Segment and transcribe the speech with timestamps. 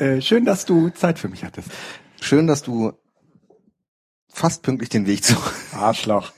[0.00, 1.68] Äh, schön, dass du Zeit für mich hattest.
[2.20, 2.92] Schön, dass du
[4.28, 5.36] fast pünktlich den Weg zu.
[5.74, 6.32] Arschloch.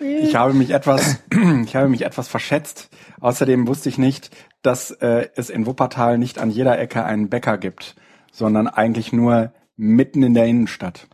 [0.00, 1.18] Ich habe mich etwas,
[1.64, 2.90] ich habe mich etwas verschätzt.
[3.20, 4.30] Außerdem wusste ich nicht,
[4.62, 7.94] dass äh, es in Wuppertal nicht an jeder Ecke einen Bäcker gibt,
[8.32, 11.08] sondern eigentlich nur mitten in der Innenstadt.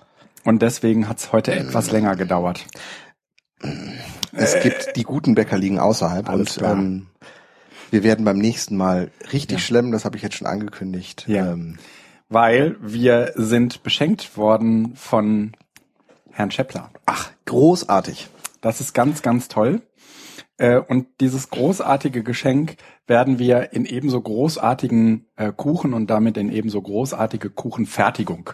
[0.44, 2.64] Und deswegen hat es heute etwas länger gedauert.
[4.32, 6.72] Es gibt die guten Bäcker liegen außerhalb Alles und klar.
[6.74, 7.06] ähm,
[7.90, 9.58] wir werden beim nächsten Mal richtig Ja.
[9.58, 11.24] schlemmen, das habe ich jetzt schon angekündigt.
[11.28, 11.52] Ja.
[11.52, 11.78] Ähm,
[12.28, 15.52] Weil wir sind beschenkt worden von
[16.30, 16.90] Herrn Scheppler.
[17.06, 18.28] ach, großartig.
[18.60, 19.82] Das ist ganz, ganz toll.
[20.58, 26.50] Äh, Und dieses großartige Geschenk werden wir in ebenso großartigen äh, Kuchen und damit in
[26.50, 28.50] ebenso großartige Kuchenfertigung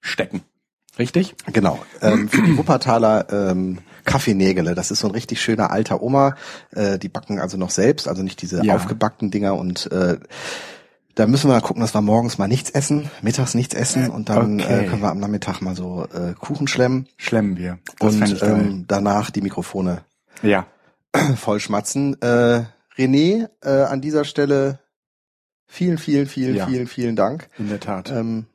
[0.00, 0.42] stecken.
[0.98, 1.34] Richtig?
[1.52, 1.78] Genau.
[2.02, 4.74] Ähm, für die Wuppertaler ähm, Kaffeenägele.
[4.74, 6.36] Das ist so ein richtig schöner alter Oma.
[6.74, 8.74] Äh, die backen also noch selbst, also nicht diese Ja.
[8.74, 10.18] aufgebackten Dinger und äh,
[11.16, 14.60] da müssen wir gucken, dass wir morgens mal nichts essen, mittags nichts essen und dann
[14.60, 14.84] Okay.
[14.84, 17.78] äh, können wir am Nachmittag mal so äh, Kuchen schlemmen Schlemmen wir.
[18.00, 20.02] Das und ähm, danach die Mikrofone
[20.42, 20.66] ja.
[21.36, 22.20] vollschmatzen.
[22.20, 22.64] Äh,
[22.96, 24.80] René, äh, an dieser Stelle
[25.66, 26.66] vielen, vielen, vielen, Ja.
[26.66, 27.48] vielen, vielen Dank.
[27.58, 28.10] In der Tat.
[28.10, 28.46] Ähm,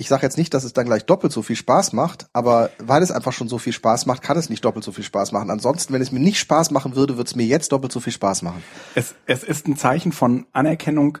[0.00, 3.02] ich sage jetzt nicht, dass es dann gleich doppelt so viel Spaß macht, aber weil
[3.02, 5.50] es einfach schon so viel Spaß macht, kann es nicht doppelt so viel Spaß machen.
[5.50, 8.12] Ansonsten, wenn es mir nicht Spaß machen würde, würde es mir jetzt doppelt so viel
[8.12, 8.62] Spaß machen.
[8.94, 11.18] Es, es ist ein Zeichen von Anerkennung,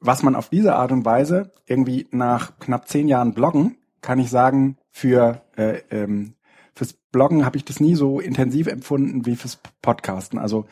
[0.00, 4.30] was man auf diese Art und Weise irgendwie nach knapp zehn Jahren Bloggen, kann ich
[4.30, 6.34] sagen, für äh, ähm,
[6.74, 10.40] fürs Bloggen habe ich das nie so intensiv empfunden wie fürs Podcasten.
[10.40, 10.66] Also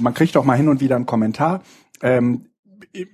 [0.00, 1.62] man kriegt auch mal hin und wieder einen Kommentar.
[2.02, 2.48] Ähm,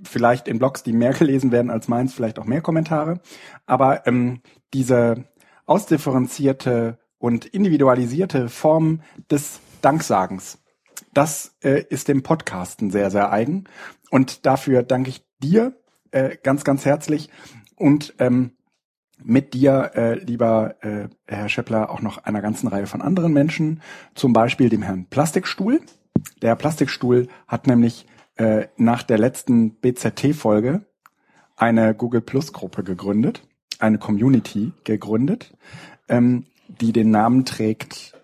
[0.03, 3.21] vielleicht in Blogs, die mehr gelesen werden als meins, vielleicht auch mehr Kommentare.
[3.67, 4.41] Aber ähm,
[4.75, 5.25] diese
[5.67, 10.59] ausdifferenzierte und individualisierte Form des Danksagens,
[11.13, 13.65] das äh, ist dem Podcasten sehr, sehr eigen.
[14.11, 15.75] Und dafür danke ich dir
[16.11, 17.31] äh, ganz, ganz herzlich.
[17.77, 18.53] Und ähm,
[19.23, 23.83] mit dir, äh, lieber äh, Herr Scheppler, auch noch einer ganzen Reihe von anderen Menschen,
[24.15, 25.81] zum Beispiel dem Herrn Plastikstuhl.
[26.43, 28.07] Der Plastikstuhl hat nämlich
[28.41, 30.87] äh, nach der letzten BZT-Folge
[31.57, 33.47] eine Google Plus Gruppe gegründet,
[33.79, 35.55] eine Community gegründet,
[36.09, 38.15] ähm, die den Namen trägt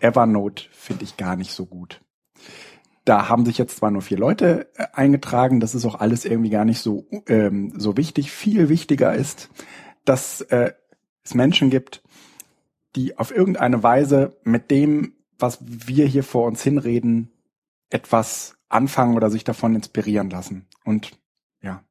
[0.00, 2.02] Evernote finde ich gar nicht so gut.
[3.06, 6.50] Da haben sich jetzt zwar nur vier Leute äh, eingetragen, das ist auch alles irgendwie
[6.50, 8.30] gar nicht so, ähm, so wichtig.
[8.30, 9.48] Viel wichtiger ist,
[10.04, 10.72] dass äh,
[11.24, 12.02] es Menschen gibt,
[12.94, 17.32] die auf irgendeine Weise mit dem, was wir hier vor uns hinreden,
[17.88, 20.66] etwas anfangen oder sich davon inspirieren lassen.
[20.84, 21.12] Und
[21.62, 21.82] ja,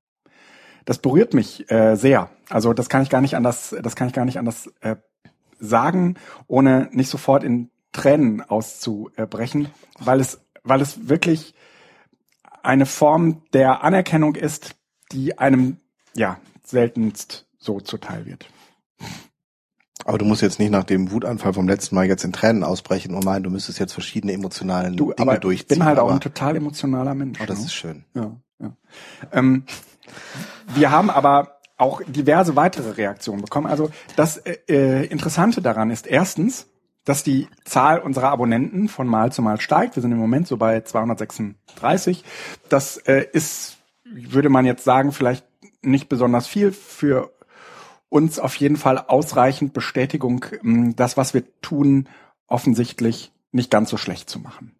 [0.85, 2.29] das berührt mich äh, sehr.
[2.49, 4.95] Also das kann ich gar nicht anders, das kann ich gar nicht anders äh,
[5.59, 6.15] sagen,
[6.47, 9.69] ohne nicht sofort in Tränen auszubrechen,
[9.99, 11.53] weil es, weil es wirklich
[12.63, 14.75] eine Form der Anerkennung ist,
[15.11, 15.77] die einem
[16.15, 18.47] ja seltenst so zuteil wird.
[20.05, 23.13] Aber du musst jetzt nicht nach dem Wutanfall vom letzten Mal jetzt in Tränen ausbrechen
[23.15, 25.79] und meinen, du müsstest jetzt verschiedene emotionalen Du, Dinge aber ich durchziehen.
[25.79, 27.39] bin halt auch ein total emotionaler Mensch.
[27.41, 27.65] Oh, das ne?
[27.65, 28.03] ist schön.
[28.13, 28.73] Ja, ja.
[29.31, 29.63] Ähm,
[30.73, 33.67] wir haben aber auch diverse weitere Reaktionen bekommen.
[33.67, 36.67] Also das äh, äh, Interessante daran ist erstens,
[37.05, 39.95] dass die Zahl unserer Abonnenten von Mal zu Mal steigt.
[39.95, 42.23] Wir sind im Moment so bei 236.
[42.69, 45.45] Das äh, ist, würde man jetzt sagen, vielleicht
[45.81, 47.31] nicht besonders viel für
[48.11, 52.09] uns auf jeden Fall ausreichend Bestätigung, mh, das, was wir tun,
[52.45, 54.75] offensichtlich nicht ganz so schlecht zu machen.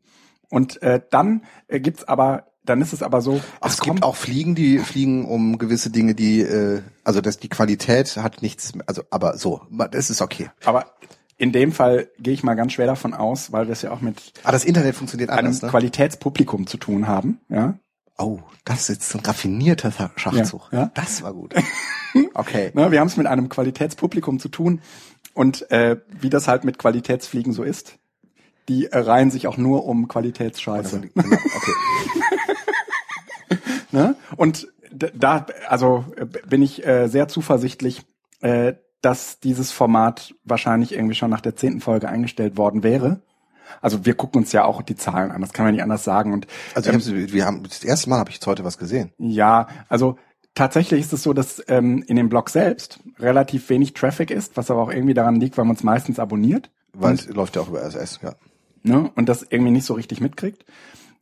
[0.50, 4.04] Und äh, dann äh, gibt's aber, dann ist es aber so, Ach, es kommt gibt
[4.04, 8.74] auch Fliegen, die fliegen um gewisse Dinge, die, äh, also das, die Qualität hat nichts,
[8.86, 9.62] also, aber so,
[9.92, 10.50] das ist okay.
[10.66, 10.92] Aber
[11.38, 14.02] in dem Fall gehe ich mal ganz schwer davon aus, weil wir es ja auch
[14.02, 15.70] mit Ah, das Internet funktioniert einem anders, ne?
[15.70, 17.40] Qualitätspublikum zu tun haben.
[17.48, 17.76] Ja,
[18.18, 20.70] Oh, das ist jetzt ein raffinierter Schachzug.
[20.72, 20.92] Ja, ja.
[20.94, 21.54] Das war gut.
[22.34, 22.72] Okay.
[22.74, 24.82] ne, wir haben es mit einem Qualitätspublikum zu tun
[25.34, 28.00] und äh, wie das halt mit Qualitätsfliegen so ist,
[28.68, 31.00] die äh, reihen sich auch nur um Qualitätsscheiße.
[31.00, 31.72] Genau, okay.
[33.92, 34.16] Ne?
[34.38, 38.04] Und da, also äh, bin ich äh, sehr zuversichtlich,
[38.42, 43.22] äh, dass dieses Format wahrscheinlich irgendwie schon nach der zehnten Folge eingestellt worden wäre.
[43.82, 46.34] Also wir gucken uns ja auch die Zahlen an, das kann man nicht anders sagen.
[46.34, 49.12] Und Also hab, wir haben das erste Mal habe ich jetzt heute was gesehen.
[49.18, 50.18] Ja, also
[50.54, 54.72] tatsächlich ist es so, dass ähm, in dem Blog selbst relativ wenig Traffic ist, was
[54.72, 57.70] aber auch irgendwie daran liegt, weil man es meistens abonniert Weil es läuft ja auch
[57.70, 58.34] über RSS, ja.
[58.84, 60.66] ne, und das irgendwie nicht so richtig mitkriegt.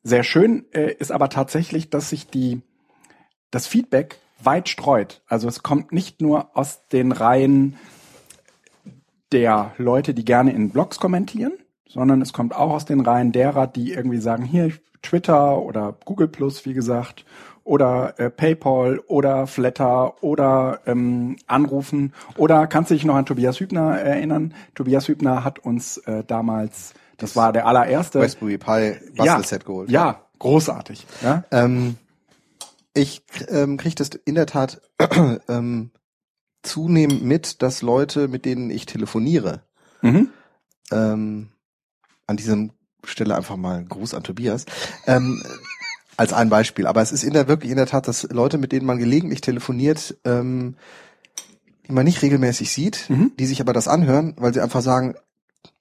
[0.04, 2.62] Sehr schön äh, ist aber tatsächlich, dass sich die
[3.52, 5.22] das Feedback weit streut.
[5.28, 7.76] Also es kommt nicht nur aus den Reihen
[9.32, 11.54] der Leute, die gerne in Blogs kommentieren,
[11.90, 14.72] sondern es kommt auch aus den Reihen derer, die irgendwie sagen, hier
[15.02, 17.26] Twitter oder Google Plus, wie gesagt,
[17.64, 22.14] oder äh, PayPal oder Flatter oder ähm, anrufen.
[22.38, 24.54] Oder kannst du dich noch an Tobias Hübner erinnern?
[24.76, 28.20] Tobias Hübner hat uns äh, damals, das war der allererste.
[28.22, 29.92] Raspberry Pi Bastelset geholt.
[29.92, 31.06] Ja, großartig.
[31.22, 31.44] Ja?
[31.52, 31.98] Ähm,
[32.94, 34.82] ich ähm, kriege das in der Tat
[35.48, 35.92] ähm,
[36.64, 39.62] zunehmend mit, dass Leute, mit denen ich telefoniere,
[40.02, 40.30] Mhm.
[40.92, 41.50] ähm,
[42.30, 42.72] an diesem
[43.04, 44.66] Stelle einfach mal einen Gruß an Tobias,
[45.08, 45.42] ähm,
[46.16, 46.86] als ein Beispiel.
[46.86, 49.42] Aber es ist in der wirklich in der Tat, dass Leute, mit denen man gelegentlich
[49.42, 50.76] telefoniert, ähm,
[51.88, 53.32] die man nicht regelmäßig sieht, Mhm.
[53.40, 55.16] die sich aber das anhören, weil sie einfach sagen,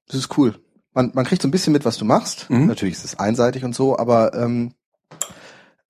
[0.06, 0.58] das ist cool.
[0.94, 2.48] Man, man kriegt so ein bisschen mit, was du machst.
[2.48, 2.66] Mhm.
[2.66, 4.72] Natürlich ist es einseitig und so, aber ähm,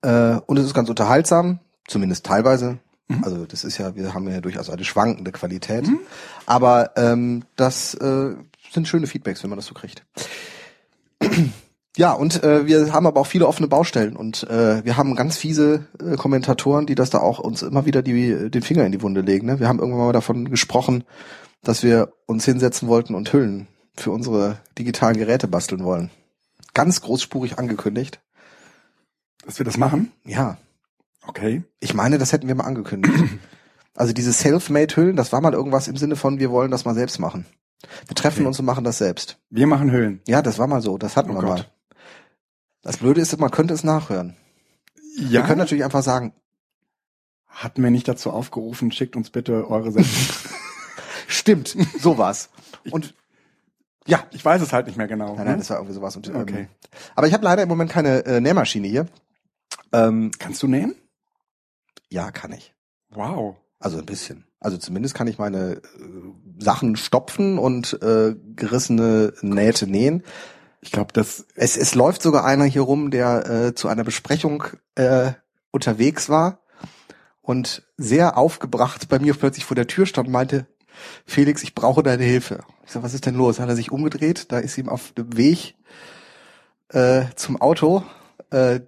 [0.01, 2.79] äh, und es ist ganz unterhaltsam, zumindest teilweise.
[3.07, 3.23] Mhm.
[3.23, 5.87] Also das ist ja, wir haben ja durchaus eine schwankende Qualität.
[5.87, 5.99] Mhm.
[6.45, 8.35] Aber ähm, das äh,
[8.71, 10.05] sind schöne Feedbacks, wenn man das so kriegt.
[11.97, 15.37] Ja, und äh, wir haben aber auch viele offene Baustellen und äh, wir haben ganz
[15.37, 19.01] fiese äh, Kommentatoren, die das da auch uns immer wieder die, den Finger in die
[19.01, 19.47] Wunde legen.
[19.47, 19.59] Ne?
[19.59, 21.03] Wir haben irgendwann mal davon gesprochen,
[21.63, 23.67] dass wir uns hinsetzen wollten und Hüllen
[23.97, 26.09] für unsere digitalen Geräte basteln wollen.
[26.73, 28.21] Ganz großspurig angekündigt.
[29.45, 30.11] Dass wir das machen?
[30.23, 30.57] Ja,
[31.27, 31.63] Okay.
[31.79, 33.13] ich meine, das hätten wir mal angekündigt.
[33.95, 37.19] Also diese Self-Made-Hüllen, das war mal irgendwas im Sinne von, wir wollen das mal selbst
[37.19, 37.45] machen.
[38.07, 38.47] Wir treffen Okay.
[38.47, 39.37] uns und machen das selbst.
[39.49, 40.21] Wir machen Höhlen.
[40.27, 41.49] Ja, das war mal so, das hatten Oh wir Gott.
[41.59, 41.65] mal.
[42.81, 44.35] Das Blöde ist, man könnte es nachhören.
[45.17, 45.31] Ja.
[45.31, 46.33] Wir können natürlich einfach sagen,
[47.47, 50.11] Hatten wir nicht dazu aufgerufen, schickt uns bitte eure Sendung.
[51.27, 52.49] stimmt, so war's.
[52.91, 53.15] Und
[54.07, 55.29] ja, ich weiß es halt nicht mehr genau.
[55.35, 55.49] nein, ne?
[55.51, 56.15] nein, das war irgendwie sowas.
[56.15, 56.67] Und, ähm, Okay.
[57.15, 59.07] Aber ich habe leider im Moment keine äh, Nähmaschine hier.
[59.91, 60.95] Ähm, Kannst du nähen?
[62.09, 62.73] ja, kann ich.
[63.09, 63.55] Wow.
[63.79, 64.45] Also ein bisschen.
[64.59, 65.81] Also zumindest kann ich meine äh,
[66.59, 70.23] Sachen stopfen und äh, gerissene Nähte nähen.
[70.81, 74.63] Ich glaube, das Es, es läuft sogar einer hier rum, der äh, zu einer Besprechung
[74.95, 75.31] äh,
[75.71, 76.61] unterwegs war
[77.41, 80.67] und sehr aufgebracht bei mir plötzlich vor der Tür stand und meinte,
[81.25, 82.59] Felix, ich brauche deine Hilfe.
[82.85, 83.59] Ich sag, was ist denn los?
[83.59, 85.75] Hat er sich umgedreht, da ist ihm auf dem Weg
[86.89, 88.03] äh, zum Auto
[88.51, 88.81] äh,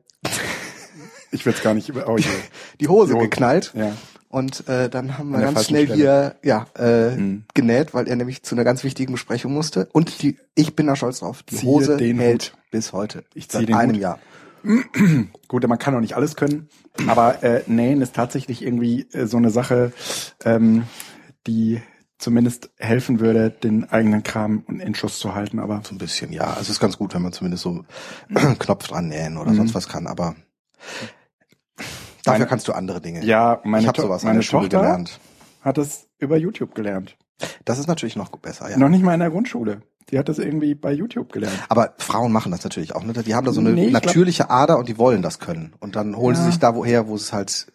[1.31, 2.07] ich will es gar nicht über.
[2.07, 2.15] Oh
[2.79, 3.17] die Hose Die Hose.
[3.17, 3.73] geknallt.
[3.75, 3.93] Ja.
[4.31, 5.95] Und äh, dann haben wir ganz schnell Stelle.
[5.99, 7.43] hier ja, äh, Mhm.
[7.53, 9.89] genäht, weil er nämlich zu einer ganz wichtigen Besprechung musste.
[9.91, 11.43] Und die, ich bin da stolz drauf.
[11.43, 12.61] Die Ziehe Hose den hält Hut.
[12.71, 13.23] bis heute.
[13.33, 14.01] Ich ziehe Seit den einem Hut.
[14.01, 14.19] Jahr.
[15.47, 16.69] Gut, man kann auch nicht alles können,
[17.07, 19.91] aber äh, Nähen ist tatsächlich irgendwie äh, so eine Sache,
[20.45, 20.83] ähm,
[21.47, 21.81] die
[22.19, 25.57] zumindest helfen würde, den eigenen Kram in Schuss zu halten.
[25.59, 26.45] Aber So ein bisschen, ja.
[26.51, 27.83] Also es ist ganz gut, wenn man zumindest so
[28.33, 29.57] einen Knopf dran nähen oder Mhm.
[29.57, 30.35] sonst was kann, aber
[32.23, 33.23] dafür Meine- kannst du andere Dinge.
[33.25, 35.19] ja, meine, ich To- sowas meine Tochter gelernt.
[35.61, 37.17] hat es über YouTube gelernt.
[37.65, 38.77] Das ist natürlich noch besser, ja.
[38.77, 39.81] Noch nicht mal in der Grundschule.
[40.09, 41.57] Die hat das irgendwie bei YouTube gelernt.
[41.69, 43.13] Aber Frauen machen das natürlich auch, ne?
[43.13, 45.73] Die haben da so eine Nee, ich glaub- natürliche Ader und die wollen das können.
[45.79, 46.47] Und dann holen sie Ja.
[46.49, 47.67] sich da woher, wo es halt,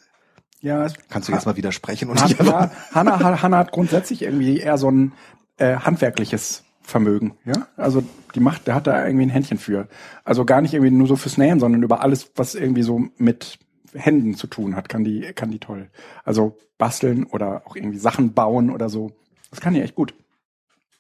[0.60, 4.58] Ja, kannst du jetzt mal widersprechen und hat, ja, Hanna, Ha- Hanna hat grundsätzlich irgendwie
[4.58, 5.12] eher so ein
[5.58, 7.66] äh, handwerkliches Vermögen, ja.
[7.76, 8.02] Also
[8.34, 9.88] die macht, der hat da irgendwie ein Händchen für.
[10.24, 13.58] Also gar nicht irgendwie nur so fürs Nähen, sondern über alles, was irgendwie so mit
[13.94, 15.90] Händen zu tun hat, kann die, kann die toll.
[16.24, 19.12] Also basteln oder auch irgendwie Sachen bauen oder so.
[19.50, 20.14] Das kann die echt gut.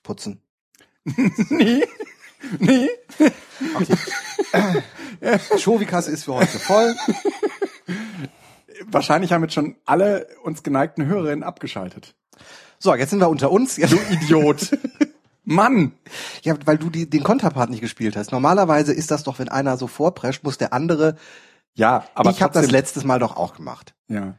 [0.02, 0.40] putzen.
[1.50, 1.82] nee,
[2.58, 2.88] nee.
[5.56, 6.94] Schovi-Kasse ist für heute voll.
[8.86, 12.14] Wahrscheinlich haben jetzt schon alle uns geneigten Hörerinnen abgeschaltet.
[12.78, 13.76] So, jetzt sind wir unter uns.
[13.76, 14.76] Du Idiot.
[15.44, 15.92] Mann!
[16.42, 18.32] Ja, weil du die, den Konterpart nicht gespielt hast.
[18.32, 21.16] Normalerweise ist das doch, wenn einer so vorprescht, muss der andere.
[21.76, 23.94] Ja, aber ich habe das letztes Mal doch auch gemacht.
[24.08, 24.34] Ja.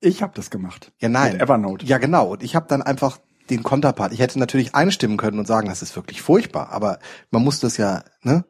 [0.00, 0.92] Ich habe das gemacht.
[0.98, 1.32] Ja, nein.
[1.34, 1.86] Mit Evernote.
[1.86, 2.28] Ja, genau.
[2.32, 3.18] Und ich habe dann einfach
[3.50, 4.12] den Konterpart.
[4.12, 6.70] Ich hätte natürlich einstimmen können und sagen, das ist wirklich furchtbar.
[6.70, 6.98] Aber
[7.30, 8.44] man muss das ja, ne?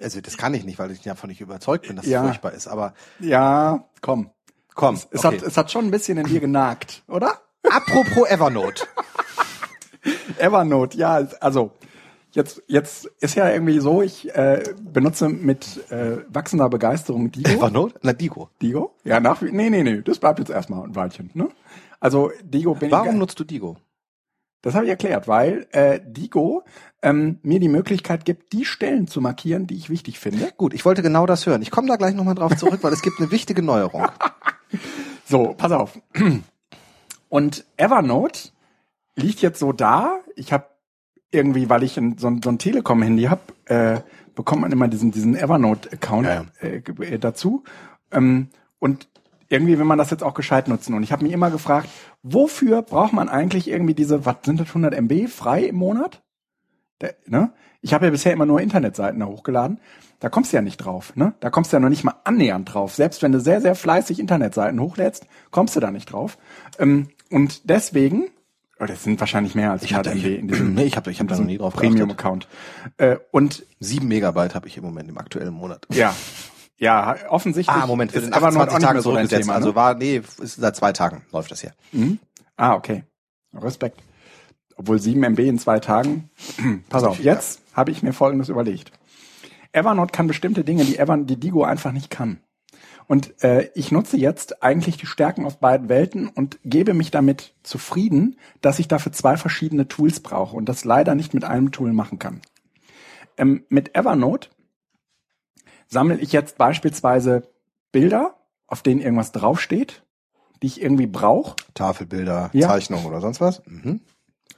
[0.00, 2.20] Also das kann ich nicht, weil ich davon nicht überzeugt bin, dass Ja.
[2.20, 2.66] es furchtbar ist.
[2.68, 4.30] Aber Ja, komm.
[4.74, 5.38] komm, Es, okay.
[5.38, 7.40] hat, es hat schon ein bisschen in dir genagt, oder?
[7.70, 8.84] apropos Evernote.
[10.38, 11.72] Evernote, ja, also
[12.32, 17.50] jetzt jetzt ist ja irgendwie so, ich äh, benutze mit äh, wachsender Begeisterung Digo.
[17.50, 17.94] Evernote?
[18.02, 18.50] Na, Digo.
[18.60, 18.94] Digo?
[19.04, 21.48] Ja, nach wie nee, nee, nee, das bleibt jetzt erstmal ein Weilchen, ne?
[22.00, 23.76] Also Digo bin Warum ich nutzt du Digo?
[24.62, 26.64] Das habe ich erklärt, weil äh, Digo
[27.02, 30.52] ähm, mir die Möglichkeit gibt, die Stellen zu markieren, die ich wichtig finde.
[30.56, 31.62] Gut, ich wollte genau das hören.
[31.62, 34.06] Ich komme da gleich nochmal drauf zurück, weil es gibt eine wichtige Neuerung.
[35.24, 35.96] So, pass auf.
[37.28, 38.50] Und Evernote
[39.14, 40.18] liegt jetzt so da.
[40.34, 40.66] Ich habe
[41.30, 44.00] irgendwie, weil ich ein, so ein, so ein Telekom-Handy habe, äh,
[44.34, 47.64] bekommt man immer diesen, diesen Evernote-Account Ja, äh, ge- äh, dazu.
[48.10, 49.08] Ähm, und
[49.48, 50.94] irgendwie will man das jetzt auch gescheit nutzen.
[50.94, 51.88] Und ich habe mich immer gefragt,
[52.22, 56.22] wofür braucht man eigentlich irgendwie diese, was sind das, 100 MB frei im Monat?
[57.00, 57.52] Der, ne?
[57.82, 59.80] Ich habe ja bisher immer nur Internetseiten da hochgeladen.
[60.20, 61.16] Da kommst du ja nicht drauf.
[61.16, 61.32] Ne?
[61.40, 62.94] Da kommst du ja noch nicht mal annähernd drauf.
[62.94, 66.36] Selbst wenn du sehr, sehr fleißig Internetseiten hochlädst, kommst du da nicht drauf.
[66.78, 68.24] Ähm, und deswegen,
[68.86, 71.28] das sind wahrscheinlich mehr als Ich 100 MB in diesem, Nee, ich hab- ich hab
[71.28, 72.48] da noch nie drauf Premium-Account.
[72.96, 75.86] Äh, und Sieben Megabyte habe ich im Moment im aktuellen Monat.
[75.90, 76.14] ja,
[76.78, 79.42] ja, offensichtlich Ah, Moment, für den Evernote 28 auch nicht Tage mehr so zurückgesetzt.
[79.42, 79.54] Thema.
[79.54, 79.74] Also ne?
[79.74, 81.72] war, nee, ist seit zwei Tagen läuft das hier.
[82.56, 83.04] Ah, okay.
[83.54, 84.00] Respekt.
[84.76, 86.30] Obwohl 7 MB in zwei Tagen.
[86.88, 88.92] Pass auf, jetzt habe ich mir Folgendes überlegt.
[89.72, 92.40] Evernote kann bestimmte Dinge, die Evan, die Digo einfach nicht kann.
[93.10, 97.54] Und äh, ich nutze jetzt eigentlich die Stärken aus beiden Welten und gebe mich damit
[97.64, 101.92] zufrieden, dass ich dafür zwei verschiedene Tools brauche und das leider nicht mit einem Tool
[101.92, 102.40] machen kann.
[103.36, 104.50] Ähm, mit Evernote
[105.88, 107.48] sammle ich jetzt beispielsweise
[107.90, 108.36] Bilder,
[108.68, 110.04] auf denen irgendwas draufsteht,
[110.62, 111.56] die ich irgendwie brauche.
[111.74, 112.68] Tafelbilder, Ja.
[112.68, 113.60] Zeichnungen oder sonst was.
[113.66, 114.02] Mhm.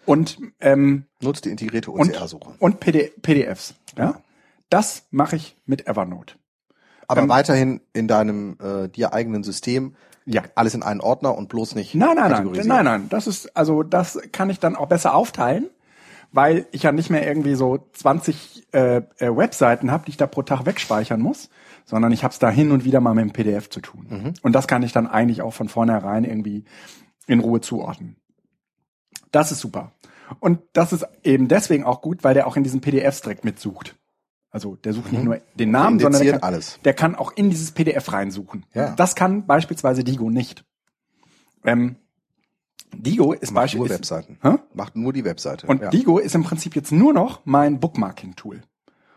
[0.05, 2.53] Und ähm, Nutzt die integrierte und, OCR-Suche.
[2.59, 3.77] und PD, PDFs.
[3.97, 4.21] Ja?
[4.69, 6.35] Das mache ich mit Evernote.
[7.09, 9.95] Aber ähm, weiterhin in deinem äh, dir eigenen System
[10.25, 10.43] Ja.
[10.55, 13.07] alles in einen Ordner und bloß nicht Nein, nein, nein, nein, nein.
[13.09, 15.69] Das ist, also das kann ich dann auch besser aufteilen,
[16.31, 19.03] weil ich ja nicht mehr irgendwie so 20 äh, äh,
[19.37, 21.51] Webseiten habe, die ich da pro Tag wegspeichern muss,
[21.85, 24.35] sondern ich habe es da hin und wieder mal mit dem PDF zu tun.
[24.43, 26.65] Und das kann ich dann eigentlich auch von vornherein irgendwie
[27.27, 28.17] in Ruhe zuordnen.
[29.31, 29.93] Das ist super.
[30.41, 33.97] Und das ist eben deswegen auch gut, weil der auch in diesen PDFs direkt mitsucht.
[34.53, 36.79] Also der sucht nicht nur den Namen, sondern der kann, alles.
[36.85, 38.67] der kann auch in dieses PDF reinsuchen.
[38.75, 38.95] Ja.
[38.95, 40.65] Das kann beispielsweise Digo nicht.
[41.65, 41.97] Ähm,
[42.95, 44.39] Digo ist Macht nur Webseiten.
[44.43, 44.57] Hä?
[44.75, 45.67] Macht nur die Webseite.
[45.67, 45.89] und ja.
[45.89, 48.61] Digo ist im Prinzip jetzt nur noch mein Bookmarking-Tool.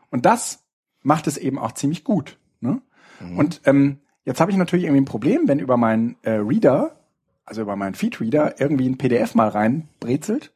[0.10, 0.64] Und das
[1.02, 2.40] macht es eben auch ziemlich gut.
[2.62, 2.82] Ne?
[3.20, 3.38] Mhm.
[3.38, 6.96] Und ähm, jetzt habe ich natürlich irgendwie ein Problem, wenn über meinen äh, Reader,
[7.44, 10.54] also über meinen Feedreader, irgendwie ein PDF mal reinbrezelt,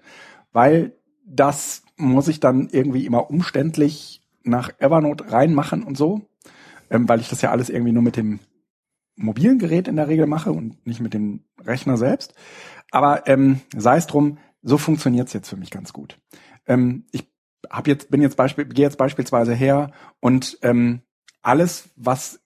[0.53, 0.93] weil
[1.25, 4.18] das muss ich dann irgendwie immer umständlich
[4.49, 6.21] nach Evernote reinmachen und so,
[6.89, 8.39] ähm, weil ich das ja alles irgendwie nur mit dem
[9.15, 12.33] mobilen Gerät in der Regel mache und nicht mit dem Rechner selbst.
[12.91, 16.19] Aber ähm, sei es drum, so funktioniert's jetzt für mich ganz gut.
[16.67, 17.29] Ähm, ich
[17.69, 21.01] hab jetzt, bin jetzt Beispiel, gehe jetzt beispielsweise her und ähm,
[21.41, 22.41] alles, was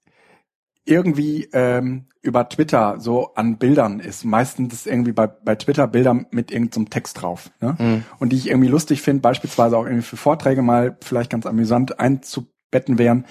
[0.85, 6.25] irgendwie ähm, über Twitter so an Bildern ist, meistens ist irgendwie bei, bei Twitter Bilder
[6.31, 7.75] mit irgendeinem Text drauf, ne?
[8.19, 11.99] Und die ich irgendwie lustig finde, beispielsweise auch irgendwie für Vorträge mal vielleicht ganz amüsant
[11.99, 13.25] einzubetten wären,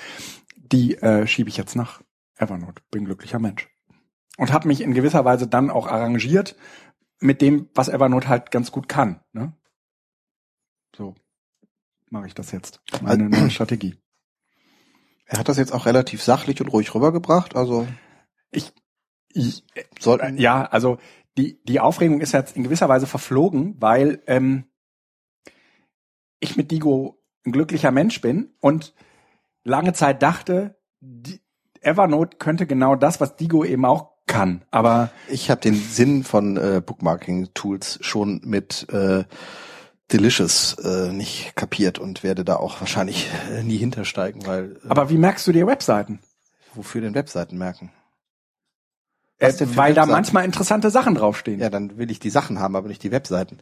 [0.56, 2.00] die äh, schiebe ich jetzt nach
[2.36, 2.82] Evernote.
[2.90, 3.68] Bin glücklicher Mensch.
[4.38, 6.56] Und habe mich in gewisser Weise dann auch arrangiert
[7.20, 9.20] mit dem, was Evernote halt ganz gut kann.
[9.32, 9.52] Ne?
[10.96, 11.14] So
[12.08, 12.80] mache ich das jetzt.
[13.02, 13.96] Meine neue Strategie.
[15.32, 17.56] Er hat das jetzt auch relativ sachlich und ruhig rübergebracht.
[17.56, 17.88] Also
[18.50, 18.70] Ich,
[19.32, 19.64] ich
[19.98, 20.98] sollten ja, also
[21.38, 24.66] die, die Aufregung ist jetzt in gewisser Weise verflogen, weil ähm,
[26.38, 28.92] ich mit Digo ein glücklicher Mensch bin und
[29.64, 31.40] lange Zeit dachte, die,
[31.80, 34.64] Evernote könnte genau das, was Digo eben auch kann.
[34.70, 39.24] Aber Ich habe den Sinn von äh, Bookmarking-Tools schon mit äh,
[40.12, 45.10] Delicious äh, nicht kapiert und werde da auch wahrscheinlich äh, nie hintersteigen, weil äh, aber
[45.10, 46.20] wie merkst du dir Webseiten?
[46.74, 47.90] wofür denn Webseiten merken?
[49.38, 50.10] Äh, weil da Webseiten?
[50.10, 51.60] manchmal interessante Sachen draufstehen.
[51.60, 53.58] Ja, dann will ich die Sachen haben, aber nicht die Webseiten.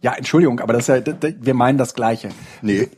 [0.00, 2.30] Ja, Entschuldigung, aber das ist ja, wir meinen das Gleiche.
[2.62, 2.88] Nee,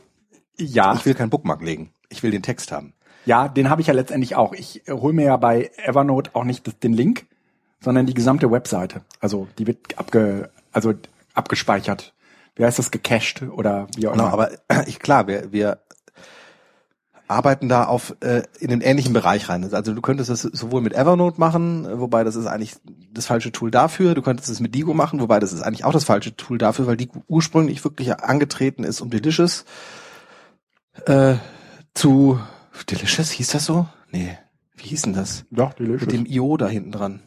[0.57, 1.91] Ja, ich will keinen Bookmark legen.
[2.09, 2.93] Ich will den Text haben.
[3.25, 4.53] ja, den habe ich ja letztendlich auch.
[4.53, 7.27] Ich äh, hole mir ja bei Evernote auch nicht den Link,
[7.79, 9.01] sondern die gesamte Webseite.
[9.19, 10.93] Also die wird abge, also
[11.33, 12.13] abgespeichert.
[12.59, 14.33] Wie heißt das, gecached oder wie auch Genau, immer.
[14.33, 14.51] aber
[14.87, 15.79] ich, klar, wir, wir
[17.29, 19.63] arbeiten da auf äh, in den ähnlichen Bereich rein.
[19.73, 22.75] Also du könntest es sowohl mit Evernote machen, wobei das ist eigentlich
[23.13, 24.13] das falsche Tool dafür.
[24.13, 26.85] Du könntest es mit Digo machen, wobei das ist eigentlich auch das falsche Tool dafür,
[26.85, 29.63] weil Digo ursprünglich wirklich angetreten ist, um Delicious
[31.05, 31.35] äh,
[31.93, 32.39] zu
[32.89, 33.87] Delicious hieß das so?
[34.11, 34.37] Nee,
[34.75, 35.45] wie hieß denn das?
[35.51, 37.21] Doch, die Mit dem IO da hinten dran.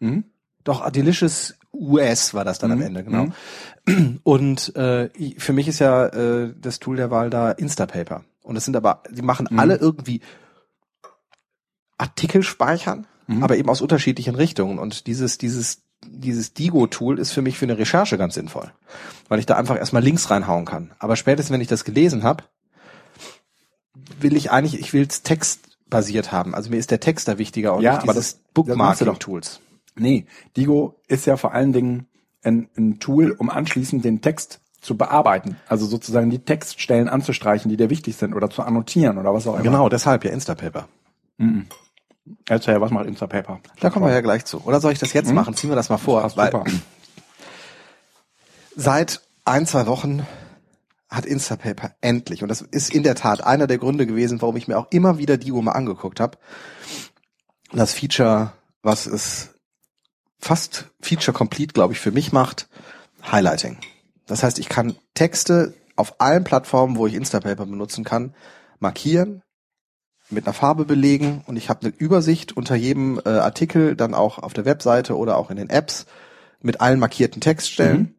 [0.00, 0.24] mhm.
[0.64, 3.26] Doch, Delicious US war das dann am Mhm, Ende, genau.
[4.22, 8.24] Und äh, für mich ist ja äh, das Tool der Wahl da Instapaper.
[8.42, 9.58] Und das sind aber, die machen Mhm.
[9.58, 10.20] alle irgendwie
[11.98, 13.42] Artikel speichern, Mhm.
[13.44, 14.78] aber eben aus unterschiedlichen Richtungen.
[14.78, 18.72] Und dieses, dieses, dieses Digo-Tool ist für mich für eine Recherche ganz sinnvoll.
[19.28, 20.92] Weil ich da einfach erstmal Links reinhauen kann.
[20.98, 22.44] Aber spätestens, wenn ich das gelesen habe,
[24.20, 26.54] will ich eigentlich, ich will es textbasiert haben.
[26.54, 28.40] Also mir ist der Text da wichtiger und Ja, nicht aber das-.
[28.54, 29.60] Bookmarking-Tools.
[29.94, 32.06] Nee, Digo ist ja vor allen Dingen
[32.42, 35.56] ein, ein Tool, um anschließend den Text zu bearbeiten.
[35.68, 39.54] Also sozusagen die Textstellen anzustreichen, die dir wichtig sind oder zu annotieren oder was auch
[39.54, 39.62] immer.
[39.62, 40.88] Genau, deshalb ja Instapaper.
[42.48, 43.60] Erzähl, was macht Instapaper?
[43.80, 44.60] Da kommen wir ja gleich zu.
[44.64, 45.54] Oder soll ich das jetzt machen?
[45.54, 46.22] Ziehen wir das mal vor.
[46.36, 46.64] Weil super.
[48.76, 50.26] seit ein, zwei Wochen
[51.08, 54.66] hat Instapaper endlich, und das ist in der Tat einer der Gründe gewesen, warum ich
[54.66, 56.38] mir auch immer wieder Digo mal angeguckt habe,
[57.70, 59.51] das Feature, was es
[60.42, 62.68] fast Feature Complete, glaube ich, für mich macht,
[63.30, 63.78] Highlighting.
[64.26, 68.34] Das heißt, ich kann Texte auf allen Plattformen, wo ich Instapaper benutzen kann,
[68.80, 69.42] markieren,
[70.30, 74.38] mit einer Farbe belegen und ich habe eine Übersicht unter jedem äh, Artikel, dann auch
[74.38, 76.06] auf der Webseite oder auch in den Apps
[76.60, 78.16] mit allen markierten Textstellen,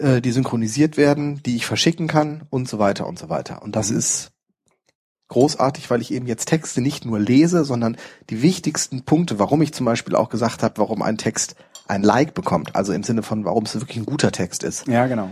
[0.00, 0.06] mhm.
[0.06, 3.62] äh, die synchronisiert werden, die ich verschicken kann und so weiter und so weiter.
[3.62, 3.98] Und das mhm.
[3.98, 4.31] ist
[5.32, 7.96] großartig, weil ich eben jetzt Texte nicht nur lese, sondern
[8.30, 11.56] die wichtigsten Punkte, warum ich zum Beispiel auch gesagt habe, warum ein Text
[11.88, 14.86] ein Like bekommt, also im Sinne von, warum es wirklich ein guter Text ist.
[14.86, 15.30] Ja, genau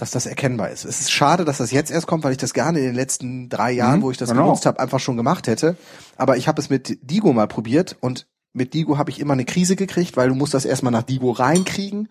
[0.00, 0.84] dass das erkennbar ist.
[0.84, 3.48] Es ist schade, dass das jetzt erst kommt, weil ich das gerne in den letzten
[3.48, 4.44] drei Jahren, mhm, wo ich das genau.
[4.44, 5.76] genutzt habe, einfach schon gemacht hätte.
[6.16, 9.44] Aber ich habe es mit Digo mal probiert und mit Digo habe ich immer eine
[9.44, 12.08] Krise gekriegt, weil du musst das erstmal nach Digo reinkriegen.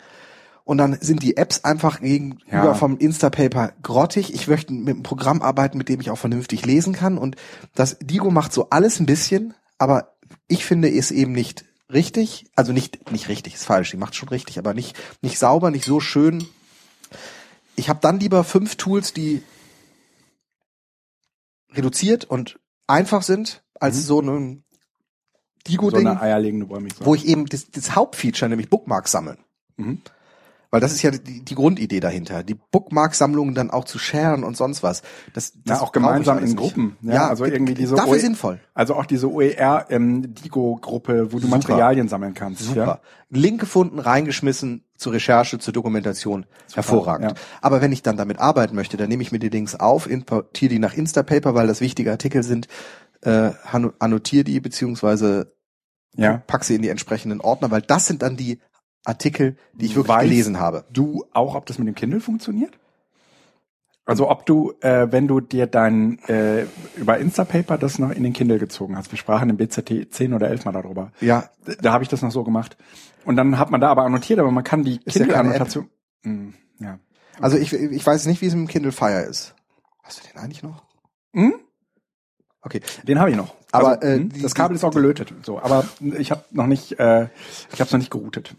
[0.68, 2.74] Und dann sind die Apps einfach gegenüber ja.
[2.74, 4.34] vom Instapaper grottig.
[4.34, 7.18] Ich möchte mit einem Programm arbeiten, mit dem ich auch vernünftig lesen kann.
[7.18, 7.38] Und
[7.74, 12.46] das Digo macht so alles ein bisschen, aber ich finde es eben nicht richtig.
[12.56, 13.92] Also nicht, nicht richtig, ist falsch.
[13.92, 16.46] Die macht schon richtig, aber nicht, nicht sauber, nicht so schön,
[17.78, 19.44] ich habe dann lieber fünf Tools, die
[21.72, 24.02] reduziert und einfach sind, als mhm.
[24.02, 24.64] so ein
[25.68, 29.38] Digo-Ding, so wo ich eben das, das Hauptfeature, nämlich Bookmarks sammeln.
[29.78, 30.02] Mhm.
[30.70, 34.58] Weil das ist ja die, die Grundidee dahinter, die Bookmark-Sammlungen dann auch zu sharen und
[34.58, 35.02] sonst was.
[35.34, 36.98] Das, das ja, auch gemeinsam in Gruppen.
[37.02, 38.60] Ja, ja, also irgendwie diese dafür OE sinnvoll.
[38.74, 41.58] Also auch diese OER-Digo-Gruppe, wo du Super.
[41.58, 42.64] Materialien sammeln kannst.
[42.64, 42.86] Super.
[42.86, 43.00] Ja?
[43.30, 46.46] Link gefunden, reingeschmissen, zur Recherche, zur Dokumentation.
[46.66, 47.32] Super, Hervorragend.
[47.32, 47.38] Ja.
[47.62, 50.70] Aber wenn ich dann damit arbeiten möchte, dann nehme ich mir die Links auf, importiere
[50.70, 52.68] die nach Instapaper, weil das wichtige Artikel sind,
[53.22, 53.52] äh,
[54.00, 55.54] annotiere die beziehungsweise
[56.16, 56.42] ja.
[56.46, 58.60] pack sie in die entsprechenden Ordner, weil das sind dann die
[59.08, 60.84] Artikel, die ich wirklich weißt gelesen habe.
[60.92, 62.78] Du auch, ob das mit dem Kindle funktioniert?
[64.06, 66.66] Also ob du, äh, wenn du dir dein äh,
[66.96, 70.50] über Instapaper das noch in den Kindle gezogen hast, wir sprachen im BZT 10 oder
[70.50, 71.12] 11 mal darüber.
[71.20, 71.50] Ja.
[71.82, 72.78] Da, habe ich das noch so gemacht.
[73.26, 75.90] Und dann hat man da aber annotiert, aber man kann die Kindle-Annotation.
[76.24, 77.00] Ja, hm, ja.
[77.42, 79.56] Also ich, ich weiß nicht, wie es im Kindle Fire ist.
[80.04, 80.84] Hast du den eigentlich noch?
[81.34, 81.56] Hm?
[82.62, 83.56] Okay, den habe ich noch.
[83.74, 85.60] Aber also, äh, hm, die, das Kabel ist auch gelötet, so.
[85.60, 85.86] Aber
[86.18, 87.28] ich habe noch nicht, äh,
[87.74, 88.56] ich habe es noch nicht geroutet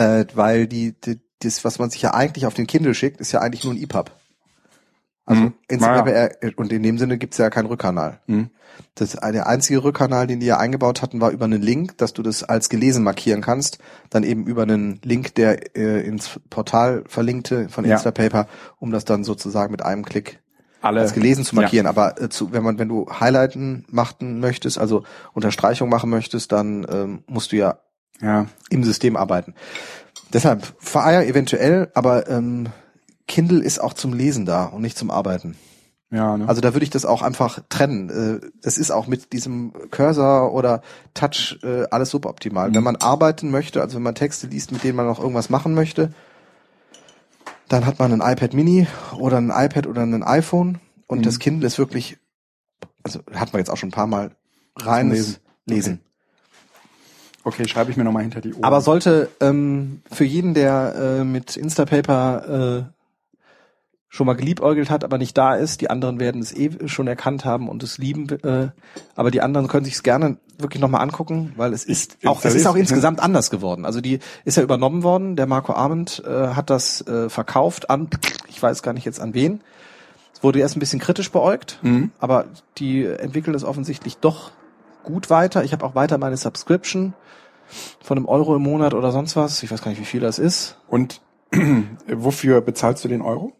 [0.00, 3.32] äh, weil die, die das, was man sich ja eigentlich auf den Kindle schickt, ist
[3.32, 4.10] ja eigentlich nur ein EPUB.
[5.26, 5.54] Also mhm.
[5.68, 6.28] Instagram ja.
[6.56, 8.20] und in dem Sinne gibt's ja keinen Rückkanal.
[8.26, 8.50] Mhm.
[8.94, 12.22] Das der einzige Rückkanal, den die ja eingebaut hatten, war über einen Link, dass du
[12.22, 17.68] das als gelesen markieren kannst, dann eben über einen Link, der äh, ins Portal verlinkte
[17.68, 17.92] von ja.
[17.92, 20.40] Instapaper, um das dann sozusagen mit einem Klick
[20.80, 21.00] Alle.
[21.00, 21.84] als gelesen zu markieren.
[21.84, 21.90] Ja.
[21.90, 26.86] Aber äh, zu, wenn man, wenn du Highlighten machen möchtest, also Unterstreichung machen möchtest, dann
[26.90, 27.78] ähm, musst du ja
[28.20, 28.46] ja.
[28.70, 29.54] im System arbeiten.
[30.32, 32.68] Deshalb Fire eventuell, aber ähm,
[33.26, 35.56] Kindle ist auch zum Lesen da und nicht zum Arbeiten.
[36.10, 36.48] Ja, ne?
[36.48, 38.10] Also da würde ich das auch einfach trennen.
[38.42, 40.82] Äh, das ist auch mit diesem Cursor oder
[41.14, 42.70] Touch äh, alles suboptimal.
[42.70, 42.74] Mhm.
[42.74, 45.74] Wenn man arbeiten möchte, also wenn man Texte liest, mit denen man noch irgendwas machen
[45.74, 46.12] möchte,
[47.68, 51.22] dann hat man ein iPad Mini oder ein iPad oder ein iPhone und mhm.
[51.22, 52.18] das Kindle ist wirklich,
[53.04, 54.32] also hat man jetzt auch schon ein paar Mal
[54.76, 55.36] rein lesen.
[55.66, 56.00] lesen.
[57.44, 58.64] Okay, schreibe ich mir nochmal hinter die Ohren.
[58.64, 63.00] Aber sollte ähm, für jeden, der äh, mit Instapaper äh,
[64.12, 67.44] schon mal geliebäugelt hat, aber nicht da ist, die anderen werden es eh schon erkannt
[67.44, 68.70] haben und es lieben, äh,
[69.14, 72.44] aber die anderen können sich es gerne wirklich nochmal angucken, weil es ist ich, auch,
[72.44, 73.86] es ist auch insgesamt anders geworden.
[73.86, 78.08] Also die ist ja übernommen worden, der Marco Arment äh, hat das äh, verkauft an,
[78.48, 79.60] ich weiß gar nicht jetzt an wen.
[80.34, 82.10] Es wurde erst ein bisschen kritisch beäugt, mhm.
[82.18, 82.46] aber
[82.78, 84.50] die entwickeln es offensichtlich doch
[85.02, 85.64] gut weiter.
[85.64, 87.14] Ich habe auch weiter meine Subscription
[88.02, 89.62] von einem Euro im Monat oder sonst was.
[89.62, 90.76] Ich weiß gar nicht, wie viel das ist.
[90.88, 91.20] Und
[92.08, 93.52] wofür bezahlst du den Euro?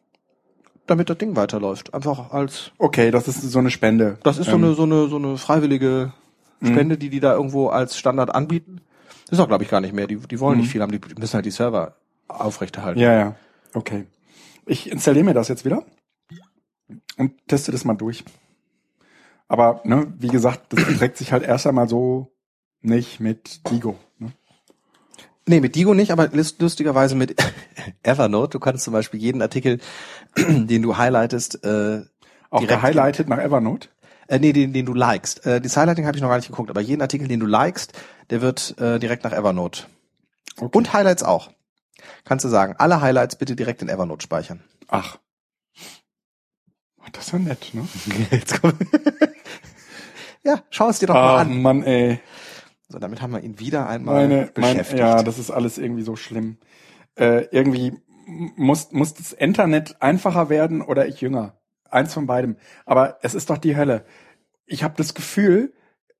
[0.86, 1.94] Damit das Ding weiterläuft.
[1.94, 2.72] Einfach als.
[2.78, 4.18] Okay, das ist so eine Spende.
[4.22, 4.64] Das ist so ähm.
[4.64, 6.12] eine so eine so eine freiwillige
[6.60, 6.66] mhm.
[6.66, 8.80] Spende, die die da irgendwo als Standard anbieten.
[9.26, 10.08] Das ist auch, glaube ich, gar nicht mehr.
[10.08, 10.62] Die, die wollen mhm.
[10.62, 10.90] nicht viel haben.
[10.90, 11.94] Die müssen halt die Server
[12.26, 12.98] aufrechterhalten.
[12.98, 13.34] Ja, ja.
[13.74, 14.06] Okay.
[14.66, 15.84] Ich installiere mir das jetzt wieder
[17.16, 18.24] und teste das mal durch.
[19.50, 22.30] Aber ne, wie gesagt, das trägt sich halt erst einmal so
[22.82, 23.98] nicht mit Digo.
[24.16, 24.30] Ne?
[25.44, 27.34] Nee, mit Digo nicht, aber lustigerweise mit
[28.04, 28.50] Evernote.
[28.52, 29.80] Du kannst zum Beispiel jeden Artikel,
[30.36, 32.02] den du highlightest, äh,
[32.50, 33.88] auch gehighlightet nach Evernote?
[34.28, 35.44] Äh, nee, den, den du likest.
[35.44, 37.92] Äh, das Highlighting habe ich noch gar nicht geguckt, aber jeden Artikel, den du likest,
[38.30, 39.86] der wird äh, direkt nach Evernote.
[40.60, 40.78] Okay.
[40.78, 41.50] Und Highlights auch.
[42.24, 44.62] Kannst du sagen, alle Highlights bitte direkt in Evernote speichern.
[44.86, 45.18] Ach.
[47.12, 47.88] Das ist ja nett, ne?
[48.30, 48.72] Jetzt komm.
[50.44, 51.60] ja, schau es dir doch mal an.
[51.62, 52.20] Mann, ey.
[52.88, 55.00] So, damit haben wir ihn wieder einmal meine, beschäftigt.
[55.00, 56.58] Meine, ja, das ist alles irgendwie so schlimm.
[57.16, 57.92] Äh, irgendwie
[58.26, 61.54] muss, muss das Internet einfacher werden oder ich jünger.
[61.90, 62.56] Eins von beidem.
[62.86, 64.04] Aber es ist doch die Hölle.
[64.66, 65.72] Ich habe das Gefühl,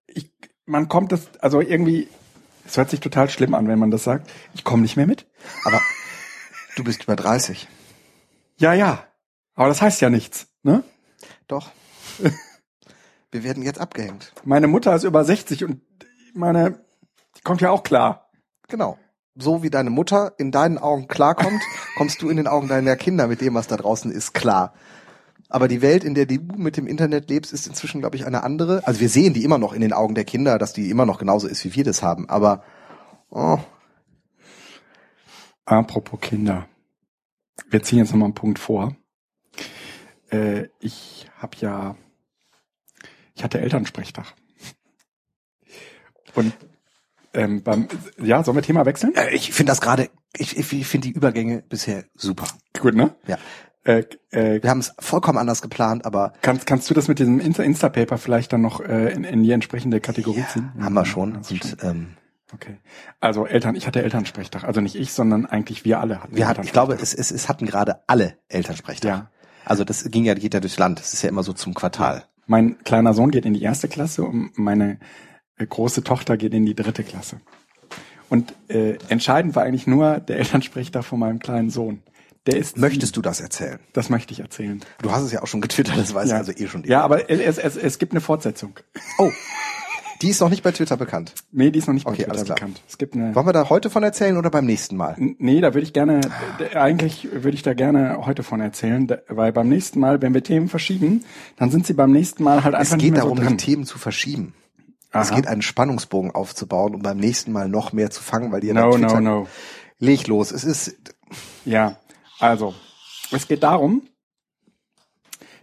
[0.06, 0.32] ich,
[0.66, 2.08] man kommt das, also irgendwie,
[2.66, 4.30] es hört sich total schlimm an, wenn man das sagt.
[4.54, 5.26] Ich komme nicht mehr mit.
[5.64, 5.80] Aber
[6.76, 7.68] du bist über 30.
[8.58, 9.04] Ja, ja.
[9.54, 10.49] Aber das heißt ja nichts.
[10.62, 10.82] Ne?
[11.48, 11.70] Doch.
[13.32, 14.32] Wir werden jetzt abgehängt.
[14.44, 15.80] Meine Mutter ist über 60 und
[16.34, 16.80] meine,
[17.36, 18.30] die kommt ja auch klar.
[18.68, 18.98] Genau.
[19.36, 21.62] So wie deine Mutter in deinen Augen klarkommt,
[21.96, 24.74] kommst du in den Augen deiner Kinder mit dem, was da draußen ist, klar.
[25.48, 28.42] Aber die Welt, in der du mit dem Internet lebst, ist inzwischen, glaube ich, eine
[28.42, 28.86] andere.
[28.86, 31.18] Also wir sehen die immer noch in den Augen der Kinder, dass die immer noch
[31.18, 32.28] genauso ist, wie wir das haben.
[32.28, 32.62] Aber
[33.30, 33.58] oh,
[35.70, 36.66] Apropos Kinder.
[37.68, 38.96] Wir ziehen jetzt nochmal einen Punkt vor.
[40.30, 41.96] Äh, ich habe ja,
[43.34, 44.26] ich hatte Elternsprechtag.
[46.34, 46.52] Und
[47.32, 47.88] ähm, beim,
[48.20, 49.14] ja, sollen wir Thema wechseln?
[49.14, 52.46] äh, ich finde das gerade, ich, ich, finde die Übergänge bisher super.
[52.78, 53.14] Gut, ne?
[53.26, 53.38] Ja.
[53.84, 57.40] Äh, äh, Wir haben es vollkommen anders geplant, aber kannst, kannst du das mit diesem
[57.40, 60.72] Insta- Insta-Paper vielleicht dann noch äh, in, in die entsprechende Kategorie ziehen?
[60.80, 61.36] haben wir schon.
[61.36, 62.16] Und, ähm,
[62.52, 62.78] Okay.
[63.20, 64.64] Also Eltern, ich hatte Elternsprechtag.
[64.64, 67.48] Also nicht ich, sondern eigentlich wir alle hatten wir hatten, ich glaube, es, es, es
[67.48, 69.08] hatten gerade alle Elternsprechtag.
[69.08, 69.30] Ja.
[69.64, 70.98] Also das ging ja, geht ja durchs Land.
[70.98, 72.24] Das ist ja immer so zum Quartal.
[72.46, 74.98] Mein kleiner Sohn geht in die erste Klasse und meine
[75.56, 77.40] äh, große Tochter geht in die dritte Klasse.
[78.28, 82.02] Und äh, entscheidend war eigentlich nur der Elternsprechtag von meinem kleinen Sohn.
[82.46, 83.80] Der ist Möchtest du das erzählen?
[83.92, 84.80] Das möchte ich erzählen.
[85.02, 86.84] Du hast es ja auch schon getwittert, das weiß ich also eh schon.
[86.84, 88.78] Ja, aber es, es, es gibt eine Fortsetzung.
[89.18, 89.30] Oh,
[90.22, 91.34] die ist noch nicht bei Twitter bekannt.
[91.50, 92.82] Nee, die ist noch nicht bei Okay, Twitter bekannt.
[92.88, 93.34] Es gibt eine.
[93.34, 95.14] Wollen wir da heute von erzählen oder beim nächsten Mal?
[95.18, 96.20] N- Nee, da würde ich gerne,
[96.74, 100.68] eigentlich würde ich da gerne heute von erzählen, weil beim nächsten Mal, wenn wir Themen
[100.68, 101.24] verschieben,
[101.56, 103.56] dann sind sie beim nächsten Mal halt einfach Es nicht geht mehr darum, so drin.
[103.56, 104.54] die Themen zu verschieben.
[105.12, 105.36] Es Aha.
[105.36, 108.92] geht einen Spannungsbogen aufzubauen, um beim nächsten Mal noch mehr zu fangen, weil die No,
[108.92, 109.46] dann no, Twitter- no.
[109.98, 110.52] Leg los.
[110.52, 110.94] Es ist,
[111.64, 111.96] Ja,
[112.38, 112.74] also
[113.32, 114.02] es geht darum,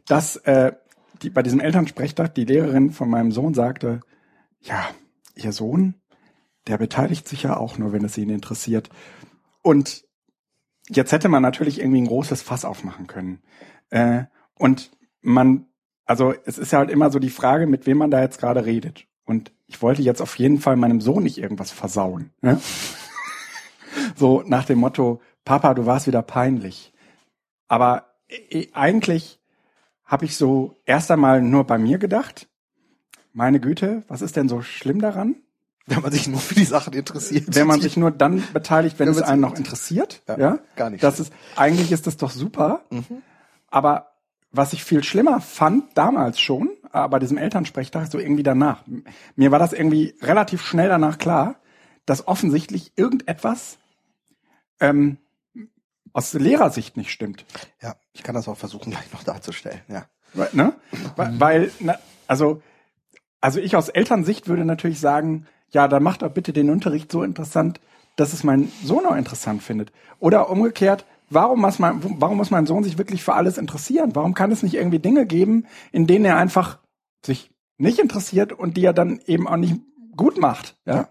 [0.08, 0.74] dass äh,
[1.22, 4.02] die, bei diesem Elternsprechtag die Lehrerin von meinem Sohn sagte,
[4.68, 4.88] ja,
[5.36, 5.96] ihr Sohn,
[6.68, 8.90] der beteiligt sich ja auch nur, wenn es ihn interessiert.
[9.62, 10.06] Und
[10.90, 13.42] jetzt hätte man natürlich irgendwie ein großes Fass aufmachen können.
[13.90, 15.68] Äh, und man,
[16.06, 18.66] also es ist ja halt immer so die Frage, mit wem man da jetzt gerade
[18.66, 19.06] redet.
[19.26, 22.32] Und ich wollte jetzt auf jeden Fall meinem Sohn nicht irgendwas versauen.
[22.42, 22.60] Ne?
[24.16, 26.94] so nach dem Motto, Papa, du warst wieder peinlich.
[27.68, 29.40] Aber äh, eigentlich
[30.04, 32.48] habe ich so erst einmal nur bei mir gedacht,
[33.38, 35.36] meine Güte, was ist denn so schlimm daran?
[35.90, 37.56] wenn man sich nur für die Sachen interessiert.
[37.56, 40.90] Wenn man sich nur dann beteiligt, wenn Wenn es einen noch interessiert, Ja, ja, gar
[40.90, 42.82] nicht Das ist eigentlich ist das doch super.
[42.90, 43.22] Mhm.
[43.70, 44.12] Aber
[44.52, 48.84] was ich viel schlimmer fand damals schon, äh, bei diesem Elternsprechtag so irgendwie danach.
[49.38, 51.56] Mir war das irgendwie relativ schnell danach klar,
[52.06, 53.78] dass offensichtlich irgendetwas
[54.82, 55.20] ähm,
[56.12, 57.46] aus Lehrersicht nicht stimmt.
[57.82, 59.80] Ja, ich kann das auch versuchen, gleich noch darzustellen.
[59.88, 60.06] Ja.
[60.34, 60.74] Weil, ne?
[61.16, 61.96] Weil, weil na,
[62.28, 62.62] also,
[63.42, 67.24] also ich aus Elternsicht würde natürlich sagen, ja, dann macht doch bitte den Unterricht so
[67.24, 67.80] interessant,
[68.16, 69.92] dass es mein Sohn auch interessant findet.
[70.20, 74.16] Oder umgekehrt, warum muss, mein, warum muss mein Sohn sich wirklich für alles interessieren?
[74.16, 76.80] Warum kann es nicht irgendwie Dinge geben, in denen er einfach
[77.26, 79.76] sich nicht interessiert und die er dann eben auch nicht
[80.16, 80.78] gut macht?
[80.86, 81.10] Ja.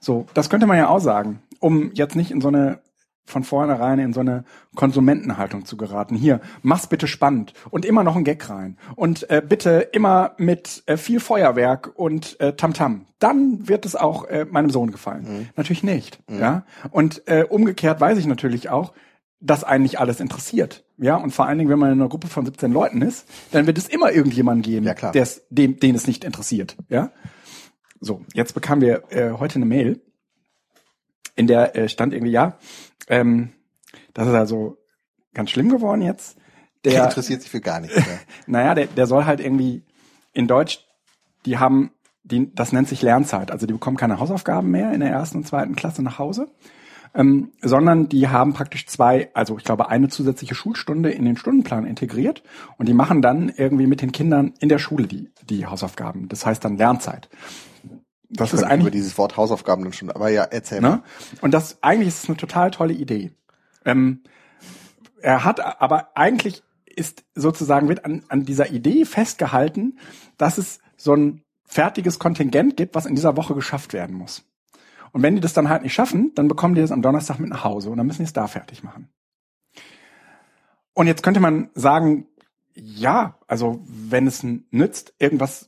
[0.00, 2.80] So, das könnte man ja auch sagen, um jetzt nicht in so eine
[3.28, 6.16] von vornherein in so eine Konsumentenhaltung zu geraten.
[6.16, 10.82] Hier, mach's bitte spannend und immer noch ein Gag rein und äh, bitte immer mit
[10.86, 13.06] äh, viel Feuerwerk und äh, Tamtam.
[13.18, 15.48] Dann wird es auch äh, meinem Sohn gefallen.
[15.56, 16.64] Natürlich nicht, ja.
[16.90, 18.92] Und äh, umgekehrt weiß ich natürlich auch,
[19.40, 21.16] dass einen nicht alles interessiert, ja.
[21.16, 23.78] Und vor allen Dingen, wenn man in einer Gruppe von 17 Leuten ist, dann wird
[23.78, 27.10] es immer irgendjemanden geben, Ja, dem, den es nicht interessiert, ja.
[28.00, 30.00] So, jetzt bekamen wir äh, heute eine Mail,
[31.36, 32.58] in der äh, stand irgendwie, ja,
[33.08, 33.52] ähm,
[34.14, 34.76] das ist also
[35.34, 36.36] ganz schlimm geworden jetzt.
[36.84, 37.96] Der Der, interessiert sich für gar nichts.
[37.96, 38.04] Ja.
[38.46, 39.84] naja, der, der soll halt irgendwie
[40.32, 40.84] in Deutsch,
[41.46, 43.50] die haben, die, das nennt sich Lernzeit.
[43.50, 46.48] Also die bekommen keine Hausaufgaben mehr in der ersten und zweiten Klasse nach Hause,
[47.14, 51.86] ähm, sondern die haben praktisch zwei, also ich glaube eine zusätzliche Schulstunde in den Stundenplan
[51.86, 52.42] integriert
[52.76, 56.28] und die machen dann irgendwie mit den Kindern in der Schule die, die Hausaufgaben.
[56.28, 57.28] Das heißt dann Lernzeit.
[58.30, 60.88] Das ist eigentlich über dieses Wort Hausaufgaben dann schon, aber ja, erzähl Ne?
[60.88, 61.02] mal.
[61.40, 63.32] Und das eigentlich ist es eine total tolle Idee.
[63.84, 64.22] Ähm,
[65.20, 69.98] er hat aber eigentlich ist sozusagen wird an, an dieser Idee festgehalten,
[70.36, 74.44] dass es so ein fertiges Kontingent gibt, was in dieser Woche geschafft werden muss.
[75.12, 77.50] Und wenn die das dann halt nicht schaffen, dann bekommen die das am Donnerstag mit
[77.50, 79.08] nach Hause und dann müssen die es da fertig machen.
[80.92, 82.26] Und jetzt könnte man sagen,
[82.74, 85.67] ja, also wenn es nützt, irgendwas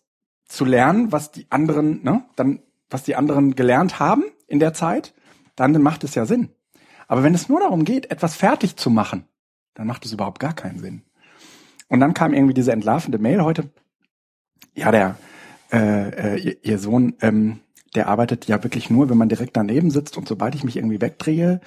[0.51, 2.61] zu lernen, was die anderen, ne, dann,
[2.91, 5.15] was die anderen gelernt haben in der Zeit,
[5.57, 6.51] dann macht es ja Sinn.
[7.07, 9.25] Aber wenn es nur darum geht, etwas fertig zu machen,
[9.75, 11.03] dann macht es überhaupt gar keinen Sinn.
[11.89, 13.71] Und dann kam irgendwie diese entlarvende Mail heute.
[14.75, 15.17] Ja, der
[15.73, 17.61] äh, äh, ihr, ihr Sohn, ähm,
[17.95, 21.01] der arbeitet ja wirklich nur, wenn man direkt daneben sitzt und sobald ich mich irgendwie
[21.01, 21.61] wegdrehe,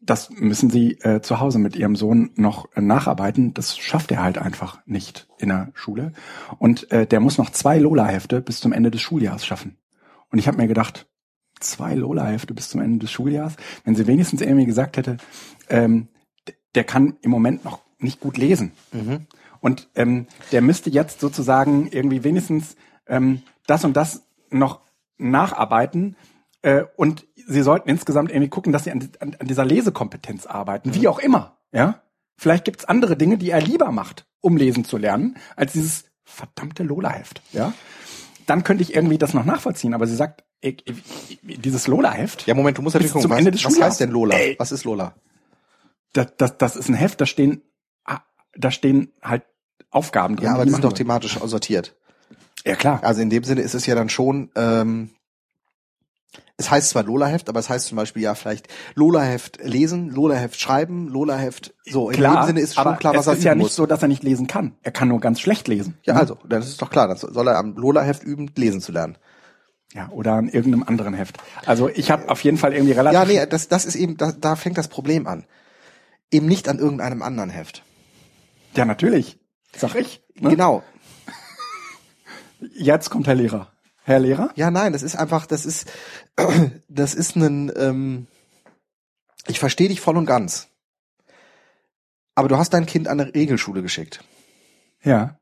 [0.00, 3.54] das müssen sie äh, zu Hause mit ihrem Sohn noch äh, nacharbeiten.
[3.54, 6.12] Das schafft er halt einfach nicht in der Schule.
[6.58, 9.76] Und äh, der muss noch zwei Lola-Hefte bis zum Ende des Schuljahres schaffen.
[10.30, 11.06] Und ich habe mir gedacht,
[11.60, 15.18] zwei Lola-Hefte bis zum Ende des Schuljahres, wenn sie wenigstens irgendwie gesagt hätte,
[15.68, 16.08] ähm,
[16.74, 18.72] der kann im Moment noch nicht gut lesen.
[18.92, 19.26] Mhm.
[19.60, 24.80] Und ähm, der müsste jetzt sozusagen irgendwie wenigstens ähm, das und das noch
[25.16, 26.16] nacharbeiten.
[26.62, 30.94] Äh, und sie sollten insgesamt irgendwie gucken, dass sie an, an, an dieser Lesekompetenz arbeiten,
[30.94, 31.58] wie auch immer.
[31.72, 32.02] Ja,
[32.36, 36.82] vielleicht gibt's andere Dinge, die er lieber macht, um lesen zu lernen, als dieses verdammte
[36.82, 37.42] Lola-Heft.
[37.52, 37.72] Ja,
[38.46, 39.94] dann könnte ich irgendwie das noch nachvollziehen.
[39.94, 42.46] Aber sie sagt, ich, ich, ich, dieses Lola-Heft.
[42.46, 44.36] Ja, Moment, du musst natürlich Bis gucken, zum was, Ende des was heißt denn Lola?
[44.36, 44.56] Ey.
[44.58, 45.14] Was ist Lola?
[46.12, 47.62] das, das, das ist ein Heft, da stehen,
[48.04, 48.20] ah,
[48.56, 49.44] da stehen halt
[49.90, 50.46] Aufgaben drin.
[50.46, 51.96] Ja, aber die die sind doch thematisch sortiert.
[52.64, 53.00] Ja, klar.
[53.02, 55.10] Also in dem Sinne ist es ja dann schon, ähm,
[56.56, 61.08] es heißt zwar Lola-Heft, aber es heißt zum Beispiel ja vielleicht Lola-Heft lesen, Lola-Heft schreiben,
[61.08, 63.64] Lola-Heft, so, in klar, dem Sinne ist schon klar, was es er ist ja nicht
[63.64, 63.76] muss.
[63.76, 64.74] so, dass er nicht lesen kann.
[64.82, 65.96] Er kann nur ganz schlecht lesen.
[66.02, 68.92] Ja, also, dann ist es doch klar, dann soll er am Lola-Heft üben, lesen zu
[68.92, 69.16] lernen.
[69.94, 71.38] Ja, oder an irgendeinem anderen Heft.
[71.64, 73.18] Also ich habe auf jeden Fall irgendwie relativ.
[73.18, 75.46] Ja, nee, das, das ist eben, da, da fängt das Problem an.
[76.30, 77.84] Eben nicht an irgendeinem anderen Heft.
[78.76, 79.38] Ja, natürlich.
[79.74, 80.22] Sag ich.
[80.34, 80.50] Ne?
[80.50, 80.82] Genau.
[82.74, 83.72] Jetzt kommt Herr Lehrer.
[84.08, 84.50] Herr Lehrer?
[84.54, 85.86] Ja, nein, das ist einfach, das ist,
[86.88, 88.26] das ist ein, ähm,
[89.46, 90.68] ich verstehe dich voll und ganz.
[92.34, 94.24] Aber du hast dein Kind an eine Regelschule geschickt.
[95.02, 95.38] Ja.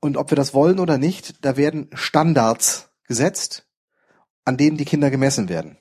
[0.00, 3.64] Und ob wir das wollen oder nicht, da werden Standards gesetzt,
[4.44, 5.78] an denen die Kinder gemessen werden.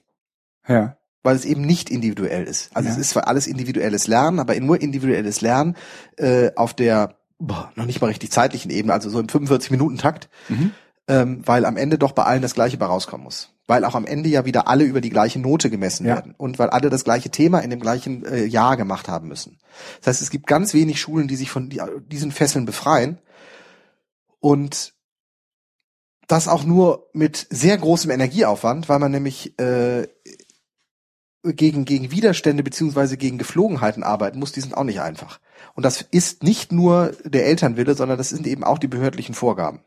[0.68, 0.96] Ja.
[1.24, 2.70] Weil es eben nicht individuell ist.
[2.76, 2.94] Also Ja.
[2.94, 5.76] es ist zwar alles individuelles Lernen, aber nur individuelles Lernen
[6.18, 10.72] äh, auf der boah, noch nicht mal richtig zeitlichen Ebene, also so im 45-Minuten-Takt, Mhm.
[11.08, 13.52] ähm, weil am Ende doch bei allen das Gleiche bei rauskommen muss.
[13.68, 16.16] Weil auch am Ende ja wieder alle über die gleiche Note gemessen Ja.
[16.16, 19.60] werden und weil alle das gleiche Thema in dem gleichen äh, Jahr gemacht haben müssen.
[20.00, 23.20] Das heißt, es gibt ganz wenig Schulen, die sich von die, diesen Fesseln befreien
[24.40, 24.94] und
[26.28, 30.08] das auch nur mit sehr großem Energieaufwand, weil man nämlich äh,
[31.54, 35.40] gegen, gegen Widerstände beziehungsweise gegen Geflogenheiten arbeiten muss, die sind auch nicht einfach.
[35.74, 39.80] Und das ist nicht nur der Elternwille, sondern das sind eben auch die behördlichen Vorgaben.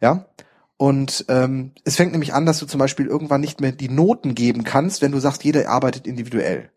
[0.00, 0.26] Ja?
[0.76, 4.34] Und ähm, es fängt nämlich an, dass du zum Beispiel irgendwann nicht mehr die Noten
[4.34, 6.70] geben kannst, wenn du sagst, jeder arbeitet individuell.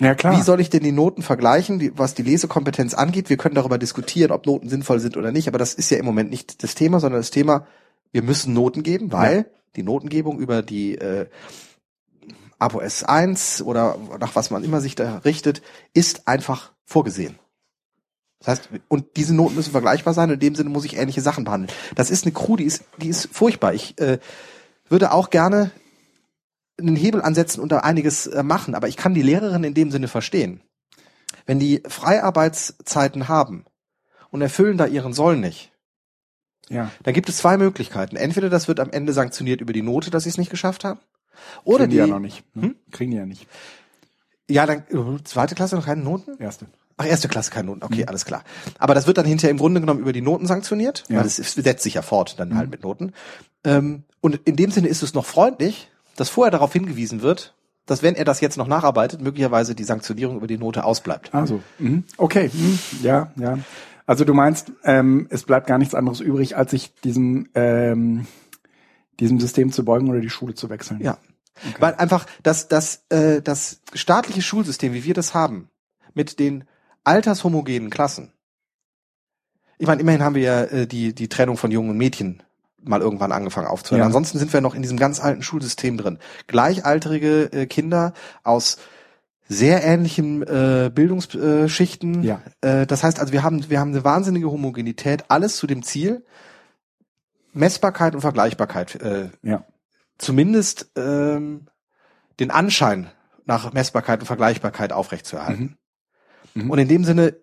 [0.00, 0.36] Ja, klar.
[0.36, 3.30] Wie soll ich denn die Noten vergleichen, die, was die Lesekompetenz angeht?
[3.30, 6.04] Wir können darüber diskutieren, ob Noten sinnvoll sind oder nicht, aber das ist ja im
[6.04, 7.66] Moment nicht das Thema, sondern das Thema,
[8.10, 11.26] wir müssen Noten geben, weil die Notengebung über die äh,
[12.58, 15.62] Abo S1 oder nach was man immer sich da richtet,
[15.92, 17.38] ist einfach vorgesehen.
[18.38, 21.22] Das heißt, und diese Noten müssen vergleichbar sein, und in dem Sinne muss ich ähnliche
[21.22, 21.74] Sachen behandeln.
[21.94, 23.72] Das ist eine Crew, die ist, die ist furchtbar.
[23.72, 24.18] Ich äh,
[24.88, 25.70] würde auch gerne
[26.78, 29.90] einen Hebel ansetzen und da einiges äh, machen, aber ich kann die Lehrerin in dem
[29.90, 30.60] Sinne verstehen.
[31.46, 33.64] Wenn die Freiarbeitszeiten haben
[34.30, 35.72] und erfüllen da ihren Soll nicht,
[36.68, 36.90] ja.
[37.02, 38.16] dann gibt es zwei Möglichkeiten.
[38.16, 41.00] Entweder das wird am Ende sanktioniert über die Note, dass sie es nicht geschafft haben,
[41.64, 42.44] oder Kriegen die, die, ja noch nicht.
[42.54, 42.62] Ne?
[42.62, 42.76] Hm?
[42.90, 43.46] Kriegen die ja nicht.
[44.48, 46.36] ja, dann äh, zweite Klasse noch keine Noten?
[46.38, 46.66] Erste.
[46.96, 47.82] Ach, erste Klasse keine Noten.
[47.82, 48.44] Okay, alles klar.
[48.78, 51.18] Aber das wird dann hinterher im Grunde genommen über die Noten sanktioniert, Ja.
[51.18, 53.12] weil es, setzt sich ja fort dann halt mit Noten.
[53.64, 57.54] Ähm, und in dem Sinne ist es noch freundlich, dass vorher darauf hingewiesen wird,
[57.86, 61.34] dass wenn er das jetzt noch nacharbeitet, möglicherweise die Sanktionierung über die Note ausbleibt.
[61.34, 62.04] Also, mhm.
[62.16, 62.78] okay, mhm.
[63.02, 63.58] ja, ja.
[64.06, 68.26] Also du meinst, ähm, es bleibt gar nichts anderes übrig, als sich diesem ähm,
[69.20, 71.00] diesem System zu beugen oder die Schule zu wechseln.
[71.00, 71.18] Ja.
[71.78, 75.68] Weil einfach das, das, äh, das staatliche Schulsystem, wie wir das haben,
[76.12, 76.64] mit den
[77.04, 78.32] altershomogenen Klassen.
[79.78, 82.42] Ich meine, immerhin haben wir ja äh, die, die Trennung von Jungen und Mädchen
[82.82, 84.00] mal irgendwann angefangen aufzuhören.
[84.00, 84.06] Ja.
[84.06, 86.18] Ansonsten sind wir noch in diesem ganz alten Schulsystem drin.
[86.46, 88.78] Gleichaltrige äh, Kinder aus
[89.48, 92.22] sehr ähnlichen äh, Bildungsschichten.
[92.22, 92.42] Ja.
[92.60, 96.24] Äh, das heißt also, wir haben, wir haben eine wahnsinnige Homogenität, alles zu dem Ziel,
[97.54, 99.64] Messbarkeit und Vergleichbarkeit äh, Ja.
[100.18, 101.66] zumindest ähm,
[102.40, 103.10] den Anschein
[103.46, 105.76] nach Messbarkeit und Vergleichbarkeit aufrechtzuerhalten.
[106.54, 106.70] Mhm.
[106.70, 107.36] Und in dem Sinne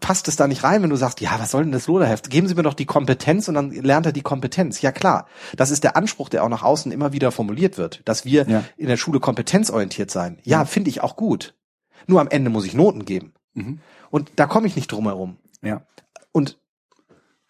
[0.00, 2.28] passt es da nicht rein, wenn du sagst, ja, was soll denn das Loderheft?
[2.28, 4.82] Geben Sie mir doch die Kompetenz und dann lernt er die Kompetenz.
[4.82, 8.24] Ja klar, das ist der Anspruch, der auch nach außen immer wieder formuliert wird, dass
[8.24, 8.64] wir Ja.
[8.76, 10.38] in der Schule kompetenzorientiert sein.
[10.42, 11.54] Ja, finde ich auch gut.
[12.06, 13.34] Nur am Ende muss ich Noten geben.
[13.54, 13.80] Mhm.
[14.10, 15.38] Und da komme ich nicht drum herum.
[15.62, 15.86] Ja.
[16.32, 16.58] Und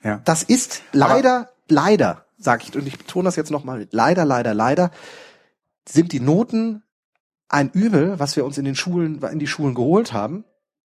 [0.02, 0.20] Ja.
[0.24, 4.90] das ist leider, leider, sag ich, und ich betone das jetzt nochmal, leider, leider, leider,
[5.88, 6.82] sind die Noten
[7.48, 10.44] ein Übel, was wir uns in den Schulen, in die Schulen geholt haben,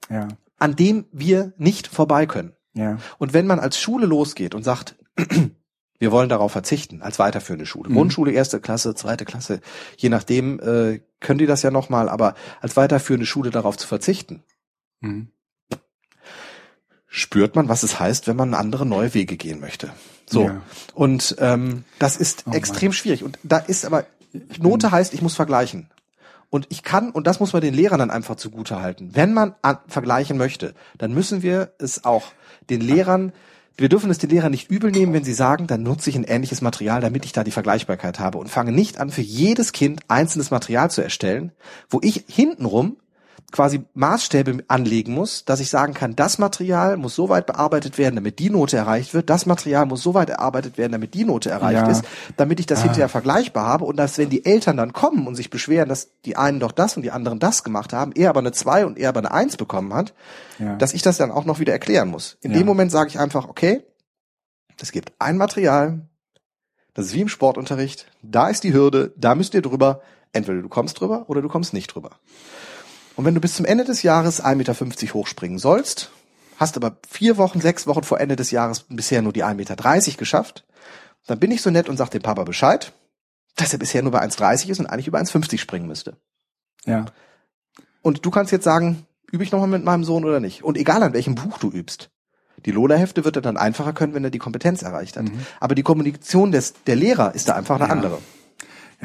[0.10, 0.28] Ja.
[0.58, 2.54] an dem wir nicht vorbei können.
[2.74, 2.98] Ja.
[3.18, 4.96] Und wenn man als Schule losgeht und sagt,
[6.00, 7.94] wir wollen darauf verzichten, als weiterführende Schule, Mhm.
[7.96, 9.62] Grundschule, erste Klasse, zweite Klasse,
[9.98, 14.44] je nachdem, äh, können die das ja nochmal, aber als weiterführende Schule darauf zu verzichten,
[15.02, 15.30] Mhm.
[17.08, 19.92] spürt man, was es heißt, wenn man andere neue Wege gehen möchte.
[20.26, 20.44] So.
[20.44, 20.62] Ja.
[20.94, 23.24] Und ähm, das ist Oh extrem schwierig.
[23.24, 24.06] Und da ist aber,
[24.60, 25.90] Note heißt, ich muss vergleichen.
[26.50, 29.12] Und ich kann, und das muss man den Lehrern dann einfach zugute halten.
[29.14, 32.32] Wenn man an, vergleichen möchte, dann müssen wir es auch
[32.70, 33.34] den Lehrern,
[33.78, 36.24] wir dürfen es den Lehrern nicht übel nehmen, wenn sie sagen, dann nutze ich ein
[36.24, 40.02] ähnliches Material, damit ich da die Vergleichbarkeit habe und fange nicht an, für jedes Kind
[40.08, 41.52] einzelnes Material zu erstellen,
[41.90, 42.98] wo ich hintenrum
[43.52, 48.16] quasi Maßstäbe anlegen muss, dass ich sagen kann, das Material muss so weit bearbeitet werden,
[48.16, 51.50] damit die Note erreicht wird, das Material muss so weit erarbeitet werden, damit die Note
[51.50, 51.92] erreicht Ja.
[51.92, 52.04] ist,
[52.38, 55.50] damit ich das hinterher vergleichbar habe und dass, wenn die Eltern dann kommen und sich
[55.50, 58.52] beschweren, dass die einen doch das und die anderen das gemacht haben, er aber eine
[58.52, 60.14] 2 und er aber eine 1 bekommen hat,
[60.60, 60.76] Ja.
[60.76, 62.38] dass ich das dann auch noch wieder erklären muss.
[62.42, 62.58] In Ja.
[62.58, 63.84] dem Moment sage ich einfach, okay,
[64.82, 66.02] es gibt ein Material,
[66.94, 70.02] das ist wie im Sportunterricht, da ist die Hürde, da müsst ihr drüber,
[70.34, 72.12] entweder du kommst drüber oder du kommst nicht drüber.
[73.16, 76.12] Und wenn du bis zum Ende des Jahres 1,50 Meter hochspringen sollst,
[76.58, 80.18] hast aber vier Wochen, sechs Wochen vor Ende des Jahres bisher nur die 1,30 Meter
[80.18, 80.66] geschafft,
[81.28, 82.94] dann bin ich so nett und sag dem Papa Bescheid,
[83.56, 86.18] dass er bisher nur bei 1,30 ist und eigentlich über 1,50 springen müsste.
[86.86, 87.06] ja.
[88.02, 90.64] Und du kannst jetzt sagen, übe ich nochmal mit meinem Sohn oder nicht.
[90.64, 92.12] Und egal an welchem Buch du übst.
[92.64, 95.26] Die Lola-Hefte wird er dann einfacher können, wenn er die Kompetenz erreicht hat.
[95.60, 97.90] Aber die Kommunikation des, der Lehrer ist da einfach eine Mhm.
[97.90, 97.96] Ja.
[97.96, 98.22] andere.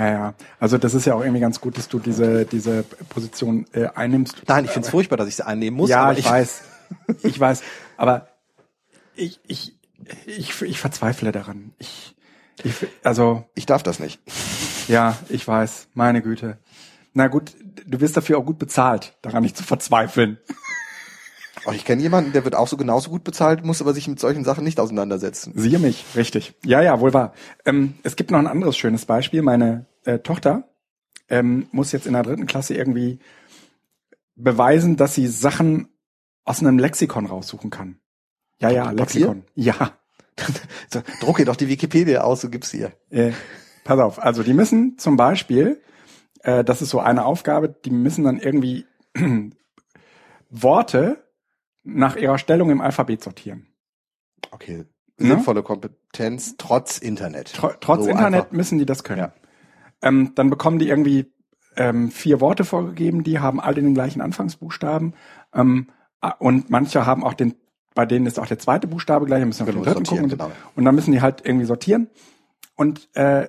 [0.00, 0.34] Ja, ja.
[0.58, 4.42] Also das ist ja auch irgendwie ganz gut, dass du diese, diese Position äh, einnimmst.
[4.46, 5.90] Nein, ich finde es furchtbar, dass ich sie einnehmen muss.
[5.90, 6.62] ja, aber ich, weiß.
[7.22, 7.62] Ich weiß.
[7.98, 8.28] Aber
[9.14, 9.76] ich, ich,
[10.24, 11.72] ich, ich verzweifle daran.
[11.78, 12.16] Ich,
[12.64, 14.20] ich, also, Ich darf das nicht.
[14.88, 15.88] ja, ich weiß.
[15.92, 16.56] Meine Güte.
[17.12, 17.52] Na gut,
[17.86, 20.38] du wirst dafür auch gut bezahlt, daran nicht zu verzweifeln.
[21.66, 24.18] Auch ich kenne jemanden, der wird auch so genauso gut bezahlt, muss aber sich mit
[24.18, 25.52] solchen Sachen nicht auseinandersetzen.
[25.56, 26.54] Siehe mich, richtig.
[26.64, 27.34] Ja, ja, wohl wahr.
[27.66, 29.42] Ähm, es gibt noch ein anderes schönes Beispiel.
[29.42, 30.68] Meine äh, Tochter
[31.28, 33.20] ähm, muss jetzt in der dritten Klasse irgendwie
[34.34, 35.88] beweisen, dass sie Sachen
[36.44, 38.00] aus einem Lexikon raussuchen kann.
[38.60, 38.90] Ja, ja?
[38.90, 39.44] Lexikon.
[39.54, 39.74] Ja.
[40.88, 42.92] So, drucke doch die Wikipedia aus und gib's ihr.
[43.10, 43.32] Äh,
[43.84, 45.82] pass auf, also die müssen zum Beispiel,
[46.42, 48.86] äh, das ist so eine Aufgabe, die müssen dann irgendwie
[50.48, 51.22] Worte
[51.82, 53.66] nach ihrer Stellung im Alphabet sortieren.
[54.50, 54.86] Okay.
[55.18, 55.28] Ne?
[55.28, 57.52] Sinnvolle Kompetenz trotz Internet.
[57.52, 58.52] Tr trotz So Internet einfach.
[58.52, 59.20] müssen die das können.
[59.20, 59.32] Ja.
[60.02, 61.32] Ähm, dann bekommen die irgendwie
[61.76, 65.14] ähm, vier Worte vorgegeben, die haben alle den gleichen Anfangsbuchstaben.
[65.54, 65.88] Ähm,
[66.38, 67.54] und manche haben auch den,
[67.94, 70.28] bei denen ist auch der zweite Buchstabe gleich, müssen auf den Genau, dritten gucken.
[70.28, 70.50] genau.
[70.74, 72.08] Und dann müssen die halt irgendwie sortieren.
[72.76, 73.48] Und äh,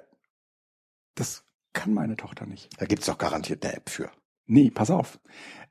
[1.16, 2.70] das kann meine Tochter nicht.
[2.80, 4.10] Da gibt's doch garantiert eine App für.
[4.46, 5.20] Nee, pass auf.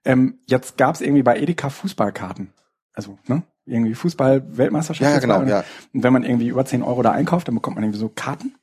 [0.04, 2.52] Ähm, jetzt gab's irgendwie bei Edeka Fußballkarten.
[2.94, 3.42] Also, ne?
[3.66, 5.02] Irgendwie Fußball-Weltmeisterschaft.
[5.02, 5.46] Ja, ja, jetzt genau, war.
[5.46, 5.64] ja.
[5.92, 8.54] Und wenn man irgendwie über 10 Euro da einkauft, dann bekommt man irgendwie so Karten.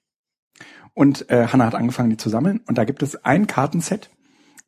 [0.98, 2.62] Und äh, Hanna hat angefangen, die zu sammeln.
[2.66, 4.10] Und da gibt es ein Kartenset.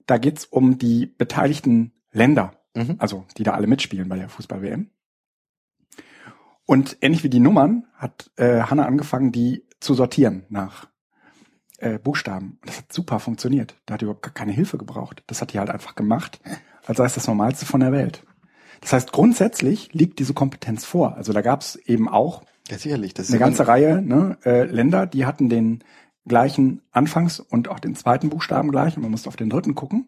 [0.06, 2.54] Da geht's um die beteiligten Länder.
[2.76, 2.98] Mhm.
[3.00, 4.92] Also, die da alle mitspielen bei der Fußball-WM.
[6.68, 10.88] Und ähnlich wie die Nummern hat äh, Hanna angefangen, die zu sortieren nach
[11.80, 12.60] äh, Buchstaben.
[12.62, 13.76] Und das hat super funktioniert.
[13.88, 15.24] Da hat die überhaupt gar keine Hilfe gebraucht.
[15.26, 16.40] Das hat die halt einfach gemacht,
[16.86, 18.24] als sei es das Normalste von der Welt.
[18.82, 21.16] Das heißt, grundsätzlich liegt diese Kompetenz vor.
[21.16, 23.16] Also da gab es eben auch Ja, sicherlich.
[23.16, 25.84] Das eine ganze Reihe ne, äh, Länder, die hatten den
[26.28, 30.08] gleichen Anfangs- und auch den zweiten Buchstaben gleich und man musste auf den dritten gucken.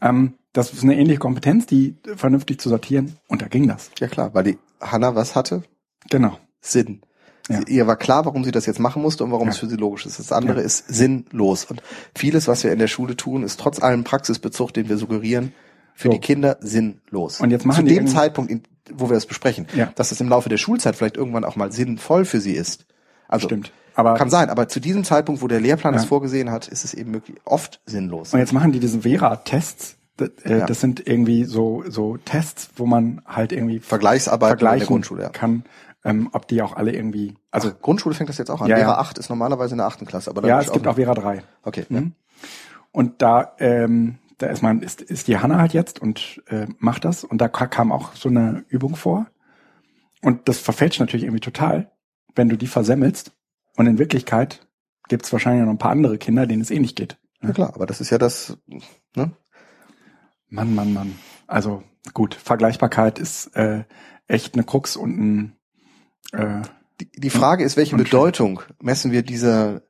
[0.00, 3.90] Ähm, das ist eine ähnliche Kompetenz, die vernünftig zu sortieren und da ging das.
[3.98, 5.62] Ja klar, weil die Hanna was hatte?
[6.10, 6.38] Genau.
[6.60, 7.00] Sinn.
[7.48, 7.60] Ja.
[7.66, 9.52] Sie, ihr war klar, warum sie das jetzt machen musste und warum Ja.
[9.52, 10.18] es für sie logisch ist.
[10.18, 10.64] Das andere Ja.
[10.66, 11.64] ist sinnlos.
[11.64, 11.82] Und
[12.16, 15.52] vieles, was wir in der Schule tun, ist trotz allem Praxisbezug, den wir suggerieren,
[15.94, 16.12] für So.
[16.12, 17.40] die Kinder sinnlos.
[17.40, 18.62] Und jetzt machen Zu dem Zeitpunkt, in,
[18.92, 19.92] wo wir das besprechen, Ja.
[19.94, 22.84] dass es im Laufe der Schulzeit vielleicht irgendwann auch mal sinnvoll für sie ist.
[23.28, 23.72] Also Stimmt.
[23.96, 26.00] Aber kann sein, aber zu diesem Zeitpunkt, wo der Lehrplan Ja.
[26.00, 28.32] es vorgesehen hat, ist es eben möglich, oft sinnlos.
[28.34, 29.96] Und jetzt machen die diese Vera-Tests.
[30.18, 30.66] Das, äh, Ja.
[30.66, 35.22] das sind irgendwie so, so Tests, wo man halt irgendwie Vergleichsarbeit in der vergleichen Grundschule,
[35.24, 35.28] ja.
[35.30, 35.64] kann,
[36.04, 38.68] ähm, ob die auch alle irgendwie, also Also Grundschule fängt das jetzt auch an.
[38.68, 38.96] Ja, ja.
[38.96, 41.42] 8 ist normalerweise in der achten Klasse, aber ja, es ich gibt auch Vera 3.
[41.64, 41.84] Okay.
[41.88, 42.12] Mhm.
[42.92, 47.04] Und da, ähm, da ist man, ist, ist die Hanna halt jetzt und äh, macht
[47.04, 47.24] das.
[47.24, 49.26] Und da ka- kam auch so eine Übung vor.
[50.22, 51.90] Und das verfälscht natürlich irgendwie total,
[52.34, 53.32] wenn du die versemmelst.
[53.76, 54.66] Und in Wirklichkeit
[55.08, 57.18] gibt es wahrscheinlich noch ein paar andere Kinder, denen es ähnlich geht.
[57.42, 58.58] ja klar, aber das ist ja das,
[59.14, 59.32] ne?
[60.48, 61.18] Mann, Mann, Mann.
[61.46, 61.82] Also
[62.14, 63.84] gut, Vergleichbarkeit ist äh,
[64.26, 65.56] echt eine Krux und ein
[66.32, 66.62] äh,
[67.00, 69.82] Die, die Frage ist, welche Bedeutung messen wir dieser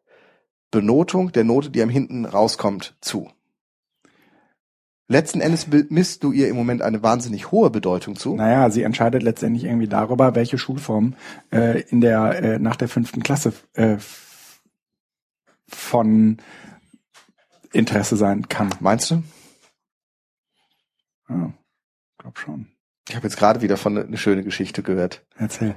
[0.70, 3.30] Benotung der Note, die am hinten rauskommt, zu?
[5.08, 8.34] Letzten Endes misst du ihr im Moment eine wahnsinnig hohe Bedeutung zu.
[8.34, 11.14] Naja, sie entscheidet letztendlich irgendwie darüber, welche Schulform
[11.52, 13.98] äh, in der äh, nach der fünften Klasse äh,
[15.68, 16.38] von
[17.72, 18.70] Interesse sein kann.
[18.80, 19.22] Meinst du?
[21.28, 21.52] Ja,
[22.18, 22.66] glaub schon.
[23.08, 25.24] Ich habe jetzt gerade wieder von eine schöne Geschichte gehört.
[25.36, 25.76] Erzähl.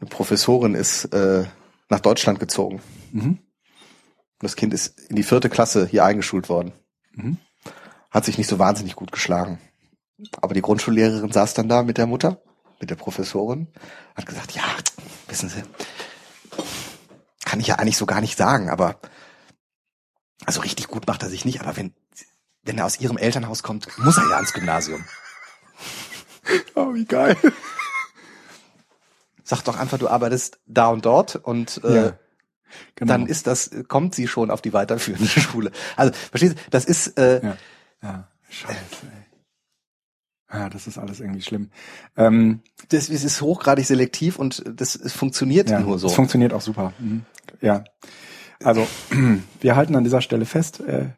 [0.00, 1.44] Eine Professorin ist äh,
[1.88, 2.82] nach Deutschland gezogen.
[3.12, 3.38] Mhm.
[4.38, 6.72] Das Kind ist in die vierte Klasse hier eingeschult worden.
[7.12, 7.38] Mhm.
[8.10, 9.60] Hat sich nicht so wahnsinnig gut geschlagen.
[10.40, 12.40] Aber die Grundschullehrerin saß dann da mit der Mutter,
[12.80, 13.68] mit der Professorin,
[14.16, 14.62] hat gesagt, ja,
[15.28, 15.62] wissen Sie,
[17.44, 18.98] kann ich ja eigentlich so gar nicht sagen, aber
[20.44, 21.94] also richtig gut macht er sich nicht, aber wenn,
[22.62, 25.04] wenn er aus ihrem Elternhaus kommt, muss er ja ans Gymnasium.
[26.74, 27.36] Oh, wie geil.
[29.44, 32.18] Sag doch einfach, du arbeitest da und dort und äh, Ja,
[32.96, 33.12] genau.
[33.12, 35.70] dann ist das, kommt sie schon auf die weiterführende Schule.
[35.96, 37.56] Also, verstehst du, das ist, äh, Ja.
[38.02, 39.28] Ja, scheiße, ey.
[40.50, 41.70] Ja, das ist alles irgendwie schlimm.
[42.16, 46.06] Ähm, das, es ist hochgradig selektiv und das funktioniert ja, nur so.
[46.06, 46.94] Es funktioniert auch super.
[46.98, 47.26] Mhm.
[47.60, 47.84] Ja.
[48.62, 48.86] Also,
[49.60, 51.10] wir halten an dieser Stelle fest, äh,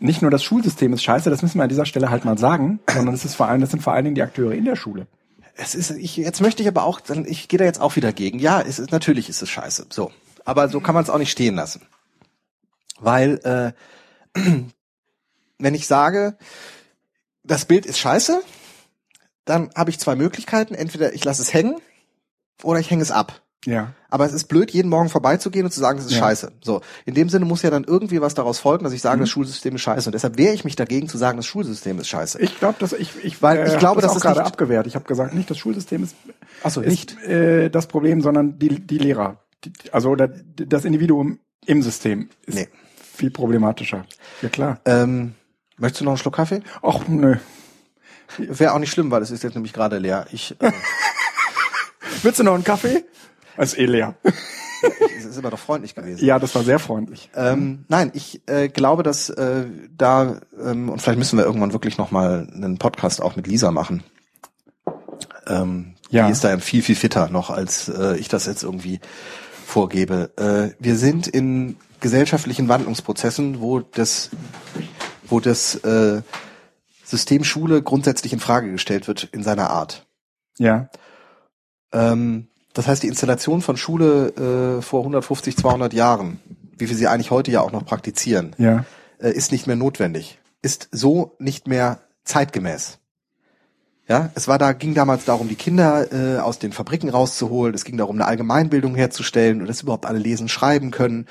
[0.00, 2.80] nicht nur das Schulsystem ist scheiße, das müssen wir an dieser Stelle halt mal sagen,
[2.90, 5.06] sondern es ist vor allem, das sind vor allen Dingen die Akteure in der Schule.
[5.54, 8.38] Es ist, ich, jetzt möchte ich aber auch, ich gehe da jetzt auch wieder gegen.
[8.38, 9.86] Ja, es ist, natürlich ist es scheiße.
[9.90, 10.12] So.
[10.44, 11.82] Aber so kann man es auch nicht stehen lassen.
[13.00, 13.74] Weil,
[14.36, 14.40] äh,
[15.58, 16.36] wenn ich sage,
[17.42, 18.40] das Bild ist scheiße,
[19.44, 20.74] dann habe ich zwei Möglichkeiten.
[20.74, 21.76] Entweder ich lasse es hängen
[22.62, 23.42] oder ich hänge es ab.
[23.64, 23.92] Ja.
[24.08, 26.18] Aber es ist blöd, jeden Morgen vorbeizugehen und zu sagen, es ist Ja.
[26.20, 26.52] scheiße.
[26.62, 29.20] So, in dem Sinne muss ja dann irgendwie was daraus folgen, dass ich sage, Mhm.
[29.22, 30.08] das Schulsystem ist scheiße.
[30.08, 32.40] Und deshalb wehre ich mich dagegen zu sagen, das Schulsystem ist scheiße.
[32.40, 34.86] Ich glaube, dass ich, ich, Weil ich hab glaube, das das ist gerade nicht- abgewehrt.
[34.86, 36.14] Ich habe gesagt, nicht das Schulsystem ist,
[36.62, 39.42] Ach so, ist äh, das Problem, sondern die, die Lehrer.
[39.64, 42.68] Die, also das Individuum im System ist Nee.
[43.12, 44.06] viel problematischer.
[44.40, 44.80] Ja klar.
[44.84, 45.34] Ähm,
[45.78, 46.62] möchtest du noch einen Schluck Kaffee?
[46.82, 47.36] Och nö.
[48.36, 50.26] Wäre auch nicht schlimm, weil es ist jetzt nämlich gerade leer.
[50.32, 50.72] Ich, äh,
[52.22, 53.04] Willst du noch einen Kaffee?
[53.56, 54.14] Ist eh leer.
[55.18, 56.24] es ist immer doch freundlich gewesen.
[56.24, 57.30] Ja, das war sehr freundlich.
[57.34, 59.64] Ähm, nein, ich äh, glaube, dass äh,
[59.96, 63.70] da ähm, und vielleicht müssen wir irgendwann wirklich noch mal einen Podcast auch mit Lisa
[63.70, 64.04] machen.
[65.46, 66.26] Ähm, Ja.
[66.26, 69.00] Die ist da viel viel fitter noch als äh, ich das jetzt irgendwie
[69.66, 70.30] vorgebe.
[70.36, 74.30] Äh, wir sind in gesellschaftlichen Wandlungsprozessen, wo das
[75.28, 76.22] wo das äh,
[77.04, 80.06] System Schule grundsätzlich in Frage gestellt wird in seiner Art.
[80.58, 80.88] Ja.
[81.92, 86.38] Ähm, das heißt, die Installation von Schule äh, vor 150, 200 Jahren,
[86.76, 88.84] wie wir sie eigentlich heute ja auch noch praktizieren, Ja.
[89.18, 92.98] äh, ist nicht mehr notwendig, ist so nicht mehr zeitgemäß.
[94.06, 97.74] Ja, es war da, ging damals darum, die Kinder äh, aus den Fabriken rauszuholen.
[97.74, 101.26] Es ging darum, eine Allgemeinbildung herzustellen und dass überhaupt alle lesen, schreiben können,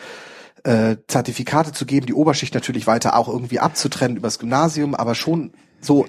[0.68, 5.53] äh, Zertifikate zu geben, die Oberschicht natürlich weiter auch irgendwie abzutrennen übers Gymnasium, aber schon
[5.80, 6.05] so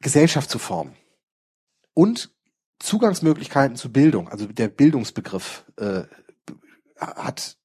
[0.00, 0.92] Gesellschaft zu formen
[1.94, 2.30] und
[2.78, 6.02] Zugangsmöglichkeiten zu Bildung, also der Bildungsbegriff äh,
[7.00, 7.56] hat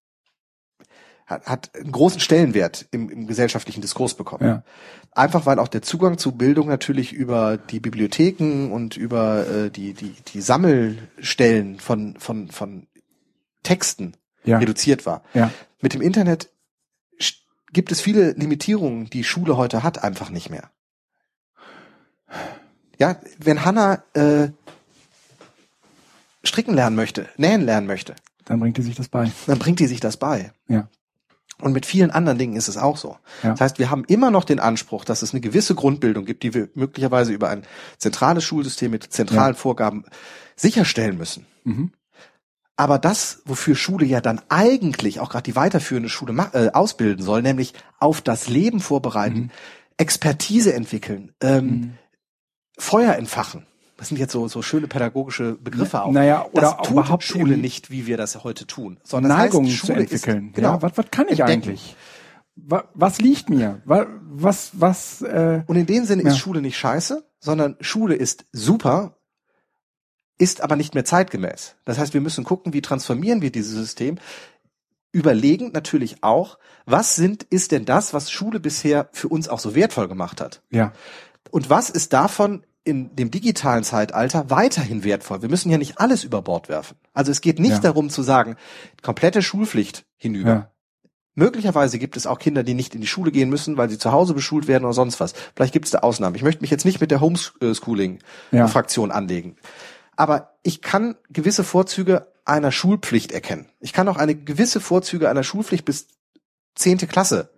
[1.25, 4.45] hat, hat einen großen Stellenwert im, im gesellschaftlichen Diskurs bekommen.
[4.45, 4.63] Ja.
[5.11, 9.93] Einfach weil auch der Zugang zu Bildung natürlich über die Bibliotheken und über äh, die,
[9.93, 12.87] die, die Sammelstellen von, von, von
[13.63, 14.57] Texten Ja.
[14.57, 15.23] reduziert war.
[15.33, 15.51] Ja.
[15.81, 16.49] Mit dem Internet
[17.73, 20.69] gibt es viele Limitierungen, die Schule heute hat, einfach nicht mehr.
[22.99, 24.49] Ja, wenn Hanna äh,
[26.43, 28.15] stricken lernen möchte, nähen lernen möchte,
[28.45, 29.31] Dann bringt die sich das bei.
[29.47, 30.51] dann bringt die sich das bei.
[30.67, 30.87] Ja.
[31.59, 33.17] Und mit vielen anderen Dingen ist es auch so.
[33.43, 33.51] Ja.
[33.51, 36.53] Das heißt, wir haben immer noch den Anspruch, dass es eine gewisse Grundbildung gibt, die
[36.53, 37.63] wir möglicherweise über ein
[37.99, 40.05] zentrales Schulsystem mit zentralen Vorgaben
[40.55, 41.45] sicherstellen müssen.
[41.63, 41.91] Mhm.
[42.81, 47.43] Aber das, wofür Schule ja dann eigentlich auch gerade die weiterführende Schule äh, ausbilden soll,
[47.43, 49.49] nämlich auf das Leben vorbereiten, Mhm.
[49.97, 51.93] Expertise entwickeln, ähm, Mhm.
[52.79, 53.67] Feuer entfachen.
[53.97, 56.11] Das sind jetzt so, so schöne pädagogische Begriffe auch.
[56.11, 58.99] Naja, oder das tut überhaupt Schule nicht, wie wir das heute tun.
[59.03, 60.51] Sondern das heißt, Neigungen zu Schule ist- entwickeln.
[60.53, 60.69] genau.
[60.71, 61.61] Ja, was, was kann ich Entdecken.
[61.69, 61.95] eigentlich?
[62.55, 63.83] Was, was liegt mir?
[63.85, 66.29] Was, was, was äh, Und in dem Sinne Ja.
[66.29, 69.17] ist Schule nicht scheiße, sondern Schule ist super,
[70.41, 71.75] ist aber nicht mehr zeitgemäß.
[71.85, 74.17] Das heißt, wir müssen gucken, wie transformieren wir dieses System.
[75.13, 79.75] Überlegen natürlich auch, was sind, ist denn das, was Schule bisher für uns auch so
[79.75, 80.61] wertvoll gemacht hat?
[80.71, 80.93] ja,
[81.51, 85.41] Und was ist davon in dem digitalen Zeitalter weiterhin wertvoll?
[85.41, 86.95] Wir müssen ja nicht alles über Bord werfen.
[87.13, 87.79] Also es geht nicht Ja.
[87.79, 88.55] darum zu sagen,
[89.03, 90.49] komplette Schulpflicht hinüber.
[90.49, 90.71] ja,
[91.35, 94.11] Möglicherweise gibt es auch Kinder, die nicht in die Schule gehen müssen, weil sie zu
[94.11, 95.33] Hause beschult werden oder sonst was.
[95.55, 96.35] Vielleicht gibt es da Ausnahmen.
[96.35, 97.21] Ich möchte mich jetzt nicht mit der Ja.
[97.21, 99.55] Homeschooling-Fraktion anlegen.
[100.15, 103.69] Aber ich kann gewisse Vorzüge einer Schulpflicht erkennen.
[103.79, 106.07] Ich kann auch eine gewisse Vorzüge einer Schulpflicht bis
[106.75, 107.49] zehnte Klasse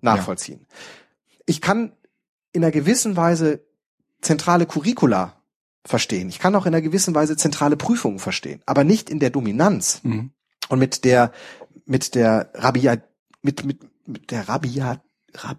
[0.00, 0.66] nachvollziehen.
[1.46, 1.92] Ich kann
[2.52, 3.60] in einer gewissen Weise
[4.20, 5.34] zentrale Curricula
[5.84, 6.28] verstehen.
[6.28, 10.00] Ich kann auch in einer gewissen Weise zentrale Prüfungen verstehen, aber nicht in der Dominanz
[10.02, 10.30] Mhm.
[10.68, 11.32] und mit der
[11.84, 12.96] mit der Rabia
[13.42, 13.78] mit mit
[14.08, 15.00] mit der Rabia
[15.34, 15.58] Rab,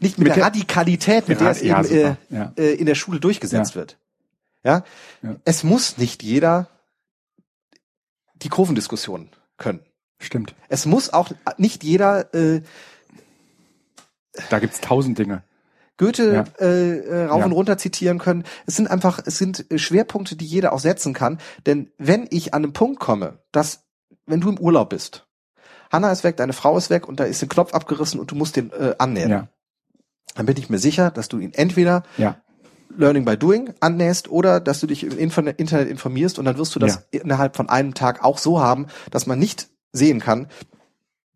[0.00, 2.52] nicht mit, Mit der, der- Radikalität, mit der es Ja, eben äh, Ja.
[2.56, 3.98] äh, in der Schule durchgesetzt wird.
[4.64, 4.82] Ja?
[5.22, 5.36] Ja.
[5.44, 6.68] es muss nicht jeder
[8.36, 9.80] die Kurvendiskussion können.
[10.18, 10.54] Stimmt.
[10.68, 12.62] Es muss auch nicht jeder äh,
[14.50, 15.42] Da gibt's tausend Dinge.
[15.96, 16.44] Goethe Ja.
[16.66, 17.44] äh, äh, rauf Ja.
[17.46, 18.44] und runter zitieren können.
[18.66, 21.38] Es sind einfach, es sind äh, Schwerpunkte, die jeder auch setzen kann.
[21.66, 23.84] Denn wenn ich an einen Punkt komme, dass,
[24.26, 25.26] wenn du im Urlaub bist,
[25.92, 28.34] Hanna ist weg, deine Frau ist weg und da ist ein Knopf abgerissen und du
[28.34, 29.48] musst den äh, annähen, Ja.
[30.34, 32.40] dann bin ich mir sicher, dass du ihn entweder Ja.
[32.96, 36.78] Learning by Doing annähst oder dass du dich im Internet informierst und dann wirst du
[36.78, 40.48] das innerhalb von einem Tag auch so haben, dass man nicht sehen kann,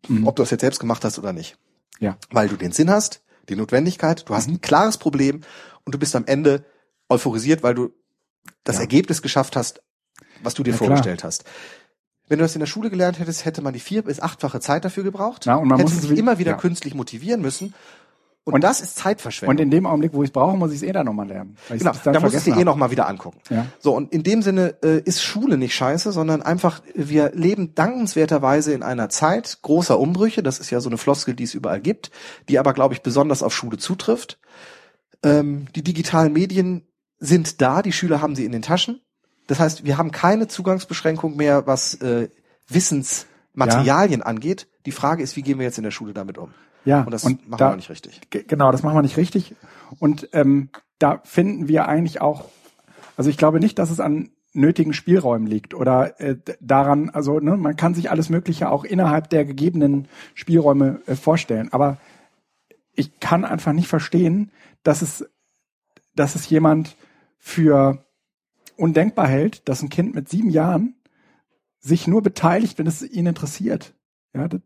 [0.07, 0.25] Mhm.
[0.27, 1.57] ob du das jetzt selbst gemacht hast oder nicht.
[1.99, 2.17] Ja.
[2.31, 4.55] Weil du den Sinn hast, die Notwendigkeit, du hast Mhm.
[4.55, 5.41] ein klares Problem
[5.83, 6.63] und du bist am Ende
[7.09, 7.89] euphorisiert, weil du
[8.63, 8.81] das Ja.
[8.81, 9.81] Ergebnis geschafft hast,
[10.41, 10.87] was du dir klar.
[10.87, 11.43] vorgestellt hast.
[12.29, 14.85] Wenn du das in der Schule gelernt hättest, hätte man die vier- bis achtfache Zeit
[14.85, 15.43] dafür gebraucht.
[15.47, 16.57] Na, und man hätte sich immer wieder ja.
[16.57, 17.73] künstlich motivieren müssen.
[18.49, 19.55] Und, Und- das ist Zeitverschwendung.
[19.55, 21.55] Und in dem Augenblick, wo ich es brauche, muss ich es eh dann nochmal lernen.
[21.69, 22.63] Genau, dann da musst du es eh hab.
[22.65, 23.39] noch mal wieder angucken.
[23.49, 23.67] Ja.
[23.79, 28.73] So, und in dem Sinne äh, ist Schule nicht scheiße, sondern einfach, wir leben dankenswerterweise
[28.73, 30.41] in einer Zeit großer Umbrüche.
[30.43, 32.11] Das ist ja so eine Floskel, die es überall gibt,
[32.49, 34.39] die aber, glaube ich, besonders auf Schule zutrifft.
[35.23, 36.87] Ähm, die digitalen Medien
[37.19, 39.01] sind da, die Schüler haben sie in den Taschen.
[39.47, 42.29] Das heißt, wir haben keine Zugangsbeschränkung mehr, was äh,
[42.67, 44.67] Wissensmaterialien angeht.
[44.85, 46.53] Die Frage ist, wie gehen wir jetzt in der Schule damit um?
[46.85, 48.21] Ja, Und das und machen da- wir nicht richtig.
[48.29, 49.55] Ge- Genau, das machen wir nicht richtig.
[49.99, 52.45] Und ähm, da finden wir eigentlich auch,
[53.17, 57.55] also ich glaube nicht, dass es an nötigen Spielräumen liegt oder äh, daran, also ne,
[57.55, 61.71] man kann sich alles Mögliche auch innerhalb der gegebenen Spielräume äh, vorstellen.
[61.71, 61.97] Aber
[62.95, 64.51] ich kann einfach nicht verstehen,
[64.83, 65.29] dass es,
[66.15, 66.95] dass es jemand
[67.37, 68.03] für
[68.75, 70.95] undenkbar hält, dass ein Kind mit sieben Jahren
[71.79, 73.93] sich nur beteiligt, wenn es ihn interessiert.
[74.33, 74.61] Ja, das,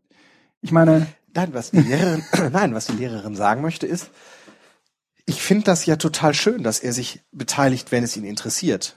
[0.60, 2.22] ich meine, Nein, was die Lehrerin,
[2.52, 4.10] nein, was die Lehrerin sagen möchte ist,
[5.26, 8.96] ich finde das ja total schön, dass er sich beteiligt, wenn es ihn interessiert.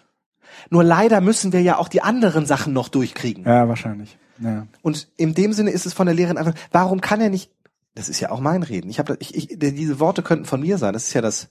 [0.69, 3.45] Nur leider müssen wir ja auch die anderen Sachen noch durchkriegen.
[3.45, 4.17] ja, wahrscheinlich.
[4.39, 4.67] Ja.
[4.81, 7.51] Und in dem Sinne ist es von der Lehrerin einfach, warum kann er nicht,
[7.95, 8.89] das ist ja auch mein Reden.
[8.89, 10.93] Ich habe, ich, ich, diese Worte könnten von mir sein.
[10.93, 11.49] Das ist ja das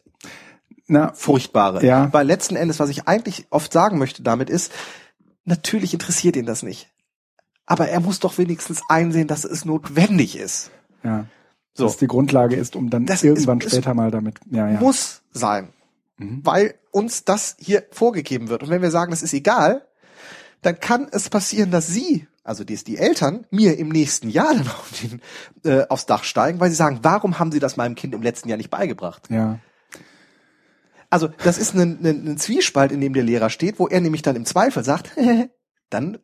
[0.86, 1.84] Na, Furchtbare.
[1.84, 2.12] Ja.
[2.12, 4.70] Weil letzten Endes, was ich eigentlich oft sagen möchte damit ist,
[5.44, 6.88] natürlich interessiert ihn das nicht.
[7.64, 10.70] Aber er muss doch wenigstens einsehen, dass es notwendig ist.
[11.06, 11.26] Ja.
[11.74, 11.84] So.
[11.84, 14.38] Dass die Grundlage ist, um dann Das irgendwann ist- später mal damit.
[14.50, 14.80] Ja, ja.
[14.80, 15.68] muss sein,
[16.18, 16.40] Mhm.
[16.44, 18.62] weil uns das hier vorgegeben wird.
[18.62, 19.86] Und wenn wir sagen, das ist egal,
[20.62, 24.66] dann kann es passieren, dass Sie, also die, die Eltern, mir im nächsten Jahr dann
[24.66, 25.20] auf den,
[25.70, 28.48] äh, aufs Dach steigen, weil sie sagen, warum haben Sie das meinem Kind im letzten
[28.48, 29.28] Jahr nicht beigebracht?
[29.30, 29.58] Ja.
[31.10, 34.22] Also das ist ein, ein, ein Zwiespalt, in dem der Lehrer steht, wo er nämlich
[34.22, 35.10] dann im Zweifel sagt,
[35.90, 36.18] dann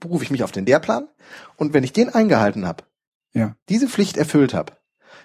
[0.00, 1.08] berufe ich mich auf den Lehrplan
[1.56, 2.84] und wenn ich den eingehalten habe,
[3.34, 3.54] Ja.
[3.68, 4.72] diese Pflicht erfüllt habe,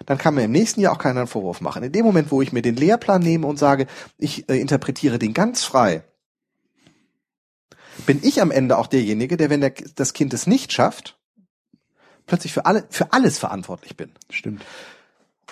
[0.06, 1.82] dann kann mir im nächsten Jahr auch keiner einen Vorwurf machen.
[1.82, 3.86] In dem Moment, wo ich mir den Lehrplan nehme und sage,
[4.18, 6.04] ich äh, interpretiere den ganz frei,
[8.06, 11.18] bin ich am Ende auch derjenige, der, wenn der, das Kind es nicht schafft,
[12.26, 14.12] plötzlich für alle, für alles verantwortlich bin.
[14.30, 14.64] Stimmt.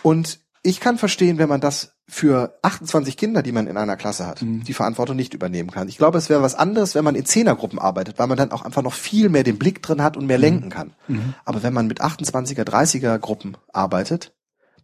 [0.03, 4.26] Und ich kann verstehen, wenn man das für 28 Kinder, die man in einer Klasse
[4.26, 4.64] hat, Mhm.
[4.64, 5.88] die Verantwortung nicht übernehmen kann.
[5.88, 8.62] Ich glaube, es wäre was anderes, wenn man in Zehnergruppen arbeitet, weil man dann auch
[8.62, 10.92] einfach noch viel mehr den Blick drin hat und mehr lenken kann.
[11.09, 11.34] Mhm.
[11.44, 14.34] Aber wenn man mit 28er, 30er Gruppen arbeitet,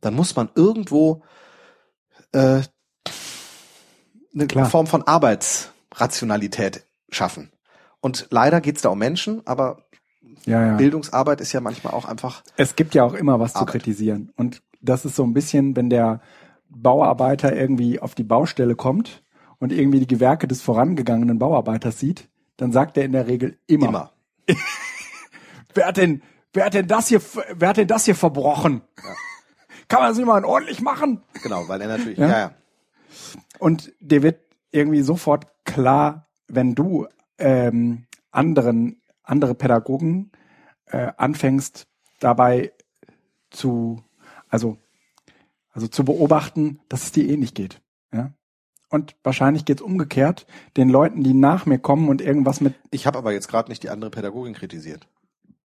[0.00, 1.22] dann muss man irgendwo
[2.32, 2.62] äh,
[4.34, 4.70] eine Klar.
[4.70, 7.50] Form von Arbeitsrationalität schaffen.
[8.00, 9.82] Und leider geht's da um Menschen, aber
[10.44, 10.76] Ja, ja.
[10.76, 13.72] Bildungsarbeit ist ja manchmal auch einfach Es gibt ja auch immer was zu Arbeit.
[13.82, 14.30] kritisieren.
[14.36, 16.20] Und das ist so ein bisschen, wenn der
[16.68, 19.22] Bauarbeiter irgendwie auf die Baustelle kommt
[19.58, 23.88] und irgendwie die Gewerke des vorangegangenen Bauarbeiters sieht, dann sagt er in der Regel immer,
[23.88, 24.12] immer.
[25.74, 27.20] wer hat denn, wer hat denn das hier,
[27.54, 28.82] wer hat denn das hier verbrochen?
[29.88, 31.22] Kann man das nicht mal ordentlich machen?
[31.42, 32.28] Genau, weil er natürlich, Ja.
[32.28, 32.54] ja, ja.
[33.58, 34.40] Und dir wird
[34.70, 37.06] irgendwie sofort klar, wenn du
[37.38, 40.30] ähm, anderen, andere Pädagogen
[40.86, 41.86] äh, anfängst,
[42.20, 42.72] dabei
[43.50, 44.02] zu,
[44.48, 44.76] also,
[45.78, 47.80] also zu beobachten, dass es dir ähnlich geht.
[48.12, 48.32] Ja?
[48.88, 50.44] Und wahrscheinlich geht's umgekehrt,
[50.76, 53.84] den Leuten, die nach mir kommen und irgendwas mit, Ich habe aber jetzt gerade nicht
[53.84, 55.06] die andere Pädagogin kritisiert.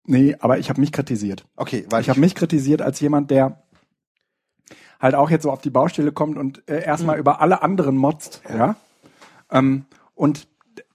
[0.05, 1.45] nee, aber ich habe mich kritisiert.
[1.55, 3.63] Okay, weil Ich habe mich kritisiert als jemand, der
[4.99, 7.21] halt auch jetzt so auf die Baustelle kommt und äh, erstmal Mhm.
[7.21, 8.75] über alle anderen motzt, ja.
[9.53, 9.85] Ähm,
[10.17, 10.49] und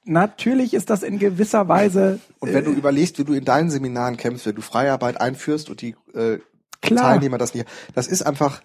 [0.03, 4.17] natürlich ist das in gewisser Weise und wenn du überlegst, wie du in deinen Seminaren
[4.17, 6.39] kämpfst, wenn du Freiarbeit einführst und die äh,
[6.81, 7.03] Klar.
[7.13, 7.65] Teilnehmer das nicht.
[7.95, 8.61] Das ist einfach,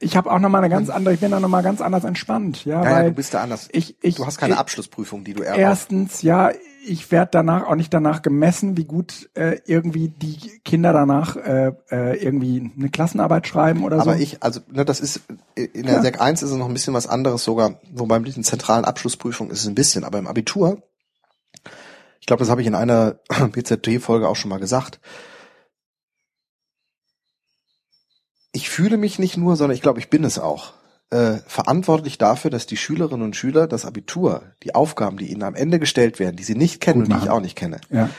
[0.00, 2.04] Ich habe auch noch mal eine ganz andere, ich bin da noch mal ganz anders
[2.04, 3.68] entspannt, ja, ja, ja, weil du bist da anders.
[3.72, 5.60] ich, ich, du hast keine ich, Abschlussprüfung, die du erwartest.
[5.60, 6.52] Erstens, ja,
[6.86, 11.72] ich werde danach auch nicht danach gemessen, wie gut äh, irgendwie die Kinder danach äh,
[11.90, 14.20] äh, irgendwie eine Klassenarbeit schreiben oder Aber so.
[14.20, 15.22] ich, also ne, das ist
[15.56, 16.02] in der Ja.
[16.02, 19.52] Sek 1 ist es noch ein bisschen was anderes sogar, wobei mit diesen zentralen Abschlussprüfungen
[19.52, 20.80] ist es ein bisschen, aber im Abitur,
[22.20, 23.16] ich glaube, das habe ich in einer
[23.52, 25.00] BZT-Folge auch schon mal gesagt.
[28.58, 30.72] Ich fühle mich nicht nur, sondern ich glaube, ich bin es auch.
[31.10, 35.54] Äh, verantwortlich dafür, dass die Schülerinnen und Schüler das Abitur, die Aufgaben, die ihnen am
[35.54, 38.10] Ende gestellt werden, die sie nicht kennen und die ich auch nicht kenne, ja.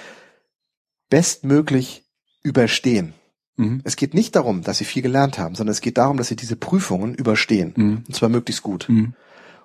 [1.09, 2.05] bestmöglich
[2.41, 3.13] überstehen.
[3.57, 3.81] Mhm.
[3.83, 6.37] Es geht nicht darum, dass sie viel gelernt haben, sondern es geht darum, dass sie
[6.37, 7.73] diese Prüfungen überstehen.
[7.75, 8.03] Mhm.
[8.07, 8.87] Und zwar möglichst gut.
[8.87, 9.13] Mhm.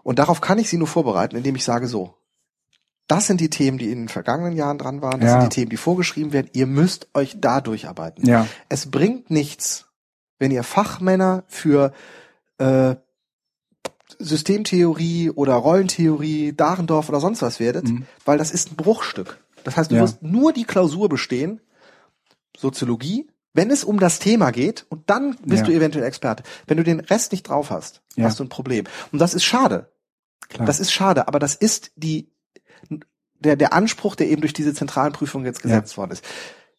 [0.02, 2.14] Und darauf kann ich sie nur vorbereiten, indem ich sage so,
[3.06, 5.40] das sind die Themen, die in den vergangenen Jahren dran waren, das Ja.
[5.40, 8.26] sind die Themen, die vorgeschrieben werden, ihr müsst euch da durcharbeiten.
[8.26, 8.46] Ja.
[8.68, 9.86] Es bringt nichts,
[10.44, 11.94] wenn ihr Fachmänner für
[12.58, 12.96] äh,
[14.18, 18.06] Systemtheorie oder Rollentheorie, Dahrendorf oder sonst was werdet, Mhm.
[18.26, 19.38] weil das ist ein Bruchstück.
[19.64, 20.02] Das heißt, du Ja.
[20.02, 21.60] wirst nur die Klausur bestehen,
[22.58, 25.66] Soziologie, wenn es um das Thema geht, und dann bist Ja.
[25.68, 26.42] du eventuell Experte.
[26.66, 28.26] Wenn du den Rest nicht drauf hast, Ja.
[28.26, 28.84] hast du ein Problem.
[29.12, 29.90] Und das ist schade.
[30.50, 30.66] Klar.
[30.66, 32.28] Das ist schade, aber das ist die,
[33.40, 36.22] der, der Anspruch, der eben durch diese zentralen Prüfungen jetzt gesetzt worden ist.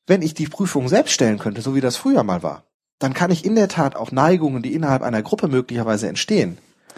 [0.06, 2.64] Wenn ich die Prüfung selbst stellen könnte, so wie das früher mal war,
[3.00, 6.58] dann kann ich in der Tat auch Neigungen, die innerhalb einer Gruppe möglicherweise entstehen,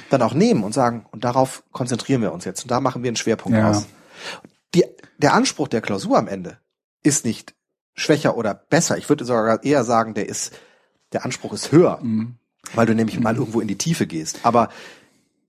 [0.10, 3.10] dann auch nehmen und sagen, und darauf konzentrieren wir uns jetzt und da machen wir
[3.10, 3.72] einen Schwerpunkt Ja.
[3.72, 3.86] aus.
[4.76, 4.86] Die,
[5.18, 6.60] der Anspruch der Klausur am Ende
[7.04, 7.56] ist nicht
[7.96, 8.98] schwächer oder besser.
[8.98, 10.52] Ich würde sogar eher sagen, der ist,
[11.14, 12.36] der Anspruch ist höher, Mhm.
[12.76, 14.40] weil du nämlich mal irgendwo in die Tiefe gehst.
[14.44, 14.70] Aber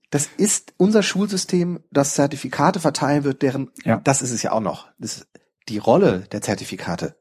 [0.09, 3.97] das ist unser Schulsystem, das Zertifikate verteilen wird, deren, Ja.
[4.03, 4.87] das ist es ja auch noch.
[4.97, 5.27] Das,
[5.67, 7.15] die Rolle der Zertifikate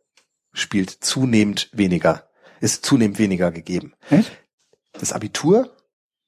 [0.54, 2.27] spielt zunehmend weniger,
[2.60, 3.92] ist zunehmend weniger gegeben.
[4.10, 4.30] Echt?
[4.92, 5.70] Das Abitur,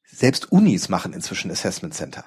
[0.06, 2.24] selbst Unis machen inzwischen Assessment Center.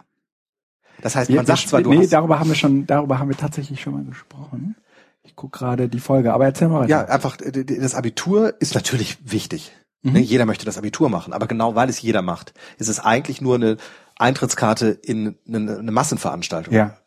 [1.02, 3.30] Das heißt, man Wir- sagt zwar, du nee, hast, darüber haben wir schon, darüber haben
[3.30, 4.76] wir tatsächlich schon mal gesprochen.
[5.24, 6.90] Ich gucke gerade die Folge, aber erzähl mal weiter.
[6.90, 9.72] ja, einfach, das Abitur ist natürlich wichtig.
[10.02, 10.14] Mhm.
[10.14, 13.40] Ne, Jeder möchte das Abitur machen, aber genau weil es jeder macht, ist es eigentlich
[13.42, 13.78] nur eine
[14.18, 16.74] Eintrittskarte in eine, eine Massenveranstaltung.
[16.74, 16.98] ja.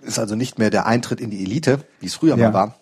[0.00, 2.48] Ist also nicht mehr der Eintritt in die Elite, wie es früher Ja.
[2.50, 2.74] mal war,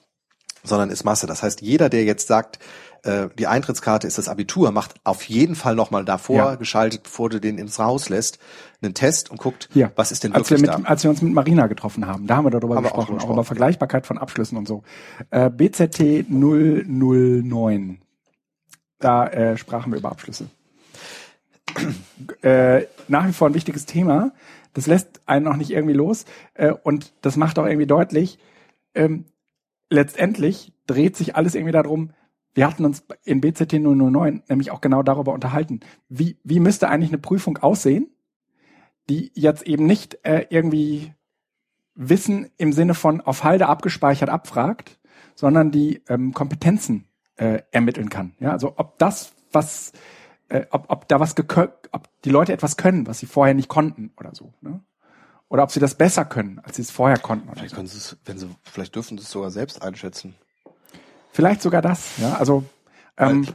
[0.62, 1.26] sondern ist Masse.
[1.26, 2.58] Das heißt, jeder, der jetzt sagt,
[3.02, 6.54] äh, die Eintrittskarte ist das Abitur, macht auf jeden Fall nochmal davor Ja.
[6.56, 8.38] geschaltet, bevor du den ins Haus lässt,
[8.82, 10.88] einen Test und guckt, Hier, was ist denn als wir, wirklich mit, da.
[10.90, 13.12] als wir uns mit Marina getroffen haben, da haben wir darüber Haben wir auch gesprochen,
[13.12, 13.34] auch, gesprochen.
[13.34, 14.82] über Vergleichbarkeit von Abschlüssen und so.
[15.30, 18.00] Äh, BZT 009.
[18.98, 20.46] Da äh, sprachen wir über Abschlüsse.
[22.42, 24.32] äh, nach wie vor ein wichtiges Thema.
[24.74, 26.24] Das lässt einen noch nicht irgendwie los.
[26.54, 28.38] Äh, und das macht auch irgendwie deutlich,
[28.94, 29.24] ähm,
[29.90, 32.12] letztendlich dreht sich alles irgendwie darum,
[32.54, 35.80] wir hatten uns in BZT 009 nämlich auch genau darüber unterhalten.
[36.08, 38.08] Wie, wie müsste eigentlich eine Prüfung aussehen,
[39.08, 41.14] die jetzt eben nicht äh, irgendwie
[41.94, 44.98] Wissen im Sinne von auf Halde abgespeichert abfragt,
[45.34, 48.34] sondern die ähm, Kompetenzen äh, ermitteln kann.
[48.40, 49.92] Ja, also ob das, was,
[50.48, 51.34] äh, ob, ob da was
[51.92, 54.52] ob die Leute etwas können, was sie vorher nicht konnten oder so.
[54.60, 54.80] Ne?
[55.50, 57.52] Oder ob sie das besser können, als sie es vorher konnten.
[57.52, 60.36] Vielleicht können sie es, wenn sie, vielleicht dürfen sie es sogar selbst einschätzen.
[61.32, 62.18] Vielleicht sogar das.
[62.18, 62.64] Ja, also
[63.16, 63.46] ähm,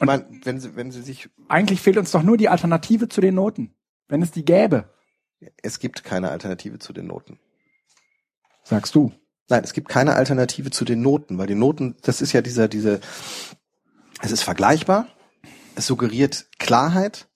[0.00, 3.20] ich meine, wenn sie, wenn sie sich, eigentlich fehlt uns doch nur die Alternative zu
[3.20, 3.74] den Noten.
[4.08, 4.88] Wenn es die gäbe,
[5.62, 7.38] es gibt keine Alternative zu den Noten.
[8.64, 9.12] sagst du.
[9.50, 12.68] Nein, es gibt keine Alternative zu den Noten, weil die Noten, das ist ja dieser,
[12.68, 13.00] diese,
[14.22, 15.06] es ist vergleichbar,
[15.74, 17.28] es suggeriert Klarheit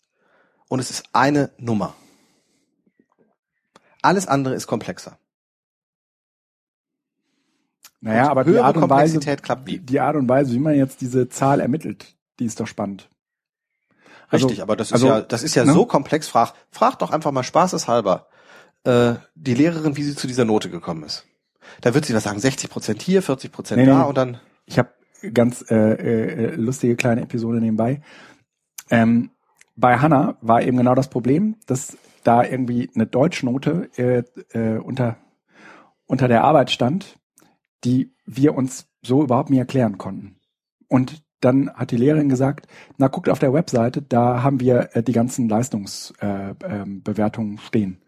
[0.69, 1.95] und es ist eine Nummer.
[4.07, 5.18] Alles andere ist komplexer.
[8.00, 9.78] Naja, Und aber die höhere Art und Weise, Komplexität klappt wie?
[9.78, 13.09] die Art und Weise, wie man jetzt diese Zahl ermittelt, die ist doch spannend.
[14.28, 15.72] Also- Richtig, aber das ist also, ja, das ist ja ne?
[15.72, 16.28] so komplex.
[16.28, 18.28] Frag, frag doch einfach mal spaßeshalber
[18.84, 21.26] äh, die Lehrerin, wie sie zu dieser Note gekommen ist.
[21.80, 24.09] Da wird sie was sagen, 60 Prozent hier, 40 Prozent Nee, da nee.
[24.09, 24.40] und dann.
[24.66, 24.90] Ich habe
[25.32, 28.02] ganz äh, äh, lustige kleine Episode nebenbei.
[28.90, 29.30] Ähm,
[29.74, 31.96] bei Hannah war eben genau das Problem, dass
[32.27, 34.22] da irgendwie eine Deutschnote äh,
[34.53, 35.16] äh, unter
[36.07, 37.18] unter der Arbeit stand,
[37.85, 40.37] die wir uns so überhaupt nie erklären konnten.
[40.89, 42.66] Und dann hat die Lehrerin gesagt,
[42.97, 48.03] na guckt auf der Webseite, da haben wir äh, die ganzen Leistungsbewertungen äh, ähm, stehen.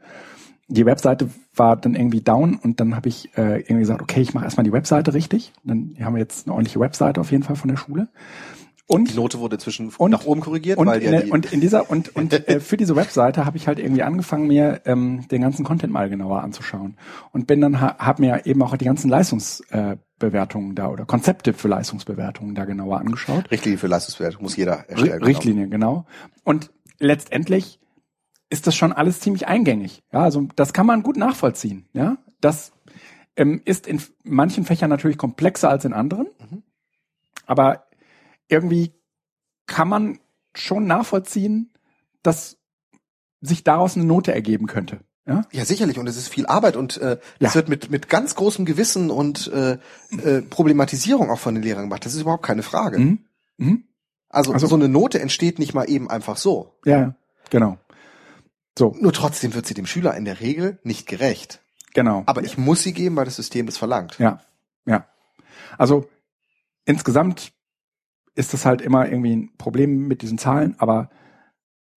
[0.69, 4.35] Die Webseite war dann irgendwie down und dann habe ich äh, irgendwie gesagt, okay, ich
[4.35, 5.53] mache erstmal die Webseite richtig.
[5.65, 8.09] Dann haben wir jetzt eine ordentliche Webseite auf jeden Fall von der Schule.
[8.91, 9.11] Und?
[9.13, 11.53] Die Note wurde zwischen Und- nach oben korrigiert, und, weil ja in, die, der- und
[11.53, 15.29] in dieser und und äh, für diese Webseite habe ich halt irgendwie angefangen mir ähm,
[15.29, 16.97] den ganzen Content mal genauer anzuschauen.
[17.31, 21.53] Und bin dann ha, habe mir eben auch die ganzen Leistungsbewertungen äh, da oder Konzepte
[21.53, 23.51] für Leistungsbewertungen da genauer angeschaut.
[23.51, 25.23] Richtlinie für Leistungsbewertung muss jeder erstellen.
[25.23, 26.07] Richtlinie genau.
[26.43, 27.79] Und letztendlich
[28.49, 30.03] ist das schon alles ziemlich eingängig.
[30.13, 32.17] Ja also das kann man gut nachvollziehen ja.
[32.41, 32.73] Das
[33.37, 36.29] ähm, ist in manchen Fächern natürlich komplexer als in anderen.
[36.51, 36.63] Mhm.
[37.47, 37.85] aber
[38.49, 38.93] irgendwie
[39.67, 40.19] kann man
[40.55, 41.73] schon nachvollziehen,
[42.23, 42.57] dass
[43.41, 45.01] sich daraus eine Note ergeben könnte.
[45.27, 45.43] Ja?
[45.53, 45.99] Ja, sicherlich.
[45.99, 47.49] Und es ist viel Arbeit und äh, Ja.
[47.49, 49.79] es wird mit, mit ganz großem Gewissen und äh,
[50.23, 52.05] äh, Problematisierung auch von den Lehrern gemacht.
[52.07, 52.99] Das ist überhaupt keine Frage.
[52.99, 53.27] Mhm.
[53.59, 53.85] Mhm.
[54.31, 56.79] Also, Also- so eine Note entsteht nicht mal eben einfach so.
[56.85, 57.15] Ja, ja,
[57.51, 57.79] genau.
[58.79, 61.61] So, Nur trotzdem wird sie dem Schüler in der Regel nicht gerecht.
[61.95, 62.23] genau.
[62.27, 64.19] Aber ich muss sie geben, weil das System es verlangt.
[64.19, 64.41] Ja,
[64.87, 65.07] ja.
[65.77, 66.09] Also
[66.85, 67.53] insgesamt
[68.39, 71.11] ist das halt immer irgendwie ein Problem mit diesen Zahlen, aber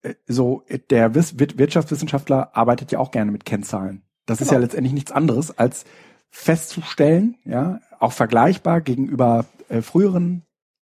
[0.02, 4.02] äh, so der Wiss- Wir- Wirtschaftswissenschaftler arbeitet ja auch gerne mit Kennzahlen.
[4.26, 4.58] Das ist Genau.
[4.60, 5.84] ja letztendlich nichts anderes als
[6.30, 10.42] festzustellen, ja, auch vergleichbar gegenüber äh, früheren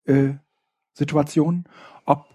[0.05, 0.33] äh,
[0.93, 1.65] Situationen,
[2.05, 2.25] ob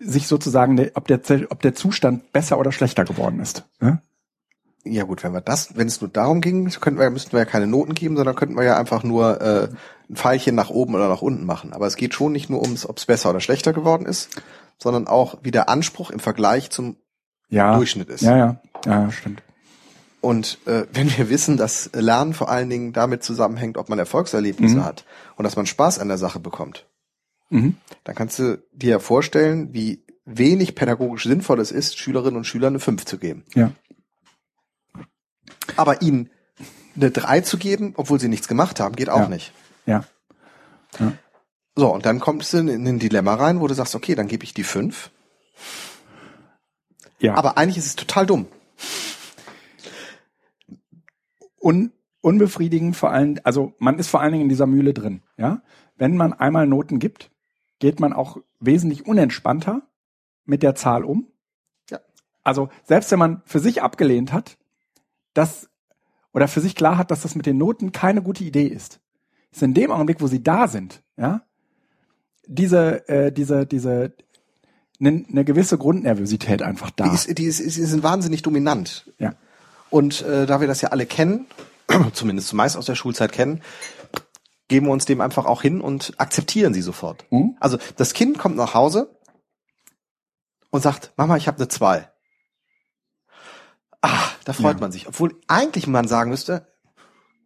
[0.00, 3.68] sich sozusagen, ob, der, ob der Zustand besser oder schlechter geworden ist.
[3.80, 4.02] Ja?
[4.84, 7.44] Ja gut, wenn wir das, wenn es nur darum ging, könnten wir, müssten wir ja
[7.44, 9.68] keine Noten geben, sondern könnten wir ja einfach nur äh,
[10.10, 11.72] ein Pfeilchen nach oben oder nach unten machen.
[11.72, 14.28] Aber es geht schon nicht nur ums, ob es besser oder schlechter geworden ist,
[14.78, 16.96] sondern auch wie der Anspruch im Vergleich zum
[17.48, 18.22] Ja, Durchschnitt ist.
[18.22, 19.42] ja, ja, ja, stimmt.
[20.20, 24.76] Und äh, wenn wir wissen, dass Lernen vor allen Dingen damit zusammenhängt, ob man Erfolgserlebnisse
[24.76, 24.84] Mhm.
[24.84, 25.04] hat
[25.36, 26.86] und dass man Spaß an der Sache bekommt,
[27.50, 27.76] Mhm.
[28.04, 32.72] dann kannst du dir ja vorstellen, wie wenig pädagogisch sinnvoll es ist, Schülerinnen und Schülern
[32.72, 33.44] eine 5 zu geben.
[33.54, 33.72] Ja.
[35.76, 36.30] Aber ihnen
[36.96, 39.28] eine 3 zu geben, obwohl sie nichts gemacht haben, geht auch Ja.
[39.28, 39.52] nicht.
[39.86, 40.04] Ja.
[41.74, 44.28] So, und dann kommst du in in ein Dilemma rein, wo du sagst, okay, dann
[44.28, 45.10] gebe ich die 5.
[47.18, 47.34] Ja.
[47.34, 48.46] Aber eigentlich ist es total dumm.
[51.62, 55.62] un, unbefriedigend vor allem, also man ist vor allen Dingen in dieser Mühle drin, ja.
[55.96, 57.30] Wenn man einmal Noten gibt,
[57.78, 59.82] geht man auch wesentlich unentspannter
[60.44, 61.28] mit der Zahl um.
[61.90, 62.00] Ja.
[62.42, 64.56] Also selbst wenn man für sich abgelehnt hat,
[65.34, 65.68] dass
[66.32, 69.00] oder für sich klar hat, dass das mit den Noten keine gute Idee ist,
[69.50, 71.42] ist in dem Augenblick, wo sie da sind, ja,
[72.46, 74.14] diese äh, diese diese
[75.00, 77.08] eine ne gewisse Grundnervosität einfach da.
[77.08, 79.10] Die, ist, die, ist, die sind wahnsinnig dominant.
[79.18, 79.34] ja.
[79.90, 81.46] Und äh, da wir das ja alle kennen,
[82.14, 83.60] zumindest zumeist aus der Schulzeit kennen,
[84.68, 87.26] geben wir uns dem einfach auch hin und akzeptieren sie sofort.
[87.30, 87.56] Mhm.
[87.60, 89.14] Also das Kind kommt nach Hause
[90.70, 92.08] und sagt, Mama, ich habe eine 2.
[94.02, 94.80] Ah, da freut Ja.
[94.80, 95.08] man sich.
[95.08, 96.66] Obwohl eigentlich man sagen müsste,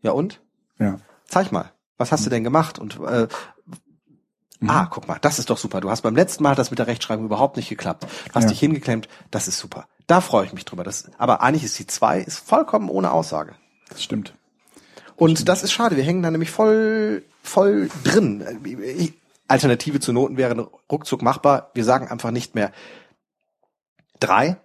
[0.02, 0.40] ja und?
[0.78, 0.98] Ja.
[1.28, 2.78] Zeig mal, was hast du denn gemacht?
[2.78, 3.28] Und äh,
[4.59, 4.70] Mhm.
[4.70, 5.82] ah, guck mal, das ist doch super.
[5.82, 8.04] Du hast beim letzten Mal das mit der Rechtschreibung überhaupt nicht geklappt.
[8.28, 8.48] Du hast Ja.
[8.50, 9.86] dich hingeklemmt, das ist super.
[10.07, 10.82] Da freue ich mich drüber.
[10.82, 13.54] Das, aber eigentlich ist die 2 ist vollkommen ohne Aussage.
[13.90, 14.32] Das stimmt.
[15.16, 15.96] Und das ist schade.
[15.96, 18.44] Wir hängen da nämlich voll, voll drin.
[19.48, 21.70] Alternative zu Noten wären ruckzuck machbar.
[21.74, 22.72] Wir sagen einfach nicht mehr
[24.20, 24.57] drei,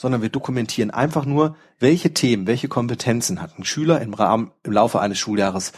[0.00, 4.72] sondern wir dokumentieren einfach nur, welche Themen, welche Kompetenzen hat ein Schüler im Rahmen, im
[4.72, 5.72] Laufe eines Schuljahres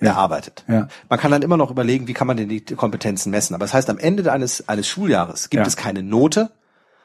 [0.00, 0.64] erarbeitet.
[0.66, 0.88] Ja.
[1.10, 3.54] Man kann dann immer noch überlegen, wie kann man denn die Kompetenzen messen.
[3.54, 5.66] Aber das heißt, am Ende eines, eines Schuljahres gibt Ja.
[5.66, 6.52] es keine Note,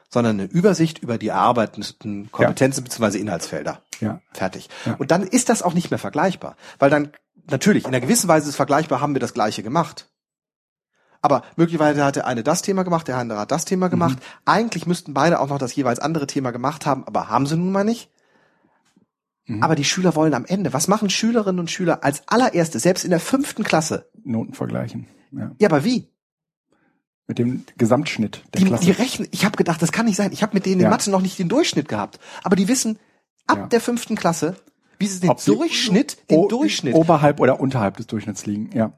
[0.08, 3.18] sondern eine Übersicht über die erarbeiteten Kompetenzen bzw.
[3.18, 3.82] Inhaltsfelder.
[4.00, 4.20] Ja.
[4.32, 4.70] Fertig.
[4.86, 4.94] Ja.
[4.98, 6.56] Und dann ist das auch nicht mehr vergleichbar.
[6.78, 7.12] Weil dann,
[7.50, 10.06] natürlich, in einer gewissen Weise ist es vergleichbar, haben wir das Gleiche gemacht.
[11.22, 14.18] Aber möglicherweise hat der eine das Thema gemacht, der andere hat das Thema gemacht.
[14.46, 17.72] Eigentlich müssten beide auch noch das jeweils andere Thema gemacht haben, aber haben sie nun
[17.72, 18.10] mal nicht.
[19.46, 19.62] Mhm.
[19.62, 23.10] Aber die Schüler wollen am Ende, was machen Schülerinnen und Schüler als allererstes, selbst in
[23.10, 24.08] der fünften Klasse?
[24.24, 25.06] Noten vergleichen.
[25.32, 25.50] Ja.
[25.60, 26.08] Ja, aber wie?
[27.26, 28.84] Mit dem Gesamtschnitt der Die, Klasse.
[28.84, 30.32] die rechnen, ich habe gedacht, das kann nicht sein.
[30.32, 30.90] Ich habe mit denen in Ja.
[30.90, 32.18] Mathe noch nicht den Durchschnitt gehabt.
[32.42, 32.98] Aber die wissen
[33.46, 33.66] ab Ja.
[33.66, 34.56] der fünften Klasse,
[34.98, 38.70] wie sie den Ob Durchschnitt, den Durchschnitt Oberhalb oder unterhalb des Durchschnitts liegen.
[38.72, 38.92] Ja.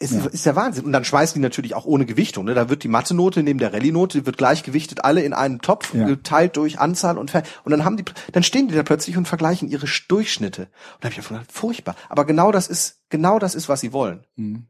[0.00, 0.24] Ist, Ja.
[0.26, 0.84] ist der Wahnsinn.
[0.86, 2.46] Und dann schmeißen die natürlich auch ohne Gewichtung.
[2.46, 2.54] Ne?
[2.54, 5.94] Da wird die Mathe-Note neben der Rallye-Note, die wird gleich gewichtet, alle in einen Topf,
[5.94, 6.06] Ja.
[6.06, 9.28] geteilt durch Anzahl und Ver und dann haben die, dann stehen die da plötzlich und
[9.28, 10.62] vergleichen ihre Sch- Durchschnitte.
[10.62, 10.70] Und
[11.00, 11.94] da habe ich einfach gedacht, furchtbar.
[12.08, 14.24] Aber genau das ist, genau das ist, was sie wollen.
[14.36, 14.66] Mhm.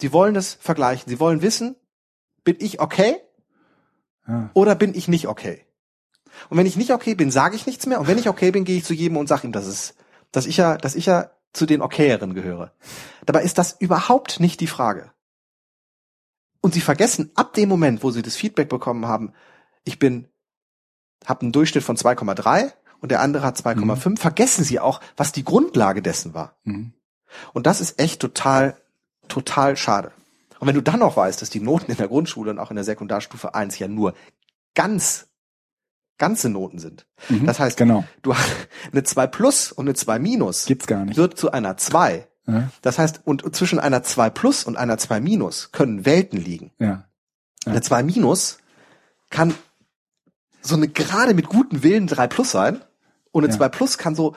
[0.00, 1.04] Sie wollen das vergleichen.
[1.08, 1.76] Sie wollen wissen,
[2.44, 3.16] bin ich okay
[4.26, 4.50] ja.
[4.54, 5.62] oder bin ich nicht okay?
[6.50, 7.98] Und wenn ich nicht okay bin, sage ich nichts mehr.
[8.00, 9.94] Und wenn ich okay bin, gehe ich zu jedem und sage ihm, dass es,
[10.32, 12.72] dass ich ja, dass ich ja zu den Okayeren gehöre.
[13.24, 15.10] Dabei ist das überhaupt nicht die Frage.
[16.60, 19.32] Und sie vergessen ab dem Moment, wo sie das Feedback bekommen haben,
[19.84, 20.28] ich bin,
[21.24, 25.44] habe einen Durchschnitt von 2,3 und der andere hat 2,5, vergessen sie auch, was die
[25.44, 26.56] Grundlage dessen war.
[26.64, 26.92] Mhm.
[27.52, 28.76] Und das ist echt total,
[29.28, 30.12] total schade.
[30.58, 32.76] Und wenn du dann noch weißt, dass die Noten in der Grundschule und auch in
[32.76, 34.14] der Sekundarstufe 1 ja nur
[34.74, 35.25] ganz
[36.18, 37.06] ganze Noten sind.
[37.28, 38.04] Mhm, Das heißt, genau.
[38.22, 38.34] du
[38.92, 41.16] eine 2 plus und eine 2 minus Gibt's gar nicht.
[41.16, 42.26] wird zu einer 2.
[42.48, 46.72] Ja, Das heißt, und zwischen einer 2 plus und einer 2 minus können Welten liegen.
[46.78, 47.04] ja.
[47.66, 47.72] Ja.
[47.72, 48.58] Eine 2 minus
[49.30, 49.52] kann
[50.62, 52.80] so eine gerade mit gutem Willen 3 plus sein
[53.32, 53.58] und eine Ja.
[53.58, 54.36] 2 plus kann so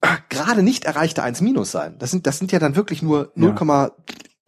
[0.00, 1.96] äh, gerade nicht erreichte 1 minus sein.
[2.00, 3.50] Das sind, das sind ja dann wirklich nur Ja.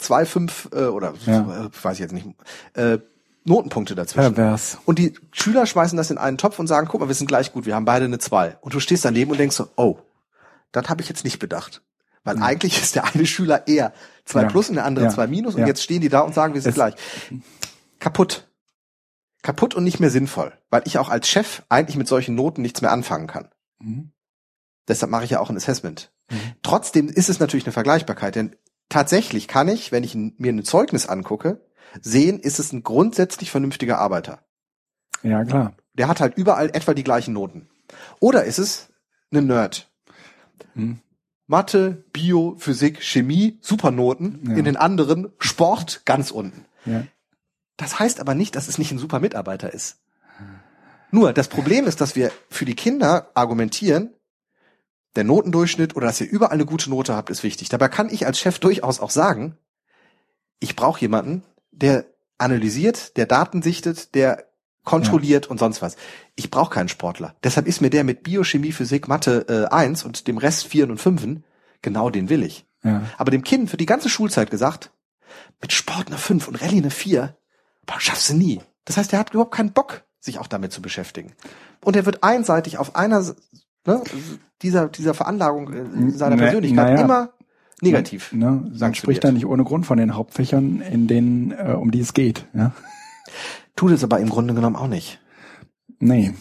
[0.01, 2.27] 0,25 äh, oder äh, weiß ich jetzt nicht,
[2.75, 2.99] äh,
[3.45, 4.35] Notenpunkte dazwischen.
[4.35, 4.79] Pervers.
[4.85, 7.53] Und die Schüler schmeißen das in einen Topf und sagen, guck mal, wir sind gleich
[7.53, 8.59] gut, wir haben beide eine 2.
[8.61, 9.99] Und du stehst daneben und denkst so, oh,
[10.73, 11.83] das habe ich jetzt nicht bedacht.
[12.23, 12.43] Weil Ja.
[12.45, 13.93] eigentlich ist der eine Schüler eher
[14.27, 14.49] 2 Ja.
[14.49, 15.11] plus und der andere Ja.
[15.11, 15.67] 2 minus und Ja.
[15.67, 16.95] jetzt stehen die da und sagen, wir sind Es- gleich.
[17.99, 18.47] Kaputt.
[19.43, 20.53] Kaputt und nicht mehr sinnvoll.
[20.69, 23.49] Weil ich auch als Chef eigentlich mit solchen Noten nichts mehr anfangen kann.
[23.79, 24.13] Mhm.
[24.87, 26.13] Deshalb mache ich ja auch ein Assessment.
[26.31, 26.37] Mhm.
[26.63, 28.55] Trotzdem ist es natürlich eine Vergleichbarkeit, denn
[28.91, 31.61] tatsächlich kann ich, wenn ich mir ein Zeugnis angucke,
[32.01, 34.45] sehen, ist es ein grundsätzlich vernünftiger Arbeiter.
[35.23, 35.75] Ja, klar.
[35.95, 37.69] Der hat halt überall etwa die gleichen Noten.
[38.21, 38.89] Oder ist es
[39.33, 39.91] ein Nerd?
[40.75, 41.01] Mhm.
[41.47, 44.41] Mathe, Bio, Physik, Chemie, Supernoten.
[44.49, 44.57] Ja.
[44.57, 46.65] In den anderen Sport ganz unten.
[46.85, 47.05] Ja.
[47.77, 49.99] Das heißt aber nicht, dass es nicht ein super Mitarbeiter ist.
[51.11, 54.15] Nur das Problem ist, dass wir für die Kinder argumentieren,
[55.17, 57.69] der Notendurchschnitt oder dass ihr überall eine gute Note habt, ist wichtig.
[57.69, 59.57] Dabei kann ich als Chef durchaus auch sagen,
[60.61, 61.43] ich brauche jemanden,
[61.73, 62.05] der
[62.39, 64.47] analysiert, der Daten sichtet, der
[64.85, 65.97] kontrolliert und sonst was.
[66.37, 67.35] Ich brauche keinen Sportler.
[67.45, 70.99] Deshalb ist mir der mit Biochemie, Physik, Mathe äh, 1 und dem Rest 4 und
[70.99, 71.43] 5,
[71.83, 72.67] genau den will ich.
[72.83, 73.03] Ja.
[73.19, 74.91] Aber dem Kind für die ganze Schulzeit gesagt,
[75.61, 77.37] mit Sport eine 5 und Rallye eine 4,
[77.87, 78.61] boah, schaffst du nie.
[78.87, 81.35] Das heißt, er hat überhaupt keinen Bock, sich auch damit zu beschäftigen.
[81.85, 83.21] Und er wird einseitig auf einer
[83.87, 84.03] ne,
[84.63, 87.03] dieser, dieser Veranlagung äh, seiner Na- Persönlichkeit naja.
[87.03, 87.33] immer
[87.83, 88.33] negativ.
[88.33, 92.01] Ne, man spricht da nicht ohne Grund von den Hauptfächern, in denen, äh, um die
[92.01, 92.47] es geht.
[92.55, 92.73] Ja?
[93.77, 95.21] Tut es aber im Grunde genommen auch nicht.
[95.99, 96.35] Nee.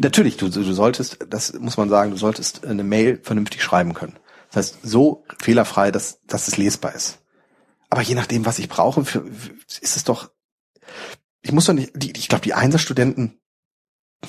[0.00, 4.18] Natürlich, du, du solltest, das muss man sagen, du solltest eine Mail vernünftig schreiben können.
[4.48, 7.18] Das heißt, so fehlerfrei, dass, dass es lesbar ist.
[7.90, 9.24] Aber je nachdem, was ich brauche, für,
[9.80, 10.30] ist es doch,
[11.42, 13.38] ich muss doch nicht, die, ich glaube, die Einser-Studenten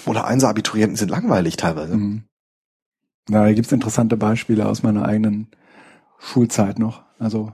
[0.06, 1.96] oder Einser-Abiturienten sind langweilig teilweise.
[1.96, 2.24] Mhm.
[3.28, 5.50] Da gibt's interessante Beispiele aus meiner eigenen
[6.20, 7.04] Schulzeit noch.
[7.20, 7.52] Also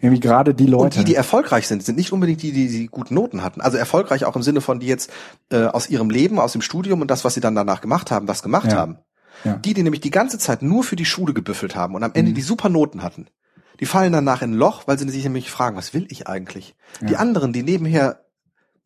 [0.00, 0.84] irgendwie gerade die Leute.
[0.84, 3.60] Und die, die erfolgreich sind, sind nicht unbedingt die, die, die guten Noten hatten.
[3.60, 5.10] Also erfolgreich auch im Sinne von, die jetzt
[5.50, 8.28] äh, aus ihrem Leben, aus dem Studium und das, was sie dann danach gemacht haben,
[8.28, 8.78] was gemacht Ja.
[8.78, 8.98] haben.
[9.44, 9.54] Ja.
[9.56, 12.32] Die, die nämlich die ganze Zeit nur für die Schule gebüffelt haben und am Ende
[12.32, 12.34] Mhm.
[12.34, 13.26] die super Noten hatten,
[13.80, 16.74] die fallen danach in ein Loch, weil sie sich nämlich fragen, was will ich eigentlich?
[17.00, 17.18] Die Ja.
[17.20, 18.20] anderen, die nebenher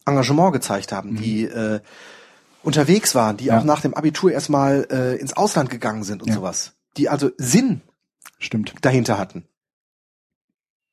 [0.07, 1.17] Engagement gezeigt haben, Mhm.
[1.17, 1.81] die äh,
[2.63, 6.75] unterwegs waren, die auch nach dem Abitur erstmal äh, ins Ausland gegangen sind und sowas,
[6.97, 7.83] die also Sinn
[8.39, 8.75] Stimmt.
[8.83, 9.45] dahinter hatten,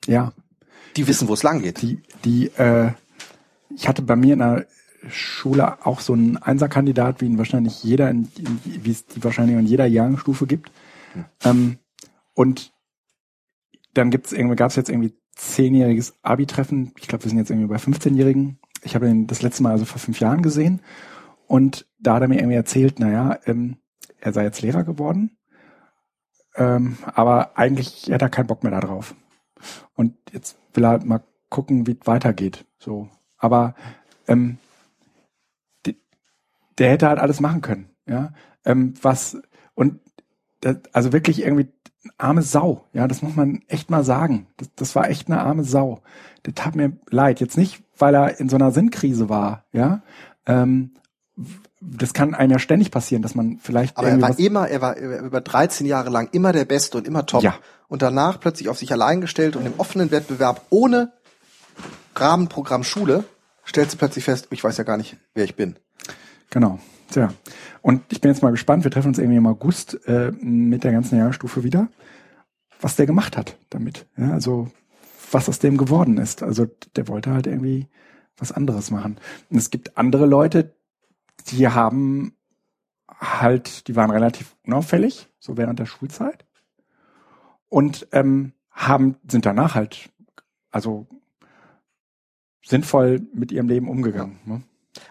[0.06, 0.34] Ja.
[0.96, 1.82] die wissen, wo es lang geht.
[1.82, 2.92] Die, die, äh,
[3.76, 4.68] ich hatte bei mir in der
[5.10, 8.30] Schule auch so einen Einserkandidat, wie ihn wahrscheinlich jeder, in,
[8.64, 10.72] wie es die wahrscheinlich in jeder Jahrgangsstufe gibt.
[11.14, 11.26] Hm.
[11.44, 11.78] Ähm,
[12.34, 12.72] und
[13.94, 16.94] dann gibt's irgendwie, gab's jetzt irgendwie zehnjähriges Abi-Treffen.
[17.00, 18.60] Ich glaube, wir sind jetzt irgendwie bei 15-Jährigen.
[18.84, 20.82] Ich habe ihn das letzte Mal also vor fünf Jahren gesehen.
[21.48, 23.78] Und da hat er mir irgendwie erzählt, naja, ähm,
[24.20, 25.38] er sei jetzt Lehrer geworden.
[26.56, 29.16] Ähm, aber eigentlich hätte er keinen Bock mehr da drauf.
[29.96, 32.66] Und jetzt will er mal gucken, wie es weitergeht.
[32.80, 33.10] So.
[33.38, 33.76] Aber
[34.28, 34.58] ähm,
[35.86, 35.98] die,
[36.78, 37.90] der hätte halt alles machen können.
[38.06, 38.34] Ja.
[38.66, 39.42] Ähm, was
[39.76, 40.00] und
[40.62, 41.70] das, also wirklich irgendwie
[42.18, 42.88] arme Sau.
[42.94, 44.48] Ja, das muss man echt mal sagen.
[44.58, 46.02] Das, das war echt eine arme Sau.
[46.44, 47.40] Das tat mir leid.
[47.40, 49.66] Jetzt nicht, weil er in so einer Sinnkrise war.
[49.72, 50.02] Ja.
[50.46, 50.96] Ähm,
[51.80, 54.98] das kann einem ja ständig passieren, dass man vielleicht Aber er war immer, er war
[54.98, 57.44] über 13 Jahre lang immer der Beste und immer top.
[57.44, 57.56] Ja.
[57.88, 61.12] Und danach plötzlich auf sich allein gestellt und im offenen Wettbewerb ohne
[62.16, 63.24] Rahmenprogramm Schule
[63.66, 65.76] stellst du plötzlich fest, ich weiß ja gar nicht, wer ich bin.
[66.50, 66.80] Genau.
[67.10, 67.34] Tja.
[67.82, 70.92] Und ich bin jetzt mal gespannt, wir treffen uns irgendwie im August äh, mit der
[70.92, 71.90] ganzen Jahrstufe wieder,
[72.80, 74.08] was der gemacht hat damit.
[74.18, 74.70] Ja, also
[75.32, 76.44] was aus dem geworden ist.
[76.44, 77.88] Also der wollte halt irgendwie
[78.38, 79.18] was anderes machen.
[79.50, 80.74] Und es gibt andere Leute,
[81.44, 82.36] die haben
[83.20, 86.46] halt, die waren relativ unauffällig, so während der Schulzeit.
[87.70, 90.10] Und ähm, haben, sind danach halt,
[90.72, 91.08] also
[92.64, 94.40] sinnvoll mit ihrem Leben umgegangen.
[94.46, 94.62] Ne?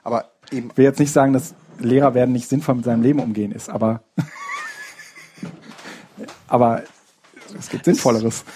[0.03, 3.21] Aber eben, Ich will jetzt nicht sagen, dass Lehrer werden nicht sinnvoll mit seinem Leben
[3.21, 4.03] umgehen ist, aber
[6.49, 6.83] aber
[7.59, 8.45] es gibt Sinnvolleres.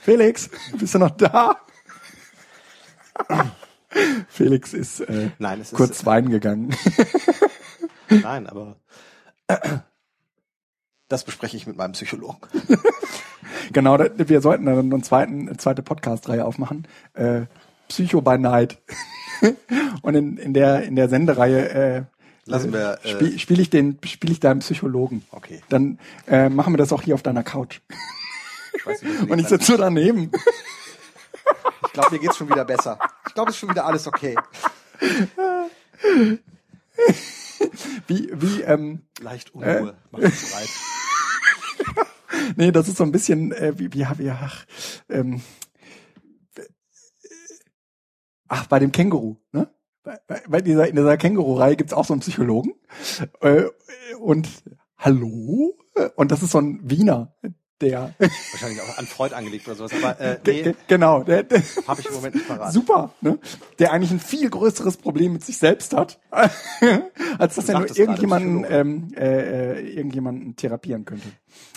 [0.00, 0.48] Felix,
[0.78, 1.60] bist du noch da?
[4.28, 6.74] Felix ist äh, nein, es ist, kurz weinen gegangen.
[8.08, 8.76] nein, aber
[11.08, 12.40] Das bespreche ich mit meinem Psychologen.
[13.72, 16.86] Genau, wir sollten dann einen zweiten, eine zweite Podcast-Reihe aufmachen.
[17.14, 17.46] Äh,
[17.88, 18.78] Psycho by Night.
[20.02, 22.02] Und in, in der in der Sendereihe äh,
[22.44, 25.24] Lassen wir, äh, spiele spiel ich den spiele ich deinen Psychologen.
[25.32, 25.62] Okay.
[25.68, 25.98] Dann
[26.28, 27.80] äh, machen wir das auch hier auf deiner Couch.
[28.74, 30.30] Ich, weiß Und ich sitze daneben.
[31.86, 33.00] ich glaube, mir geht's schon wieder besser.
[33.36, 34.34] Ich glaube, es ist schon wieder alles okay.
[38.06, 39.94] Wie wie ähm, Leicht Unruhe.
[40.10, 40.68] Mach dich bereit.
[42.56, 44.64] nee, das ist so ein bisschen äh, wie wie wie ach,
[45.10, 45.42] ähm,
[48.48, 49.68] ach bei dem Känguru, ne?
[50.02, 52.72] Bei, bei- bei dieser in dieser Känguru-Reihe gibt's auch so einen Psychologen
[53.42, 53.64] äh,
[54.18, 54.48] und
[54.96, 55.76] hallo
[56.14, 57.36] und das ist so ein Wiener,
[57.80, 59.92] der Wahrscheinlich auch an Freud angelegt oder sowas.
[59.94, 62.72] Aber äh, nee, ge- genau, der, der habe ich im Moment nicht parat.
[62.72, 63.38] super, ne?
[63.78, 66.18] Der eigentlich ein viel größeres Problem mit sich selbst hat,
[67.38, 71.28] als dass er nur irgendjemanden ähm, äh, äh, irgendjemanden therapieren könnte.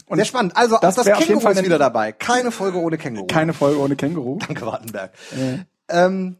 [0.08, 0.56] Und Sehr spannend.
[0.56, 2.12] Also das das, wär auf jeden Känguru Fall ist wieder dabei.
[2.14, 3.28] Keine Folge ohne Känguru.
[3.28, 4.38] keine Folge ohne Känguru.
[4.40, 5.12] Danke, Wartenberg.
[5.38, 6.38] Äh, Ähm,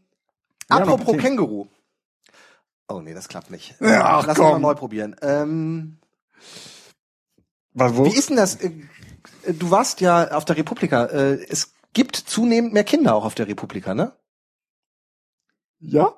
[0.70, 1.18] Ja, apropos.
[1.18, 1.68] Känguru.
[2.88, 3.76] Oh nee, das klappt nicht.
[3.82, 5.16] Ach, Lass uns mal neu probieren.
[5.22, 5.98] Ähm,
[7.74, 8.06] was, wo?
[8.06, 8.58] wie ist denn das?
[9.46, 11.06] Äh, Du warst ja auf der Republika.
[11.06, 14.14] Äh, es gibt zunehmend mehr Kinder auch auf der Republika, ne?
[15.80, 16.14] Ja?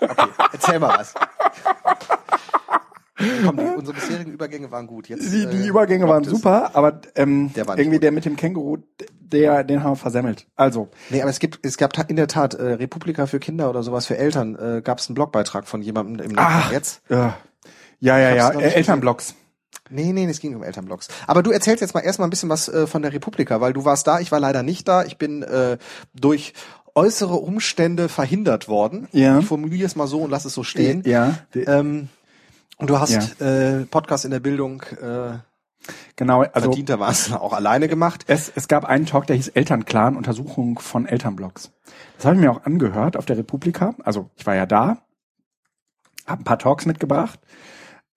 [0.00, 1.14] Okay, erzähl mal was.
[3.44, 5.08] Komm, die, unsere bisherigen Übergänge waren gut.
[5.08, 6.40] Jetzt, Die, die äh, Übergänge waren klappt es.
[6.42, 8.04] super, aber ähm, Der war irgendwie gut.
[8.04, 8.78] der mit dem Känguru,
[9.20, 10.46] der, den haben wir versemmelt.
[10.54, 13.82] Also, Nee, aber es gibt, es gab in der Tat äh, Republika für Kinder oder
[13.82, 14.54] sowas für Eltern.
[14.56, 16.70] Äh, gab es einen Blogbeitrag von jemandem im Netz.
[16.70, 17.10] Jetzt?
[17.10, 17.16] äh,
[18.00, 19.34] ja, ja, ja, noch äh, nicht Elternblocks.
[19.90, 21.08] Nee, nee, es ging um Elternblogs.
[21.26, 23.84] Aber du erzählst jetzt mal erstmal ein bisschen was äh, von der Republika, weil du
[23.84, 25.04] warst da, ich war leider nicht da.
[25.04, 25.78] Ich bin äh,
[26.14, 26.54] durch
[26.94, 29.08] äußere Umstände verhindert worden.
[29.12, 29.38] Ja.
[29.38, 31.02] Ich formuliere es mal so und lass es so stehen.
[31.06, 32.08] Ja, Ähm,
[32.76, 35.38] und du hast äh, Podcast in der Bildung äh,
[36.16, 36.42] genau.
[36.42, 38.24] Also verdientermaßen auch alleine gemacht.
[38.28, 41.72] es, es gab einen Talk, der hieß Elternclan, Untersuchung von Elternblocks.
[42.16, 43.94] Das habe ich mir auch angehört auf der Republika.
[44.04, 44.98] Also ich war ja da,
[46.26, 47.40] habe ein paar Talks mitgebracht.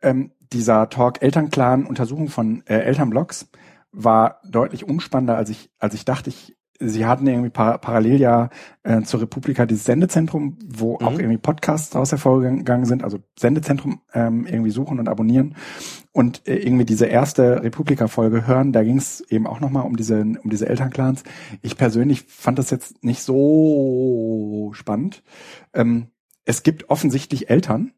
[0.01, 3.49] Ähm, dieser Talk Elternclan, Untersuchung von äh, Elternblocks
[3.91, 6.29] war deutlich unspannender, als ich, als ich dachte.
[6.29, 8.49] Ich, sie hatten irgendwie par parallel ja
[8.83, 14.45] äh, zur Republika dieses Sendezentrum, wo auch irgendwie Podcasts daraus hervorgegangen sind, also Sendezentrum ähm,
[14.47, 15.55] irgendwie suchen und abonnieren
[16.11, 18.71] und äh, irgendwie diese erste Republika-Folge hören.
[18.73, 21.23] Da ging es eben auch nochmal um diese, um diese Elternclans.
[21.61, 25.23] Ich persönlich fand das jetzt nicht so spannend.
[25.73, 26.07] Ähm,
[26.45, 27.93] es gibt offensichtlich Eltern,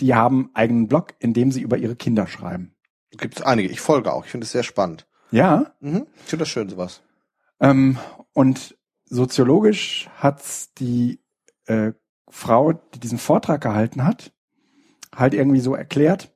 [0.00, 2.74] die haben eigenen Blog, in dem sie über ihre Kinder schreiben.
[3.10, 3.68] Gibt es einige.
[3.70, 4.24] Ich folge auch.
[4.24, 5.06] Ich finde es sehr spannend.
[5.30, 6.06] Ja, Mhm.
[6.16, 7.02] Ich finde das schön, sowas.
[7.60, 7.98] ähm,
[8.32, 8.76] und
[9.06, 11.20] soziologisch hat's die
[11.66, 11.92] äh,
[12.30, 14.32] Frau, die diesen Vortrag gehalten hat,
[15.14, 16.32] halt irgendwie so erklärt,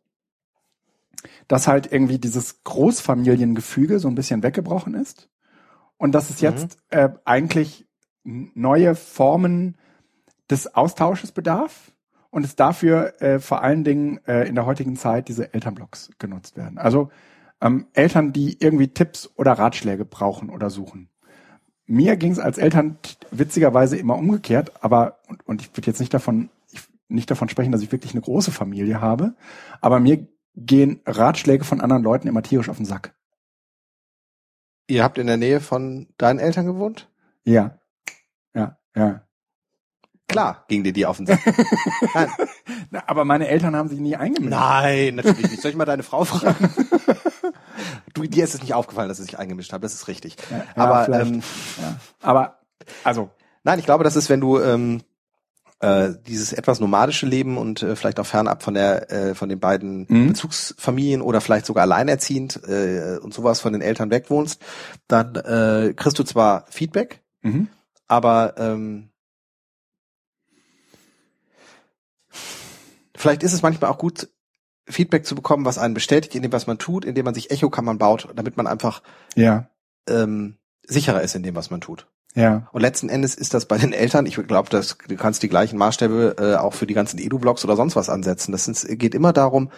[1.48, 5.28] dass halt irgendwie dieses Großfamiliengefüge so ein bisschen weggebrochen ist
[5.96, 6.48] und dass es Mhm.
[6.48, 7.86] jetzt äh, eigentlich
[8.24, 9.76] neue Formen
[10.50, 11.92] des Austausches bedarf
[12.32, 16.56] und es dafür äh, vor allen Dingen äh, in der heutigen Zeit diese Elternblogs genutzt
[16.56, 16.78] werden.
[16.78, 17.10] Also
[17.60, 21.10] ähm, Eltern, die irgendwie Tipps oder Ratschläge brauchen oder suchen.
[21.84, 22.96] Mir ging es als Eltern
[23.30, 27.70] witzigerweise immer umgekehrt, aber und, und ich würde jetzt nicht davon ich, nicht davon sprechen,
[27.70, 29.34] dass ich wirklich eine große Familie habe,
[29.82, 30.26] aber mir
[30.56, 33.14] gehen Ratschläge von anderen Leuten immer tierisch auf den Sack.
[34.88, 37.10] Ihr habt in der Nähe von deinen Eltern gewohnt?
[37.44, 37.78] Ja,
[38.54, 39.26] ja, ja.
[40.28, 41.40] Klar, ging dir die auf den Sack.
[42.14, 42.28] Nein.
[42.90, 44.50] Na, aber meine Eltern haben sich nie eingemischt.
[44.50, 45.60] Nein, natürlich nicht.
[45.60, 46.70] Soll ich mal deine Frau fragen?
[48.14, 49.82] du, dir ist es nicht aufgefallen, dass sie sich eingemischt haben.
[49.82, 50.36] Das ist richtig.
[50.50, 51.42] Ja, Aber ähm,
[51.80, 51.96] Ja.
[52.22, 52.58] Aber
[53.04, 53.30] also
[53.64, 55.02] nein, ich glaube, das ist, wenn du ähm,
[55.80, 59.60] äh, dieses etwas nomadische Leben und äh, vielleicht auch fernab von der äh, von den
[59.60, 60.28] beiden Mhm.
[60.28, 64.62] Bezugsfamilien oder vielleicht sogar alleinerziehend äh, und sowas von den Eltern wegwohnst,
[65.08, 67.68] dann äh, kriegst du zwar Feedback, mhm.
[68.06, 69.08] aber ähm,
[73.22, 74.28] vielleicht ist es manchmal auch gut,
[74.88, 77.98] Feedback zu bekommen, was einen bestätigt in dem, was man tut, indem man sich Echokammern
[77.98, 79.00] baut, damit man einfach
[79.36, 79.68] ja,
[80.08, 82.08] ähm, sicherer ist in dem, was man tut.
[82.34, 85.48] ja, Und letzten Endes ist das bei den Eltern, ich glaube, dass du kannst die
[85.48, 88.50] gleichen Maßstäbe äh, auch für die ganzen Edu-Blogs oder sonst was ansetzen.
[88.50, 89.70] Das ist, geht immer darum,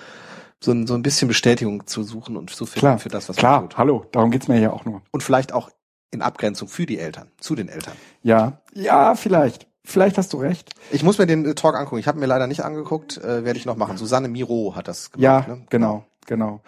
[0.59, 3.37] so ein, so ein bisschen Bestätigung zu suchen und zu finden klar, für das, was
[3.37, 3.61] klar.
[3.61, 3.79] man tut.
[3.79, 5.03] Hallo, darum geht's mir ja auch nur.
[5.11, 5.71] Und vielleicht auch
[6.11, 7.95] in Abgrenzung für die Eltern, zu den Eltern.
[8.23, 10.71] Ja, ja, vielleicht, vielleicht hast du recht.
[10.91, 11.99] Ich muss mir den äh, Talk angucken.
[11.99, 13.97] Ich habe mir leider nicht angeguckt, äh, werde ich noch machen.
[13.97, 15.61] Susanne Miro hat das Ja, gemacht.
[15.61, 15.67] ne?
[15.71, 16.61] genau, genau.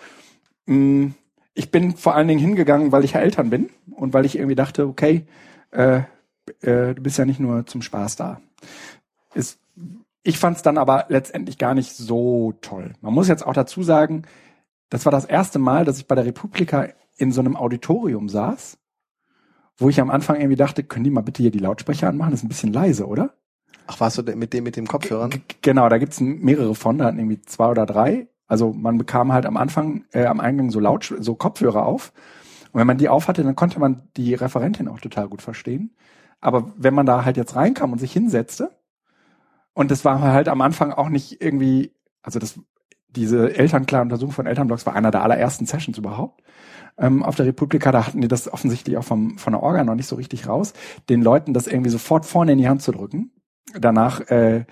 [0.66, 1.08] Mm,
[1.54, 4.54] Ich bin vor allen Dingen hingegangen, weil ich ja Eltern bin und weil ich irgendwie
[4.56, 5.26] dachte, okay,
[5.70, 6.00] äh,
[6.60, 8.40] äh, du bist ja nicht nur zum Spaß da.
[9.34, 9.58] Ist,
[10.22, 12.92] ich fand es dann aber letztendlich gar nicht so toll.
[13.00, 14.22] Man muss jetzt auch dazu sagen,
[14.90, 18.76] das war das erste Mal, dass ich bei der Republika in so einem Auditorium saß,
[19.78, 22.30] wo ich am Anfang irgendwie dachte, können die mal bitte hier die Lautsprecher anmachen?
[22.30, 23.34] Das ist ein bisschen leise, oder?
[23.86, 25.30] Ach, warst du mit dem mit dem Kopfhörern?
[25.30, 28.28] G genau, da gibt's mehrere von, da hatten irgendwie zwei oder drei.
[28.46, 32.12] Also man bekam halt am Anfang, äh, am Eingang so laut, so Kopfhörer auf.
[32.72, 35.94] Und wenn man die aufhatte, dann konnte man die Referentin auch total gut verstehen.
[36.40, 38.70] Aber wenn man da halt jetzt reinkam und sich hinsetzte,
[39.72, 42.58] und das war halt am Anfang auch nicht irgendwie, also das,
[43.08, 46.42] diese elternklare Untersuchung von Elternblogs war einer der allerersten Sessions überhaupt.
[46.98, 49.94] Ähm, auf der Republika, da hatten die das offensichtlich auch vom, von der Orga noch
[49.94, 50.72] nicht so richtig raus,
[51.10, 53.32] den Leuten das irgendwie sofort vorne in die Hand zu drücken.
[53.78, 54.64] Danach äh,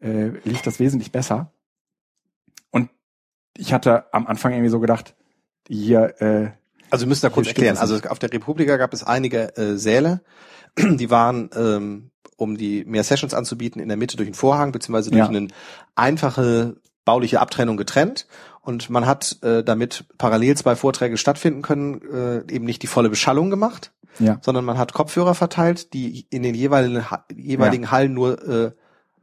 [0.00, 1.52] äh, lief das wesentlich besser.
[2.70, 2.90] Und
[3.56, 5.14] ich hatte am Anfang irgendwie so gedacht,
[5.68, 6.50] hier, äh,
[6.90, 7.76] Also wir müssen da kurz erklären.
[7.78, 10.22] Also auf der Republika gab es einige äh, Säle,
[10.78, 15.10] die waren, ähm, um die mehr Sessions anzubieten, in der Mitte durch einen Vorhang beziehungsweise
[15.10, 15.28] durch Ja.
[15.28, 15.48] eine
[15.94, 18.26] einfache bauliche Abtrennung getrennt.
[18.62, 23.08] Und man hat äh, damit parallel zwei Vorträge stattfinden können, äh, eben nicht die volle
[23.08, 28.12] Beschallung gemacht, ja, sondern man hat Kopfhörer verteilt, die in den jeweiligen, Ha- jeweiligen Hallen
[28.12, 28.72] nur äh,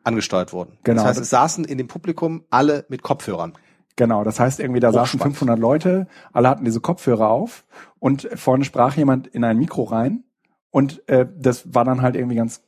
[0.04, 0.78] angesteuert wurden.
[0.84, 1.02] Genau.
[1.02, 3.54] Das heißt, es saßen in dem Publikum alle mit Kopfhörern.
[3.96, 5.38] Genau, das heißt irgendwie, da saßen Hochspannend.
[5.38, 7.66] 500 Leute, alle hatten diese Kopfhörer auf
[8.00, 10.24] und vorne sprach jemand in ein Mikro rein
[10.72, 12.62] und äh, das war dann halt irgendwie ganz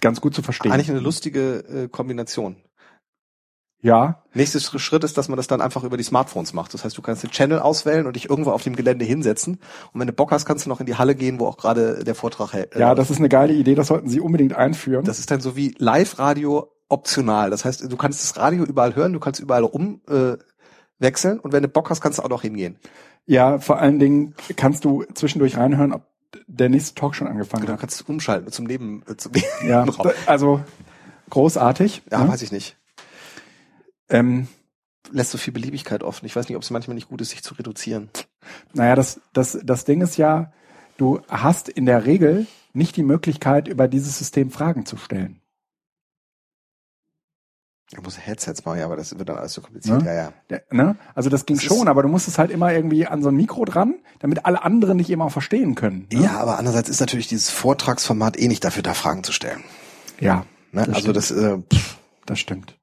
[0.00, 0.70] ganz gut zu verstehen.
[0.72, 2.56] Eigentlich eine lustige äh, Kombination.
[3.80, 6.72] Ja, Nächster Schritt ist, dass man das dann einfach über die Smartphones macht.
[6.74, 9.58] Das heißt, du kannst den Channel auswählen und dich irgendwo auf dem Gelände hinsetzen.
[9.92, 12.04] Und wenn du Bock hast, kannst du noch in die Halle gehen, wo auch gerade
[12.04, 12.74] der Vortrag hält.
[12.76, 15.04] ja, das ist eine geile Idee, das sollten Sie unbedingt einführen.
[15.04, 17.50] das ist dann so wie Live-Radio optional.
[17.50, 20.36] Das heißt, du kannst das Radio überall hören, du kannst überall um äh,
[21.00, 22.76] und wenn du Bock hast, kannst du auch noch hingehen.
[23.26, 26.02] ja, vor allen Dingen kannst du zwischendurch reinhören, ob
[26.46, 27.80] der nächste Talk schon angefangen Du hat.
[27.80, 29.32] kannst umschalten zum Neben, äh, zum
[29.68, 30.60] Ja, da- also
[31.30, 32.02] großartig.
[32.10, 32.28] Ja, ne?
[32.30, 32.77] weiß ich nicht.
[34.08, 34.48] Ähm,
[35.10, 36.26] Lässt so viel Beliebigkeit offen.
[36.26, 38.10] Ich weiß nicht, ob es manchmal nicht gut ist, sich zu reduzieren.
[38.74, 40.52] Naja, das, das, das Ding ist ja,
[40.98, 45.40] du hast in der Regel nicht die Möglichkeit, über dieses System Fragen zu stellen.
[47.92, 50.02] Du musst Headsets machen, ja, aber das wird dann alles so kompliziert.
[50.02, 50.12] Ja.
[50.12, 50.32] Ja, ja.
[50.50, 50.96] Der, ne?
[51.14, 53.64] Also das ging Das schon, aber du musstest halt immer irgendwie an so ein Mikro
[53.64, 56.06] dran, damit alle anderen dich eben auch verstehen können.
[56.12, 56.24] Ne?
[56.24, 59.64] Ja, aber andererseits ist natürlich dieses Vortragsformat eh nicht dafür da, Fragen zu stellen.
[60.20, 60.84] Ja, Ne?
[60.84, 61.16] Das also stimmt.
[61.16, 62.77] das, äh, pff, das stimmt.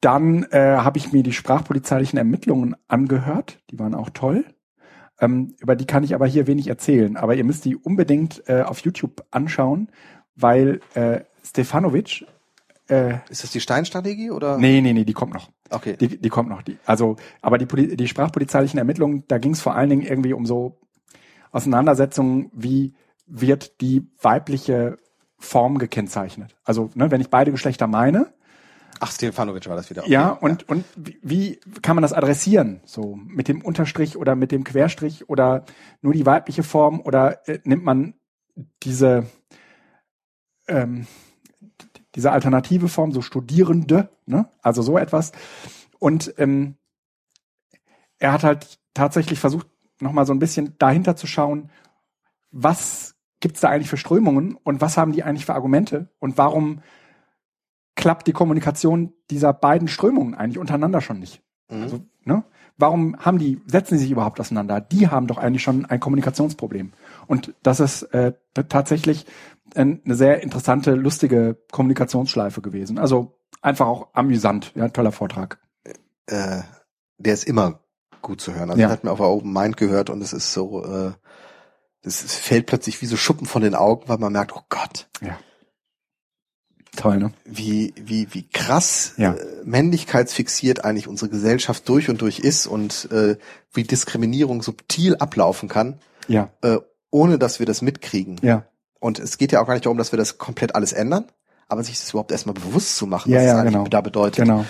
[0.00, 3.60] Dann äh, habe ich mir die sprachpolizeilichen Ermittlungen angehört.
[3.70, 4.44] Die waren auch toll.
[5.20, 7.16] Ähm, über die kann ich aber hier wenig erzählen.
[7.16, 9.90] Aber ihr müsst die unbedingt äh, auf YouTube anschauen,
[10.36, 12.26] weil äh, Stefanovic
[12.88, 14.56] äh, ist das die Steinstrategie oder?
[14.58, 15.50] Nee, nee, nee, die kommt noch.
[15.70, 15.96] Okay.
[15.98, 16.62] Die, die kommt noch.
[16.62, 20.32] Die, also, aber die, Poli- die sprachpolizeilichen Ermittlungen, da ging es vor allen Dingen irgendwie
[20.32, 20.78] um so
[21.50, 22.94] Auseinandersetzungen, wie
[23.26, 24.98] wird die weibliche
[25.38, 26.56] Form gekennzeichnet.
[26.64, 28.32] Also, ne, wenn ich beide Geschlechter meine,
[29.00, 30.02] Ach, Stefanovic war das wieder.
[30.02, 30.12] Okay.
[30.12, 32.80] ja, und, und wie, wie kann man das adressieren?
[32.84, 35.64] So mit dem Unterstrich oder mit dem Querstrich oder
[36.00, 38.14] nur die weibliche Form oder äh, nimmt man
[38.82, 39.26] diese,
[40.66, 41.06] ähm,
[42.14, 44.48] diese alternative Form, so Studierende, ne?
[44.62, 45.32] also so etwas.
[45.98, 46.76] Und ähm,
[48.18, 49.66] er hat halt tatsächlich versucht,
[50.00, 51.70] nochmal so ein bisschen dahinter zu schauen,
[52.50, 56.82] was gibt's da eigentlich für Strömungen und was haben die eigentlich für Argumente und warum
[57.98, 61.42] klappt die Kommunikation dieser beiden Strömungen eigentlich untereinander schon nicht.
[61.68, 61.82] Mhm.
[61.82, 62.44] Also, ne?
[62.80, 64.80] Warum haben die, setzen die sich überhaupt auseinander?
[64.80, 66.92] Die haben doch eigentlich schon ein Kommunikationsproblem.
[67.26, 68.34] Und das ist äh,
[68.68, 69.26] tatsächlich
[69.74, 72.98] ein- eine sehr interessante, lustige Kommunikationsschleife gewesen.
[72.98, 74.70] Also einfach auch amüsant.
[74.76, 75.58] Ja, toller Vortrag.
[76.26, 76.62] äh,
[77.18, 77.80] der ist immer
[78.22, 78.70] gut zu hören.
[78.70, 78.86] Also Ja.
[78.88, 81.12] ich hatte mir auf der Open Mind gehört und es ist so, äh,
[82.02, 85.08] das es fällt plötzlich wie so Schuppen von den Augen, weil man merkt, oh Gott,
[86.96, 87.32] Toll, ne?
[87.44, 89.34] wie, wie, wie krass Ja.
[89.34, 93.36] äh, männlichkeitsfixiert eigentlich unsere Gesellschaft durch und durch ist und äh,
[93.72, 95.98] wie Diskriminierung subtil ablaufen kann,
[96.28, 96.78] Ja, äh,
[97.10, 98.36] ohne dass wir das mitkriegen.
[98.42, 98.64] ja.
[99.00, 101.26] Und es geht ja auch gar nicht darum, dass wir das komplett alles ändern,
[101.68, 103.86] aber sich das überhaupt erstmal bewusst zu machen, Ja, was ja, es eigentlich genau.
[103.88, 104.44] da bedeutet.
[104.44, 104.64] Genau.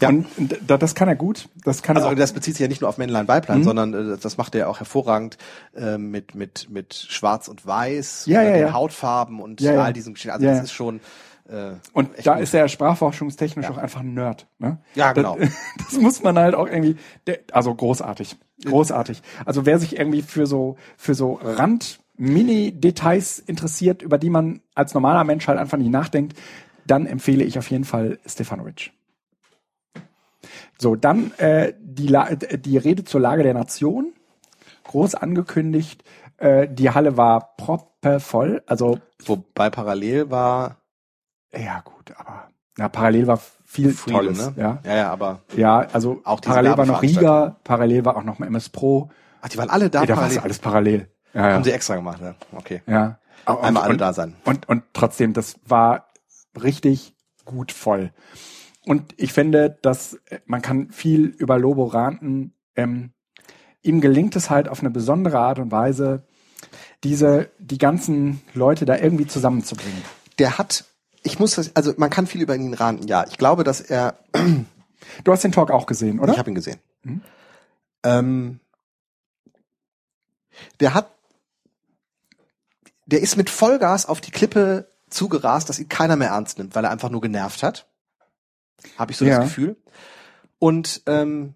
[0.00, 0.08] Ja.
[0.10, 0.26] Und
[0.64, 1.48] da, das kann er gut.
[1.64, 2.16] Das kann Also er auch.
[2.16, 3.64] das bezieht sich ja nicht nur auf Männlein, Weiblein, Mhm.
[3.64, 5.36] sondern äh, das macht er auch hervorragend
[5.74, 8.72] äh, mit mit mit Schwarz und Weiß, Ja, ja, den ja.
[8.72, 10.30] Hautfarben und all Geschichten.
[10.30, 11.00] Also das ist schon
[11.48, 14.46] äh, Und da ist er sprachforschungstechnisch auch einfach ein Nerd.
[14.58, 14.78] Ne?
[14.94, 15.36] Ja, genau.
[15.38, 16.96] Das, das muss man halt auch irgendwie,
[17.52, 19.22] also großartig, großartig.
[19.44, 24.94] Also wer sich irgendwie für so für so Rand Mini-Details interessiert, über die man als
[24.94, 26.38] normaler Mensch halt einfach nicht nachdenkt,
[26.86, 28.92] dann empfehle ich auf jeden Fall Stefanovic.
[30.78, 34.12] So, dann äh, die, La die Rede zur Lage der Nation,
[34.84, 36.02] groß angekündigt.
[36.38, 40.81] Äh, die Halle war proppevoll, also Wobei parallel war
[41.56, 42.48] ja gut, aber
[42.78, 44.38] Ja, parallel war viel Freedom, Tolles.
[44.38, 44.54] ne?
[44.56, 47.02] Ja, Ja, ja, aber ja, also Auch parallel war noch.
[47.02, 49.10] Riga, parallel war auch noch mal MS Pro.
[49.40, 50.00] ach, die waren alle da.
[50.00, 50.40] Ja, da war parallel.
[50.40, 51.08] alles parallel.
[51.34, 51.54] Ja, ja.
[51.54, 52.34] Haben sie extra gemacht, ja.
[52.52, 52.82] Okay.
[52.86, 53.18] ja.
[53.46, 54.36] Und, Einmal alle und, da sein.
[54.44, 56.06] Und, und trotzdem, das war
[56.60, 57.14] richtig
[57.44, 58.12] gut voll.
[58.84, 62.54] Und ich finde, dass äh, man kann viel über Lobo ranten.
[62.76, 63.12] Ähm,
[63.82, 66.24] ihm gelingt es halt auf eine besondere Art und Weise,
[67.04, 70.02] diese, die ganzen Leute da irgendwie zusammenzubringen.
[70.38, 70.84] Der hat,
[71.22, 73.06] ich muss das, also man kann viel über ihn raten.
[73.06, 74.18] Ja, ich glaube, dass er,
[75.24, 76.32] Du hast den Talk auch gesehen, oder?
[76.32, 76.78] ich habe ihn gesehen.
[77.02, 77.20] Mhm.
[78.04, 78.60] Ähm,
[80.80, 81.10] der hat,
[83.06, 86.84] der ist mit Vollgas auf die Klippe zugerast, dass ihn keiner mehr ernst nimmt, weil
[86.84, 87.86] er einfach nur genervt hat.
[88.98, 89.38] Habe ich so Ja.
[89.40, 89.76] das Gefühl.
[90.58, 91.54] Und ähm,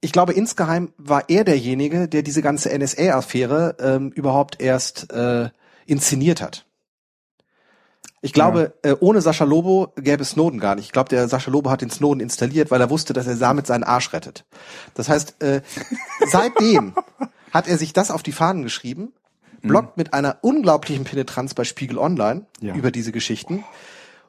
[0.00, 5.48] ich glaube, insgeheim war er derjenige, der diese ganze NSA-Affäre ähm, überhaupt erst äh,
[5.86, 6.65] inszeniert hat.
[8.26, 10.86] Ich glaube, äh, ohne Sascha Lobo gäbe es Snowden gar nicht.
[10.86, 13.66] Ich glaube, der Sascha Lobo hat den Snowden installiert, weil er wusste, dass er damit
[13.66, 14.44] seinen Arsch rettet.
[14.94, 15.62] Das heißt, äh,
[16.30, 16.94] seitdem
[17.52, 19.12] hat er sich das auf die Fahnen geschrieben,
[19.62, 22.74] bloggt mit einer unglaublichen Penetranz bei Spiegel Online Ja.
[22.74, 23.64] über diese Geschichten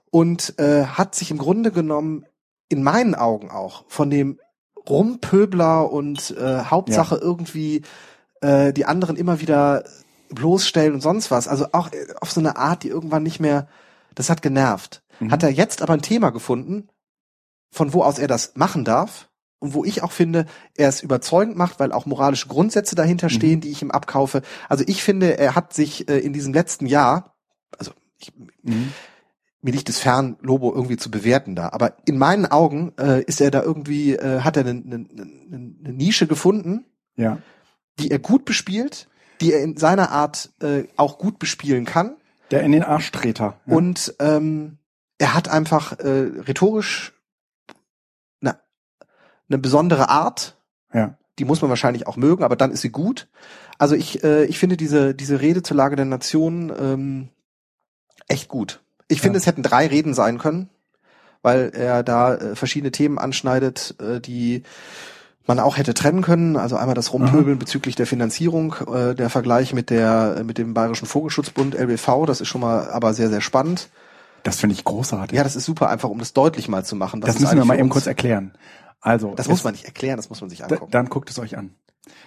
[0.09, 2.25] und äh, hat sich im Grunde genommen
[2.69, 4.39] in meinen Augen auch von dem
[4.89, 7.83] Rumpöbler und äh, Hauptsache irgendwie
[8.41, 9.83] äh, die anderen immer wieder
[10.29, 11.47] bloßstellen und sonst was.
[11.47, 13.67] Also auch äh, auf so eine Art, die irgendwann nicht mehr,
[14.17, 15.03] das hat genervt.
[15.19, 15.31] Mhm.
[15.31, 16.89] Hat er jetzt aber ein Thema gefunden,
[17.71, 19.29] von wo aus er das machen darf
[19.59, 20.45] und wo ich auch finde,
[20.75, 24.41] er es überzeugend macht, weil auch moralische Grundsätze dahinter stehen, die ich ihm abkaufe.
[24.69, 27.35] Also ich finde, er hat sich äh, in diesem letzten Jahr,
[27.77, 28.33] also ich,
[28.63, 28.93] Mhm.
[29.61, 31.69] mir liegt es fern, Lobo irgendwie zu bewerten da.
[31.69, 35.93] Aber in meinen Augen äh, ist er da irgendwie, äh, hat er eine, eine eine
[35.93, 36.85] Nische gefunden,
[37.15, 37.37] Ja.
[37.99, 39.07] die er gut bespielt,
[39.41, 42.15] die er in seiner Art äh, auch gut bespielen kann.
[42.51, 43.59] Der in den Arschtreter.
[43.65, 43.75] Ja.
[43.75, 44.77] Und ähm,
[45.17, 47.13] er hat einfach äh, rhetorisch
[48.41, 48.59] eine,
[49.49, 50.55] eine besondere Art.
[50.93, 51.17] ja.
[51.39, 53.27] Die muss man wahrscheinlich auch mögen, aber dann ist sie gut.
[53.77, 57.29] Also ich, äh, ich finde diese, diese Rede zur Lage der Nation ähm,
[58.27, 58.81] echt gut.
[59.07, 59.41] Ich finde, Ja.
[59.41, 60.67] es hätten drei Reden sein können,
[61.43, 64.63] weil er da äh, verschiedene Themen anschneidet, äh, die
[65.47, 66.57] man auch hätte trennen können.
[66.57, 71.07] Also einmal das Rumpöbeln bezüglich der Finanzierung, äh, der Vergleich mit der mit dem Bayerischen
[71.07, 73.89] Vogelschutzbund LBV, das ist schon mal aber sehr sehr spannend.
[74.43, 75.35] Das finde ich großartig.
[75.37, 77.21] Ja, das ist super, einfach um das deutlich mal zu machen.
[77.21, 78.53] das es müssen wir mal eben kurz erklären.
[79.01, 80.91] Also, Das es- muss man nicht erklären, das muss man sich angucken.
[80.91, 81.71] dann guckt es euch an.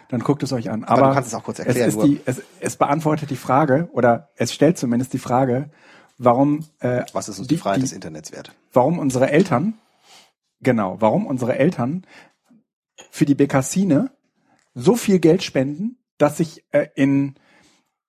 [0.08, 0.84] Dann guckt es euch an.
[0.84, 3.30] Aber Aber, du kannst es auch kurz es, erklären, ist nur- die, es, es beantwortet
[3.30, 5.70] die Frage oder es stellt zumindest die Frage,
[6.18, 8.52] warum äh, was ist uns die, die- Freiheit die- des Internets wert?
[8.72, 9.74] warum unsere Eltern
[10.60, 12.04] genau, warum unsere Eltern
[13.10, 14.10] für die Bekassine
[14.74, 17.34] so viel Geld spenden, dass sich äh, in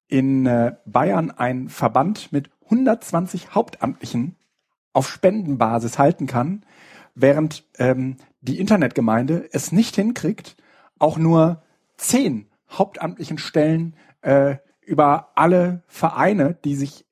[0.07, 4.35] in äh, Bayern ein Verband mit 120 Hauptamtlichen
[4.91, 6.65] auf Spendenbasis halten kann,
[7.15, 10.57] während ähm, die Internetgemeinde es nicht hinkriegt,
[10.99, 11.63] auch nur
[11.95, 17.05] zehn hauptamtlichen Stellen äh, über alle Vereine, die sich,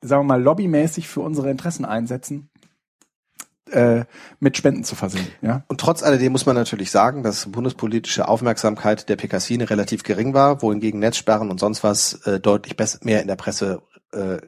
[0.00, 2.50] sagen wir mal, lobbymäßig für unsere Interessen einsetzen,
[3.70, 4.04] äh,
[4.40, 5.26] mit Spenden zu versehen.
[5.42, 10.34] Ja, Und trotz alledem muss man natürlich sagen, dass bundespolitische Aufmerksamkeit der Pekassine relativ gering
[10.34, 13.82] war, wohingegen Netzsperren und sonst was äh, deutlich mehr in der Presse
[14.12, 14.38] äh,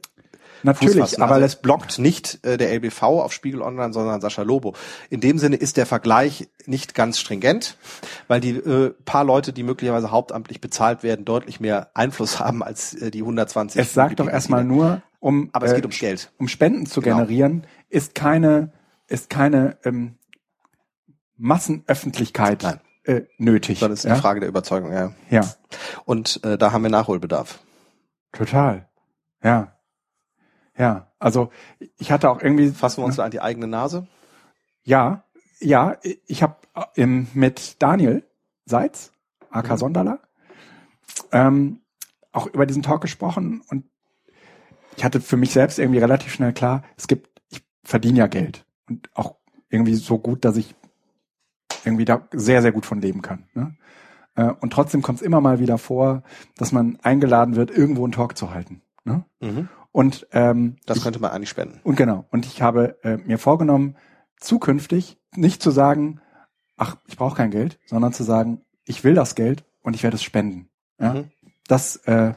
[0.63, 4.73] natürlich, aber also es blockt nicht äh, der LBV auf Spiegel Online, sondern Sascha Lobo.
[5.09, 7.77] In dem Sinne ist der Vergleich nicht ganz stringent,
[8.27, 12.93] weil die äh, paar Leute, die möglicherweise hauptamtlich bezahlt werden, deutlich mehr Einfluss haben als
[12.93, 13.79] äh, die 120.
[13.81, 16.31] es sagt doch erstmal nur, um Aber es äh, geht ums Geld.
[16.37, 17.17] um Spenden zu Genau.
[17.17, 18.71] generieren, ist keine
[19.07, 20.17] ist keine ähm,
[21.37, 22.79] Massenöffentlichkeit Nein.
[23.03, 23.79] äh, nötig.
[23.79, 24.13] Sondern es ist ja?
[24.13, 25.13] eine Frage der Überzeugung, ja.
[25.29, 25.41] ja,
[26.05, 27.59] Und äh, da haben wir Nachholbedarf.
[28.31, 28.87] total.
[29.43, 29.77] Ja,
[30.77, 31.11] ja.
[31.19, 31.51] Also
[31.97, 34.07] ich hatte auch irgendwie Fassen wir uns da an die eigene Nase?
[34.83, 35.23] Ja,
[35.59, 35.97] ja,
[36.27, 36.55] ich habe
[36.95, 38.23] ähm, mit Daniel
[38.65, 39.11] Seitz,
[39.49, 39.77] AK Mhm.
[39.77, 40.19] Sonderler,
[41.31, 41.81] ähm,
[42.31, 43.85] auch über diesen Talk gesprochen und
[44.95, 48.66] ich hatte für mich selbst irgendwie relativ schnell klar, es gibt, ich verdiene ja Geld
[48.89, 49.35] und auch
[49.69, 50.75] irgendwie so gut, dass ich
[51.85, 53.45] irgendwie da sehr, sehr gut von leben kann.
[53.53, 53.75] Ne?
[54.35, 56.23] Äh, Und trotzdem kommt es immer mal wieder vor,
[56.57, 58.81] dass man eingeladen wird, irgendwo einen Talk zu halten.
[59.03, 59.25] Ne?
[59.39, 59.69] Mhm.
[59.91, 61.79] Und ähm, Das könnte man eigentlich spenden.
[61.83, 62.25] und genau.
[62.29, 63.95] Und ich habe äh, mir vorgenommen,
[64.39, 66.21] zukünftig nicht zu sagen,
[66.77, 70.15] ach, ich brauche kein Geld, sondern zu sagen, ich will das Geld und ich werde
[70.15, 70.69] es spenden.
[70.99, 71.13] Ja?
[71.13, 71.31] Mhm.
[71.67, 72.33] Das äh,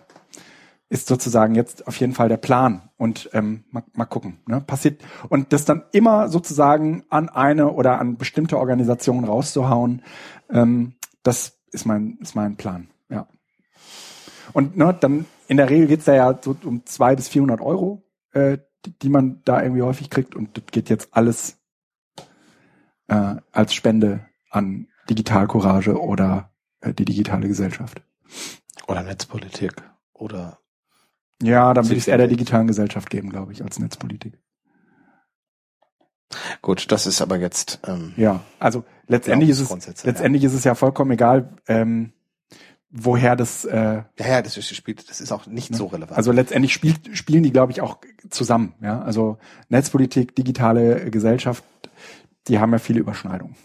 [0.91, 2.91] ist sozusagen jetzt auf jeden Fall der Plan.
[2.97, 4.41] Und ähm, mal, mal gucken.
[4.47, 4.61] Ne?
[4.61, 10.03] Passiert und das dann immer sozusagen an eine oder an bestimmte Organisationen rauszuhauen,
[10.51, 12.89] ähm, das ist mein ist mein Plan.
[13.09, 13.29] Ja.
[14.53, 18.03] Und ne, dann in der Regel geht's da ja so um zwei bis 400 Euro,
[18.33, 21.57] äh, die, die man da irgendwie häufig kriegt und das geht jetzt alles
[23.07, 26.51] äh, als Spende an Digitalcourage oder
[26.81, 28.03] äh, die digitale Gesellschaft.
[28.89, 29.73] Oder Netzpolitik.
[30.13, 30.59] Oder
[31.43, 34.39] Ja, dann würde ich es eher der digitalen Gesellschaft geben, glaube ich, als Netzpolitik.
[36.63, 40.75] gut, das ist aber jetzt ähm, Ja, also letztendlich ist es letztendlich ist es ja
[40.75, 42.13] vollkommen egal, ähm,
[42.91, 46.17] woher das äh, ja, ja, das ist spielt, das ist auch nicht so relevant.
[46.17, 47.99] also letztendlich spielt, spielen die, glaube ich, auch
[48.31, 48.75] zusammen.
[48.83, 49.39] Ja, also
[49.69, 51.65] Netzpolitik, digitale Gesellschaft,
[52.49, 53.57] die haben ja viele Überschneidungen.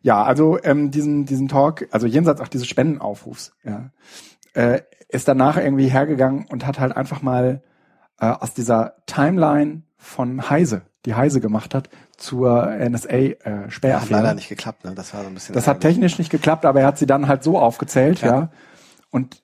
[0.00, 3.90] Ja, also ähm, diesen diesen Talk, also jenseits auch dieses Spendenaufrufs, ja,
[4.54, 7.62] äh, ist danach irgendwie hergegangen und hat halt einfach mal
[8.20, 13.72] äh, aus dieser Timeline von Heise, die Heise gemacht hat, zur NSA äh, ja, hat
[13.72, 14.20] Sperraffäre.
[14.20, 14.94] leider nicht geklappt, ne?
[14.94, 17.28] Das war so ein bisschen Das hat technisch nicht geklappt, aber er hat sie dann
[17.28, 18.28] halt so aufgezählt, ja.
[18.28, 18.50] Ja.
[19.10, 19.42] Und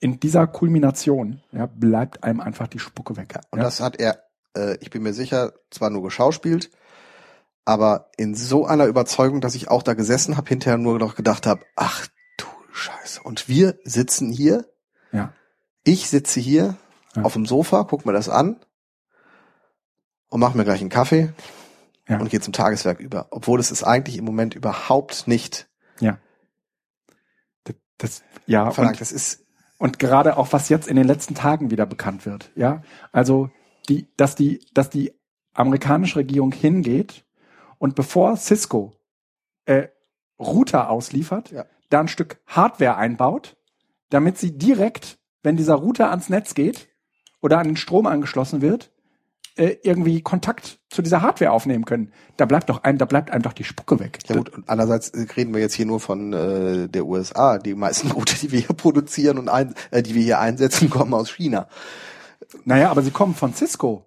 [0.00, 3.34] in dieser Kulmination ja, bleibt einem einfach die Spucke weg.
[3.50, 3.64] Und ja.
[3.64, 4.22] das hat er,
[4.56, 6.70] äh, ich bin mir sicher, zwar nur geschauspielt,
[7.64, 11.46] aber in so einer Überzeugung, dass ich auch da gesessen habe, hinterher nur noch gedacht
[11.46, 12.06] habe, ach
[12.36, 13.22] du Scheiße.
[13.22, 14.66] Und wir sitzen hier.
[15.84, 16.76] Ich sitze hier
[17.14, 17.22] Ja.
[17.22, 18.56] auf dem Sofa, guck mir das an
[20.28, 21.32] und mache mir gleich einen Kaffee
[22.08, 22.18] Ja.
[22.18, 23.28] und gehe zum Tageswerk über.
[23.30, 25.68] Obwohl es ist eigentlich im Moment überhaupt nicht
[27.64, 28.96] Das, das, ja, verlangt.
[28.96, 29.44] und, Das ist
[29.78, 32.82] und gerade auch was jetzt in den letzten Tagen wieder bekannt wird, ja.
[33.12, 33.50] Also
[33.88, 35.12] die, dass die, dass die
[35.52, 37.24] amerikanische Regierung hingeht
[37.78, 38.92] und bevor Cisco
[39.66, 39.88] äh,
[40.38, 41.64] Router ausliefert, Ja.
[41.90, 43.56] da ein Stück Hardware einbaut,
[44.10, 46.88] damit sie direkt, wenn dieser Router ans Netz geht
[47.40, 48.90] oder an den Strom angeschlossen wird,
[49.56, 52.12] äh, irgendwie Kontakt zu dieser Hardware aufnehmen können.
[52.36, 54.18] Da bleibt doch einem, da bleibt einem doch die Spucke weg.
[54.26, 57.58] Ja gut, und andererseits äh, reden wir jetzt hier nur von äh, der USA.
[57.58, 61.14] Die meisten Router, die wir hier produzieren und ein, äh, die wir hier einsetzen, kommen
[61.14, 61.68] aus China.
[62.64, 64.06] Naja, aber sie kommen von Cisco.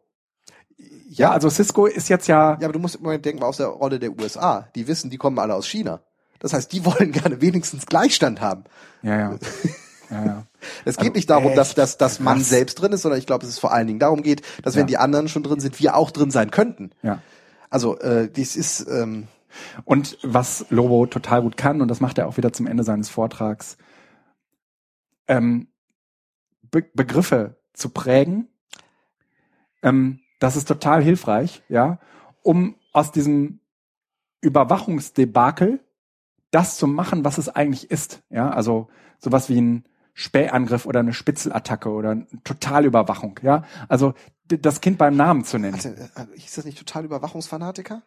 [1.09, 3.68] Ja, also Cisco ist jetzt ja, Ja, aber du musst im Moment denken aus der
[3.68, 4.68] Rolle der USA.
[4.76, 6.01] Die wissen, die kommen alle aus China.
[6.39, 8.65] Das heißt, die wollen gerne wenigstens Gleichstand haben.
[9.01, 9.39] ja, ja.
[10.09, 10.43] Ja.
[10.85, 12.49] Es geht Also nicht darum, dass, echt dass, dass man krass.
[12.49, 14.81] selbst drin ist, sondern ich glaube, es ist vor allen Dingen darum geht, dass wenn
[14.81, 14.88] Ja.
[14.88, 16.91] die anderen schon drin sind, wir auch drin sein könnten.
[17.03, 17.21] ja.
[17.69, 19.27] Also äh, dies ist ähm,
[19.84, 23.09] Und was Lobo total gut kann, und das macht er auch wieder zum Ende seines
[23.09, 23.77] Vortrags,
[25.27, 25.67] ähm,
[26.69, 28.47] Be Begriffe zu prägen,
[29.84, 31.99] ähm, das ist total hilfreich, ja,
[32.43, 33.59] um aus diesem
[34.41, 35.79] Überwachungsdebakel
[36.51, 38.88] das zu machen, was es eigentlich ist, ja, also
[39.19, 39.84] sowas wie ein
[40.19, 44.15] Spähangriff oder eine Spitzelattacke oder eine Totalüberwachung, ja, also
[44.48, 45.76] das Kind beim Namen zu nennen.
[45.76, 48.02] warte, äh, hieß das nicht total Überwachungsfanatiker?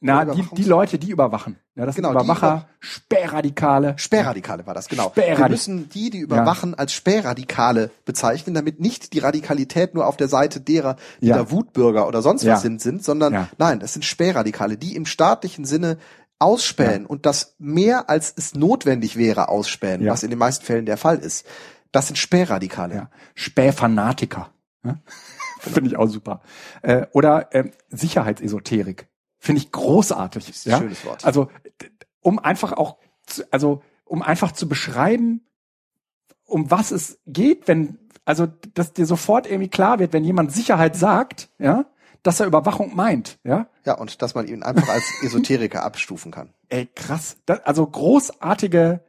[0.00, 1.56] Na, die, die Leute, die überwachen.
[1.76, 3.94] Ja, das Genau, sind die Überwacher, Spähradikale.
[3.98, 5.08] Sperrradikale war das, genau.
[5.08, 10.16] Sperrradi- Wir müssen die, die überwachen, als Sperrradikale bezeichnen, damit nicht die Radikalität nur auf
[10.16, 11.36] der Seite derer, die Ja.
[11.36, 12.54] da Wutbürger oder sonst Ja.
[12.54, 13.48] was sind, sind, sondern Ja.
[13.58, 15.98] nein, das sind Sperrradikale, die im staatlichen Sinne
[16.38, 20.12] ausspähen und das mehr als es notwendig wäre ausspähen, Ja.
[20.12, 21.46] was in den meisten Fällen der Fall ist.
[21.92, 22.94] Das sind Sperrradikale.
[22.94, 23.10] Ja.
[23.34, 24.50] Spähfanatiker.
[24.84, 24.98] Ja?
[25.60, 26.40] Finde ich auch super.
[26.82, 29.08] Äh, oder ähm, Sicherheitsesoterik.
[29.38, 30.48] Finde ich großartig.
[30.48, 30.78] ist ein ja?
[30.78, 31.24] schönes Wort.
[31.24, 31.48] Also,
[32.20, 35.46] um einfach auch, zu, also, um einfach zu beschreiben,
[36.44, 40.96] um was es geht, wenn, also, dass dir sofort irgendwie klar wird, wenn jemand Sicherheit
[40.96, 41.86] sagt, ja,
[42.28, 43.66] dass er Überwachung meint, ja.
[43.84, 46.52] Ja, und dass man ihn einfach als Esoteriker abstufen kann.
[46.68, 47.36] Ey, krass.
[47.46, 49.00] Das, also großartige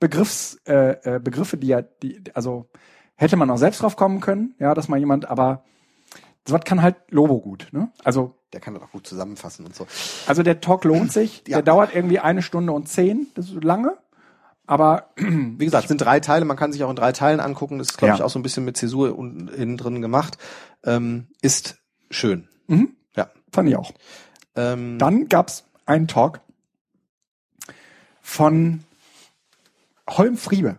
[0.00, 2.68] Begriffs, äh, äh, Begriffe, die ja, die, also
[3.16, 5.64] hätte man auch selbst drauf kommen können, ja, dass mal jemand, aber
[6.46, 7.90] sowas kann halt Lobo gut, ne?
[8.02, 9.86] Also, Der kann das auch gut zusammenfassen und so.
[10.26, 11.56] also der Talk lohnt sich, Ja.
[11.58, 13.96] der dauert irgendwie eine Stunde und zehn, das ist lange,
[14.66, 17.78] aber Wie gesagt, es sind drei Teile, man kann sich auch in drei Teilen angucken.
[17.78, 18.14] Das ist, glaube Ja.
[18.16, 20.36] ich, auch so ein bisschen mit Zäsur unten drin gemacht.
[20.84, 21.76] Ähm, ist
[22.10, 22.48] schön.
[22.66, 23.30] mhm, Ja.
[23.52, 23.92] fand ich auch.
[24.56, 26.40] Ähm, Dann gab's einen Talk
[28.22, 28.84] von
[30.08, 30.76] Holm Friebe.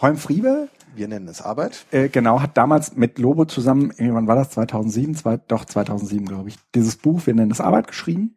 [0.00, 1.86] Holm Friebe wir nennen es Arbeit.
[1.90, 4.50] äh, genau, hat damals mit Lobo zusammen, wann war das?
[4.50, 5.14] 2007?
[5.14, 6.56] Zwei, doch, 2007, glaube ich.
[6.74, 8.36] Dieses Buch, wir nennen es Arbeit, geschrieben.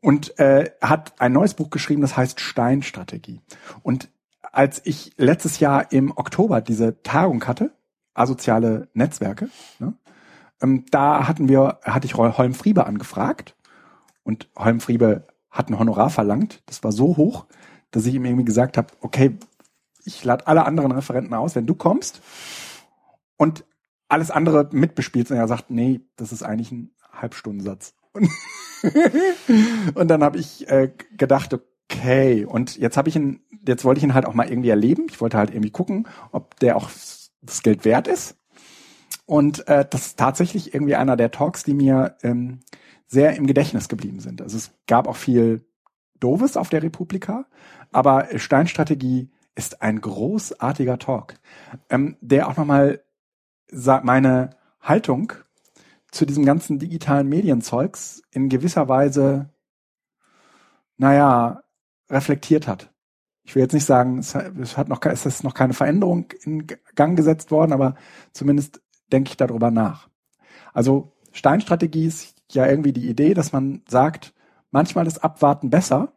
[0.00, 3.42] Und äh, hat ein neues Buch geschrieben, das heißt Steinstrategie.
[3.82, 4.08] Und
[4.52, 7.72] als ich letztes Jahr im Oktober diese Tagung hatte,
[8.14, 9.50] asoziale Netzwerke,
[9.80, 9.92] ne,
[10.62, 13.56] ähm, da hatten wir, hatte ich Hol- Holm Friebe angefragt
[14.24, 16.62] und Holm Friebe hat ein Honorar verlangt.
[16.66, 17.46] Das war so hoch,
[17.90, 19.36] dass ich ihm irgendwie gesagt habe, okay,
[20.04, 22.20] ich lade alle anderen Referenten aus, wenn du kommst
[23.36, 23.64] und
[24.08, 25.30] alles andere mitbespielst.
[25.30, 27.94] Und er sagt, nee, das ist eigentlich ein Halbstundensatz.
[28.12, 28.30] Und,
[29.94, 31.54] und dann habe ich äh, gedacht,
[31.90, 35.06] okay, und jetzt habe ich ihn, jetzt wollte ich ihn halt auch mal irgendwie erleben.
[35.10, 36.90] Ich wollte halt irgendwie gucken, ob der auch
[37.42, 38.36] das Geld wert ist.
[39.28, 42.60] Und äh, das ist tatsächlich irgendwie einer der Talks, die mir ähm,
[43.06, 44.40] sehr im Gedächtnis geblieben sind.
[44.40, 45.66] Also es gab auch viel
[46.18, 47.44] Doves auf der Republika,
[47.92, 51.34] aber Steinstrategie ist ein großartiger Talk,
[51.90, 53.02] ähm, der auch nochmal
[53.70, 55.34] meine Haltung
[56.10, 59.50] zu diesem ganzen digitalen Medienzeugs in gewisser Weise,
[60.96, 61.64] naja,
[62.08, 62.94] reflektiert hat.
[63.42, 67.14] Ich will jetzt nicht sagen, es hat noch, es ist noch keine Veränderung in Gang
[67.14, 67.94] gesetzt worden, aber
[68.32, 68.80] zumindest
[69.12, 70.08] denke ich darüber nach.
[70.72, 74.34] Also Steinstrategie ist ja irgendwie die Idee, dass man sagt,
[74.70, 76.12] manchmal ist Abwarten besser,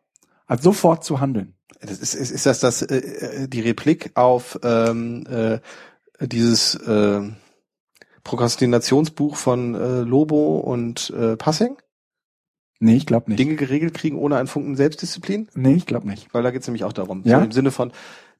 [0.45, 1.55] als sofort zu handeln.
[1.79, 5.59] Das ist, ist, ist das, das äh, äh die Replik auf ähm, äh,
[6.27, 7.21] dieses äh,
[8.23, 11.77] Prokrastinationsbuch von äh, Lobo und äh, Passing?
[12.79, 13.39] Nee, ich glaube nicht.
[13.39, 15.49] Dinge geregelt kriegen ohne einen Funken Selbstdisziplin?
[15.53, 16.33] Nee, ich glaube nicht.
[16.33, 17.21] Weil da geht's nämlich auch darum.
[17.25, 17.39] Ja?
[17.39, 17.91] So Im Sinne von,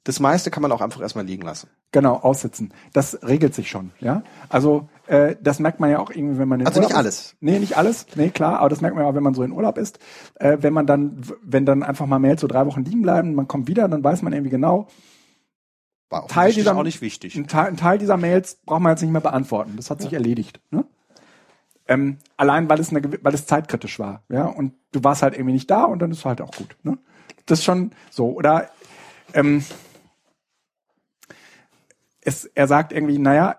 [0.04, 1.70] das meiste kann man auch einfach erstmal liegen lassen.
[1.92, 2.74] Genau, aussitzen.
[2.94, 4.24] Das regelt sich schon, ja.
[4.50, 7.20] Also äh, das merkt man ja auch irgendwie, wenn man in Also Urlaub nicht alles.
[7.20, 7.36] Ist.
[7.40, 8.08] Nee, nicht alles.
[8.16, 10.00] Nee, klar, aber das merkt man ja auch, wenn man so in Urlaub ist.
[10.36, 13.48] Äh, wenn man dann, wenn dann einfach mal Mails so drei Wochen liegen bleiben, man
[13.48, 14.88] kommt wieder, dann weiß man irgendwie genau,
[16.10, 17.36] War Teil dieser, auch nicht wichtig.
[17.36, 19.74] Ein Teil, ein Teil dieser Mails braucht man jetzt nicht mehr beantworten.
[19.76, 20.62] Das hat sich erledigt.
[20.72, 20.86] Ne?
[21.88, 24.46] Ähm, allein weil es eine, weil es zeitkritisch war, ja.
[24.46, 26.76] Und du warst halt irgendwie nicht da und dann ist halt auch gut.
[26.82, 26.98] Ne?
[27.46, 28.32] Das ist schon so.
[28.32, 28.70] Oder
[29.34, 29.64] ähm,
[32.22, 33.58] es, er sagt irgendwie, naja,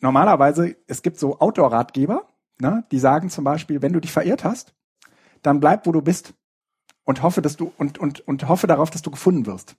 [0.00, 2.26] normalerweise, es gibt so Outdoor-Ratgeber,
[2.60, 4.74] ne, die sagen zum Beispiel, wenn du dich verirrt hast,
[5.42, 6.34] dann bleib, wo du bist
[7.04, 9.76] und hoffe, dass du und, und, und hoffe darauf, dass du gefunden wirst.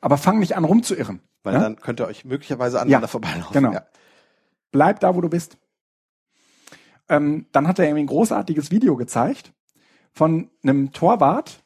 [0.00, 1.20] Aber fang nicht an rumzuirren.
[1.42, 1.60] Weil ja?
[1.60, 3.52] dann könnt ihr euch möglicherweise aneinander vorbeilaufen.
[3.52, 3.72] Genau.
[3.72, 3.86] Ja.
[4.72, 5.58] Bleib da, wo du bist.
[7.08, 9.52] Ähm, dann hat er irgendwie ein großartiges Video gezeigt
[10.12, 11.62] von einem Torwart,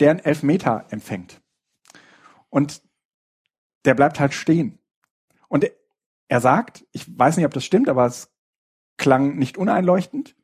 [0.00, 1.40] der einen Elfmeter empfängt.
[2.50, 2.82] Und
[3.84, 4.78] der bleibt halt stehen.
[5.52, 5.70] Und
[6.28, 8.30] er- sagt, ich weiß nicht, ob das stimmt, aber es
[8.96, 10.34] klang nicht uneinleuchtend,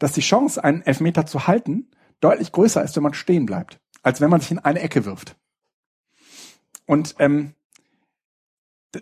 [0.00, 1.88] dass die Chance, einen Elfmeter zu halten,
[2.18, 5.36] deutlich größer ist, wenn man stehen bleibt, als wenn man sich in eine Ecke wirft.
[6.84, 7.54] Und ähm,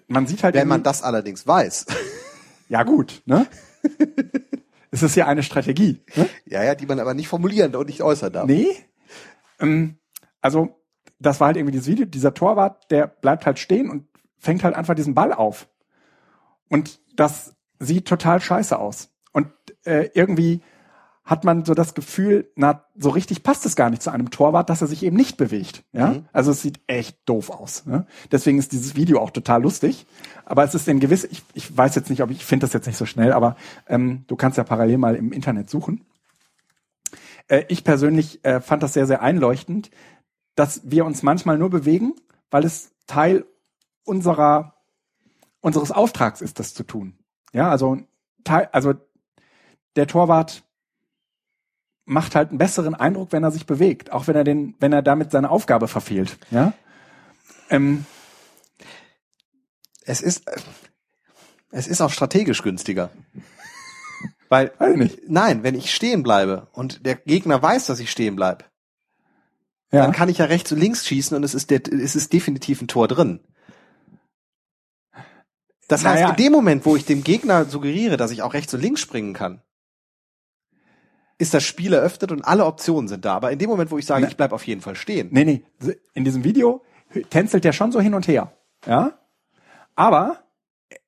[0.06, 1.86] man sieht halt Wenn man das allerdings weiß,
[2.68, 3.46] ja, gut, ne?
[4.90, 6.02] es ist ja eine Strategie.
[6.14, 6.28] Ne?
[6.44, 8.46] ja, ja, die man aber nicht formulieren und nicht äußern darf.
[8.46, 8.66] Nee.
[9.60, 9.96] Ähm,
[10.42, 10.78] also,
[11.18, 14.11] das war halt irgendwie dieses Video, dieser Torwart, der bleibt halt stehen und
[14.42, 15.68] fängt halt einfach diesen Ball auf.
[16.68, 19.10] Und das sieht total scheiße aus.
[19.32, 19.48] Und
[19.84, 20.62] äh, irgendwie
[21.24, 24.68] hat man so das Gefühl, na, so richtig passt es gar nicht zu einem Torwart,
[24.68, 25.84] dass er sich eben nicht bewegt.
[25.92, 26.26] Ja, Mhm.
[26.32, 27.86] also es sieht echt doof aus.
[27.86, 28.06] Ne?
[28.32, 30.06] Deswegen ist dieses Video auch total lustig.
[30.44, 32.86] Aber es ist in gewiss, ich, ich weiß jetzt nicht, ob ich, finde das jetzt
[32.88, 33.56] nicht so schnell, aber
[33.86, 36.04] ähm, du kannst ja parallel mal im Internet suchen.
[37.46, 39.92] Äh, ich persönlich äh, fand das sehr, sehr einleuchtend,
[40.56, 42.14] dass wir uns manchmal nur bewegen,
[42.50, 43.44] weil es Teil
[44.04, 44.74] unserer
[45.60, 47.18] unseres Auftrags ist, das zu tun.
[47.52, 47.98] Ja, also
[48.46, 48.94] also
[49.96, 50.64] der Torwart
[52.04, 55.02] macht halt einen besseren Eindruck, wenn er sich bewegt, auch wenn er den, wenn er
[55.02, 56.36] damit seine Aufgabe verfehlt.
[56.50, 56.72] Ja.
[57.70, 58.04] Ähm,
[60.04, 60.42] Es ist,
[61.70, 63.10] es ist auch strategisch günstiger.
[64.48, 65.18] Weil, weiß ich nicht.
[65.28, 68.68] nein, wenn ich stehen bleibe und der Gegner weiß, dass ich stehen bleib,
[69.92, 70.02] Ja.
[70.02, 72.82] dann kann ich ja rechts und links schießen und es ist, der, es ist definitiv
[72.82, 73.40] ein Tor drin.
[75.92, 76.30] Das heißt, Naja.
[76.30, 79.34] in dem Moment, wo ich dem Gegner suggeriere, dass ich auch rechts und links springen
[79.34, 79.60] kann,
[81.38, 83.34] ist das Spiel eröffnet und alle Optionen sind da.
[83.34, 85.44] Aber in dem Moment, wo ich sage, Na- ich bleib auf jeden Fall stehen, Nee,
[85.44, 85.64] nee.
[86.14, 86.82] In diesem Video
[87.30, 88.52] tänzelt der schon so hin und her.
[88.86, 89.18] Ja.
[89.94, 90.42] Aber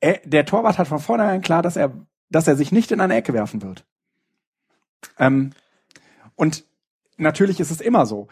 [0.01, 1.93] er, der Torwart hat von vornherein klar, dass er,
[2.31, 3.85] dass er sich nicht in eine Ecke werfen wird.
[5.19, 5.53] Ähm,
[6.35, 6.65] und
[7.17, 8.29] natürlich ist es immer so.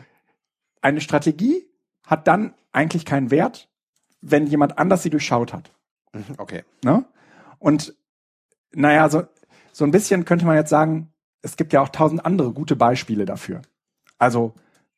[0.82, 1.66] Eine Strategie
[2.06, 3.68] hat dann eigentlich keinen Wert,
[4.20, 5.70] wenn jemand anders sie durchschaut hat.
[6.12, 6.64] Mhm, okay.
[6.84, 7.04] Ne?
[7.58, 7.94] Und
[8.72, 9.24] naja, so,
[9.72, 11.12] so ein bisschen könnte man jetzt sagen,
[11.42, 13.62] es gibt ja auch tausend andere gute Beispiele dafür.
[14.18, 14.54] Also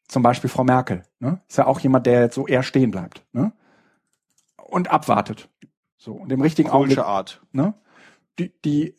[0.09, 1.03] zum Beispiel Frau Merkel.
[1.19, 1.41] Ne?
[1.49, 3.25] Ist ja auch jemand, der jetzt so eher stehen bleibt.
[3.33, 3.53] Ne?
[4.57, 5.49] Und abwartet.
[5.97, 6.99] So, und im richtigen Augenblick.
[6.99, 7.41] Art.
[7.53, 7.75] Ne?
[8.39, 8.97] Die, die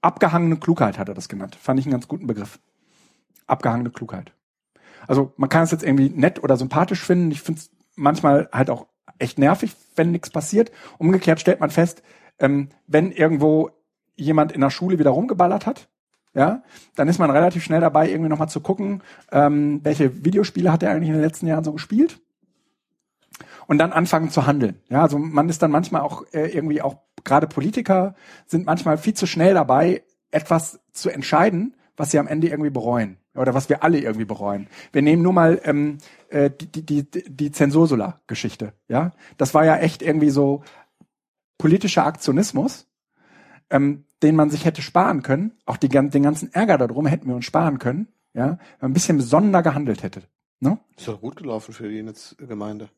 [0.00, 1.56] abgehangene Klugheit hat er das genannt.
[1.56, 2.58] Fand ich einen ganz guten Begriff.
[3.46, 4.32] Abgehangene Klugheit.
[5.06, 7.30] Also man kann es jetzt irgendwie nett oder sympathisch finden.
[7.30, 8.86] Ich finde es manchmal halt auch
[9.22, 10.70] echt nervig, wenn nichts passiert.
[10.98, 12.02] Umgekehrt stellt man fest,
[12.38, 13.70] ähm, wenn irgendwo
[14.16, 15.88] jemand in der Schule wieder rumgeballert hat,
[16.34, 16.62] ja,
[16.96, 20.90] dann ist man relativ schnell dabei, irgendwie nochmal zu gucken, ähm, welche Videospiele hat er
[20.90, 22.20] eigentlich in den letzten Jahren so gespielt
[23.66, 24.80] und dann anfangen zu handeln.
[24.88, 28.14] Ja, also man ist dann manchmal auch äh, irgendwie auch gerade Politiker
[28.46, 33.18] sind manchmal viel zu schnell dabei, etwas zu entscheiden, was sie am Ende irgendwie bereuen
[33.34, 34.68] oder was wir alle irgendwie bereuen.
[34.92, 35.98] Wir nehmen nur mal ähm,
[36.28, 38.72] äh, die die die, die Zensursula-Geschichte.
[38.88, 40.62] Ja, das war ja echt irgendwie so
[41.58, 42.88] politischer Aktionismus,
[43.70, 45.52] ähm, den man sich hätte sparen können.
[45.64, 48.94] Auch die, den ganzen Ärger darum hätten wir uns sparen können, ja, wenn man ein
[48.94, 50.22] bisschen besonderer gehandelt hätte.
[50.60, 50.78] Ne?
[50.96, 52.88] Ist doch gut gelaufen für die Netzgemeinde.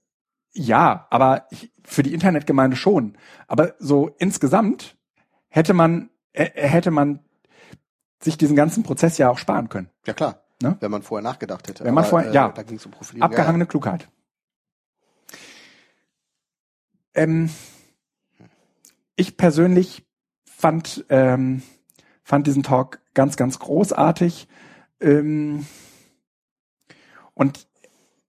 [0.52, 3.16] Ja, aber ich, für die Internetgemeinde schon.
[3.48, 4.97] Aber so insgesamt
[5.48, 7.24] hätte man, äh, hätte man
[8.25, 9.91] sich diesen ganzen Prozess ja auch sparen können.
[10.07, 10.41] Ja klar.
[10.63, 10.77] Ne?
[10.81, 11.85] Wenn man vorher nachgedacht hätte.
[11.85, 12.49] Wenn man vorher- ja.
[12.49, 13.31] Da ging es um Profilierung.
[13.31, 14.09] Abgehangene Klugheit.
[17.15, 17.51] Ähm,
[19.17, 20.07] ich persönlich
[20.45, 21.63] fand, ähm,
[22.23, 24.49] fand diesen Talk ganz, ganz großartig.
[25.01, 25.67] Ähm,
[27.35, 27.69] und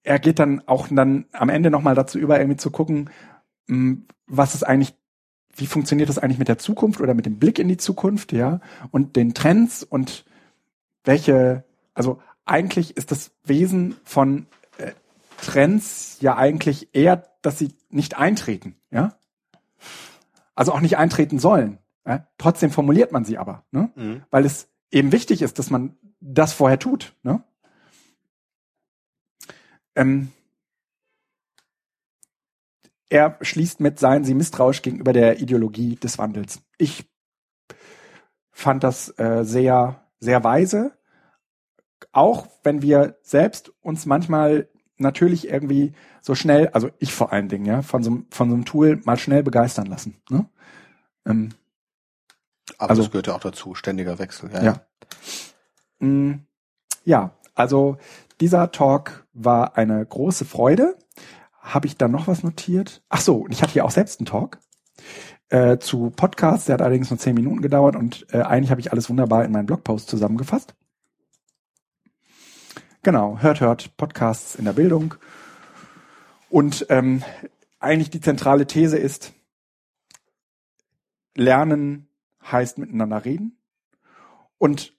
[0.04, 3.10] er geht dann auch dann am Ende nochmal dazu über, irgendwie zu gucken,
[3.68, 3.98] mh,
[4.28, 4.96] was ist eigentlich,
[5.56, 8.60] wie funktioniert das eigentlich mit der Zukunft oder mit dem Blick in die Zukunft, ja,
[8.91, 10.26] und den Trends und
[11.03, 11.64] welche,
[11.94, 14.91] also eigentlich ist das Wesen von äh,
[15.41, 19.15] Trends ja eigentlich eher, dass sie nicht eintreten, ja.
[20.56, 21.80] Also auch nicht eintreten sollen.
[22.06, 22.27] Ja?
[22.38, 23.91] Trotzdem formuliert man sie aber, ne?
[23.95, 24.23] Mhm.
[24.32, 27.14] weil es eben wichtig ist, dass man das vorher tut.
[27.23, 27.44] Ne?
[29.95, 30.32] Ähm,
[33.16, 36.62] er schließt mit, seien Sie misstrauisch gegenüber der Ideologie des Wandels.
[36.78, 37.10] Ich
[38.52, 40.92] fand das äh, sehr, sehr weise,
[42.12, 44.68] auch wenn wir selbst uns manchmal
[44.98, 48.56] natürlich irgendwie so schnell, also ich vor allen Dingen, ja, von so, einem- von so
[48.56, 50.22] einem Tool mal schnell begeistern lassen.
[50.30, 50.46] Ne?
[51.26, 51.50] Ähm,
[52.80, 54.52] Aber Also- das gehört ja auch dazu, ständiger Wechsel.
[54.52, 54.64] Ja.
[54.64, 54.86] Ja.
[56.00, 56.46] Mm,
[57.04, 57.98] Ja, also
[58.42, 60.98] dieser Talk war eine große Freude.
[61.66, 63.02] Habe ich dann noch was notiert?
[63.10, 64.60] Ach so, ich hatte hier auch selbst einen Talk
[65.50, 66.68] äh, zu Podcasts.
[66.68, 69.52] Der hat allerdings nur zehn Minuten gedauert und äh, eigentlich habe ich alles wunderbar in
[69.52, 70.76] meinen Blogpost zusammengefasst.
[73.02, 75.16] Genau, hört, hört, Podcasts in der Bildung.
[76.50, 77.24] Und ähm,
[77.80, 79.34] eigentlich die zentrale These ist,
[81.36, 82.08] Lernen
[82.44, 83.58] heißt miteinander reden.
[84.60, 84.94] Und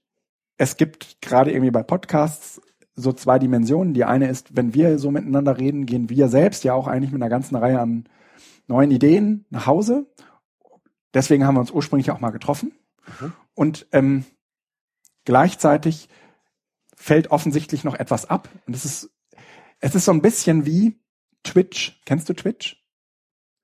[0.56, 2.60] es gibt gerade irgendwie bei Podcasts
[2.96, 3.94] so zwei Dimensionen.
[3.94, 7.22] Die eine ist, wenn wir so miteinander reden, gehen wir selbst ja auch eigentlich mit
[7.22, 8.08] einer ganzen Reihe an
[8.66, 10.06] neuen Ideen nach Hause.
[11.14, 12.72] Deswegen haben wir uns ursprünglich auch mal getroffen.
[13.20, 13.32] Mhm.
[13.54, 14.24] Und ähm,
[15.24, 16.08] gleichzeitig
[16.94, 18.48] fällt offensichtlich noch etwas ab.
[18.66, 19.10] Und es ist,
[19.80, 20.98] es ist so ein bisschen wie
[21.42, 22.00] Twitch.
[22.06, 22.82] Kennst du Twitch?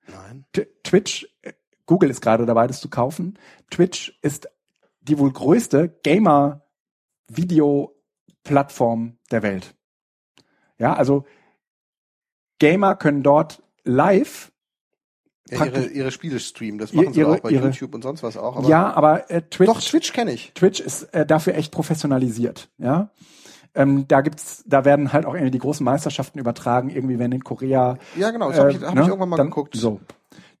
[0.07, 0.45] Nein.
[0.53, 1.53] T Twitch, äh,
[1.85, 3.37] Google ist gerade dabei, das zu kaufen.
[3.69, 4.47] Twitch ist
[5.01, 5.89] die wohl größte
[8.43, 9.75] Gamer-Video-Plattform der Welt.
[10.77, 11.25] Ja, also
[12.59, 14.51] Gamer können dort live,
[15.49, 18.23] Ja, ihre, ihre Spiele streamen, das machen sie ihre- auch bei ihre- YouTube und sonst
[18.23, 18.55] was auch.
[18.55, 20.53] Aber ja, aber äh, Twitch, Doch, Twitch kenne ich.
[20.53, 23.09] Twitch ist äh, dafür echt professionalisiert, ja.
[23.75, 27.43] Ähm, da gibt's, da werden halt auch irgendwie die großen Meisterschaften übertragen, irgendwie wenn in
[27.43, 29.01] Korea Ja, genau, das habe äh, ich, hab ne?
[29.01, 29.75] ich irgendwann mal dann, geguckt.
[29.75, 29.99] So,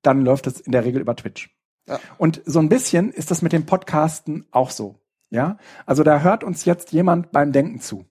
[0.01, 1.55] dann läuft es in der Regel über Twitch.
[1.87, 1.99] Ja.
[2.17, 4.95] Und so ein bisschen ist das mit dem Podcasten auch so.
[5.33, 5.57] Ja,
[5.87, 8.05] also da hört uns jetzt jemand beim Denken zu.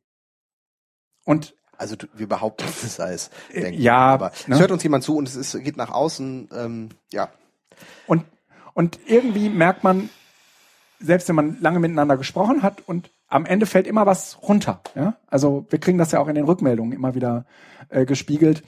[1.25, 3.31] Und Also du- wir behaupten, es es.
[3.53, 3.81] Äh, denken.
[3.81, 4.55] ja, aber ne?
[4.57, 6.49] es hört uns jemand zu und es ist, geht nach außen.
[6.53, 7.31] Ähm, ja,
[8.07, 8.25] Und,
[8.75, 10.11] und irgendwie merkt man,
[10.99, 14.83] selbst wenn man lange miteinander gesprochen hat und am Ende fällt immer was runter.
[14.95, 15.17] Ja?
[15.27, 17.47] Also wir kriegen das ja auch in den Rückmeldungen immer wieder
[17.89, 18.63] äh, gespiegelt,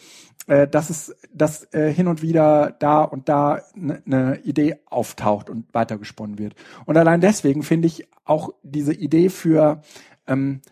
[0.47, 5.51] äh, dass es dass äh, hin und wieder da und da eine ne Idee auftaucht
[5.51, 6.55] und weitergesponnen wird.
[6.86, 9.82] Und allein deswegen finde ich auch diese Idee für
[10.27, 10.62] ähm,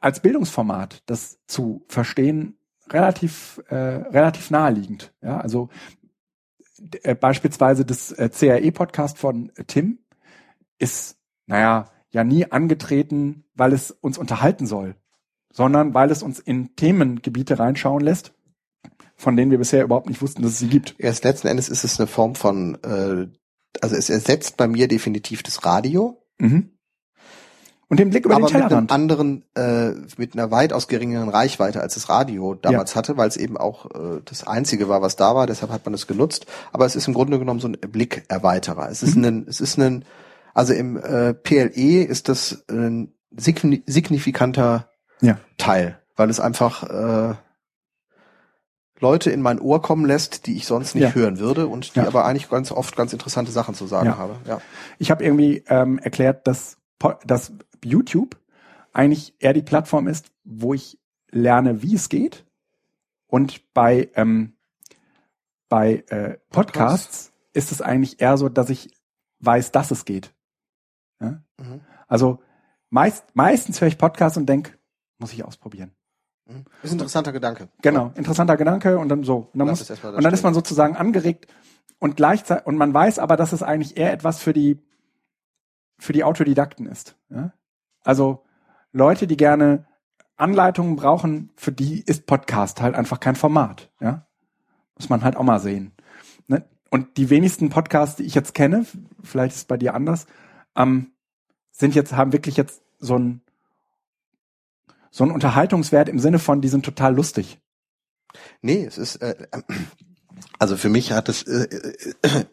[0.00, 2.56] als Bildungsformat das zu verstehen
[2.88, 5.12] relativ äh, relativ naheliegend.
[5.22, 5.70] Ja, also
[7.02, 9.98] äh, beispielsweise das äh, CRE-Podcast von äh, Tim
[10.78, 14.94] ist, naja, ja nie angetreten, weil es uns unterhalten soll,
[15.52, 18.32] sondern weil es uns in Themengebiete reinschauen lässt,
[19.16, 20.94] von denen wir bisher überhaupt nicht wussten, dass es sie gibt.
[20.98, 23.28] erst letzten Endes ist es eine Form von, äh,
[23.80, 26.70] also es ersetzt bei mir definitiv das Radio, Mhm.
[27.88, 28.92] Und den Blick über aber den mit einem Tellerrand.
[28.92, 33.56] anderen, äh, mit einer weitaus geringeren Reichweite als das Radio damals hatte, weil es eben
[33.56, 35.46] auch äh, das einzige war, was da war.
[35.46, 36.46] Deshalb hat man es genutzt.
[36.72, 38.88] Aber es ist im Grunde genommen so ein Blickerweiterer.
[38.90, 40.04] Es ist ein, es ist ein,
[40.54, 44.88] also im äh, PLE ist das ein signi signifikanter
[45.20, 45.38] Ja.
[45.58, 47.34] Teil, weil es einfach äh,
[49.00, 51.14] Leute in mein Ohr kommen lässt, die ich sonst nicht Ja.
[51.14, 52.06] hören würde und die Ja.
[52.06, 54.16] aber eigentlich ganz oft ganz interessante Sachen zu sagen Ja.
[54.18, 54.36] habe.
[54.46, 54.60] Ja.
[54.98, 56.78] Ich habe irgendwie ähm, erklärt, dass,
[57.26, 57.52] dass
[57.84, 58.36] YouTube
[58.92, 60.98] eigentlich eher die Plattform ist, wo ich
[61.30, 62.44] lerne, wie es geht.
[63.26, 64.52] Und bei, ähm,
[65.68, 68.90] bei äh, Podcasts ist es eigentlich eher so, dass ich
[69.40, 70.32] weiß, dass es geht.
[71.20, 71.42] Ja?
[71.58, 71.80] Mhm.
[72.06, 72.40] Also
[72.90, 74.78] meist, meistens höre ich Podcasts und denk,
[75.18, 75.92] muss ich ausprobieren.
[76.46, 76.64] Mhm.
[76.82, 77.68] Ist ein interessanter Gedanke.
[77.82, 79.48] Genau, interessanter Gedanke und dann so.
[79.52, 81.46] Und dann, muss, da und dann ist man sozusagen angeregt
[81.98, 84.78] und gleichzeitig, und man weiß aber, dass es eigentlich eher etwas für die,
[85.98, 87.16] für die Autodidakten ist.
[87.30, 87.52] Ja?
[88.02, 88.44] Also
[88.92, 89.86] Leute, die gerne
[90.36, 93.90] Anleitungen brauchen, für die ist Podcast halt einfach kein Format.
[94.00, 94.26] Ja?
[94.98, 95.92] Muss man halt auch mal sehen.
[96.46, 96.64] Ne?
[96.90, 98.84] Und die wenigsten Podcasts, die ich jetzt kenne,
[99.22, 100.26] vielleicht ist es bei dir anders,
[100.76, 101.12] ähm,
[101.72, 103.40] sind jetzt, haben wirklich jetzt so ein
[105.14, 107.60] so ein Unterhaltungswert im Sinne von, die sind total lustig.
[108.62, 109.46] Nee, es ist, äh,
[110.58, 111.68] also für mich hat es, äh,
[112.22, 112.44] äh,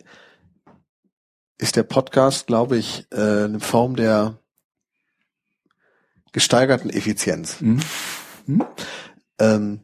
[1.57, 4.37] ist der Podcast, glaube ich, äh, eine Form der
[6.33, 7.61] gesteigerten Effizienz.
[7.61, 7.79] Mhm.
[8.45, 8.65] Mhm.
[9.39, 9.79] Ähm,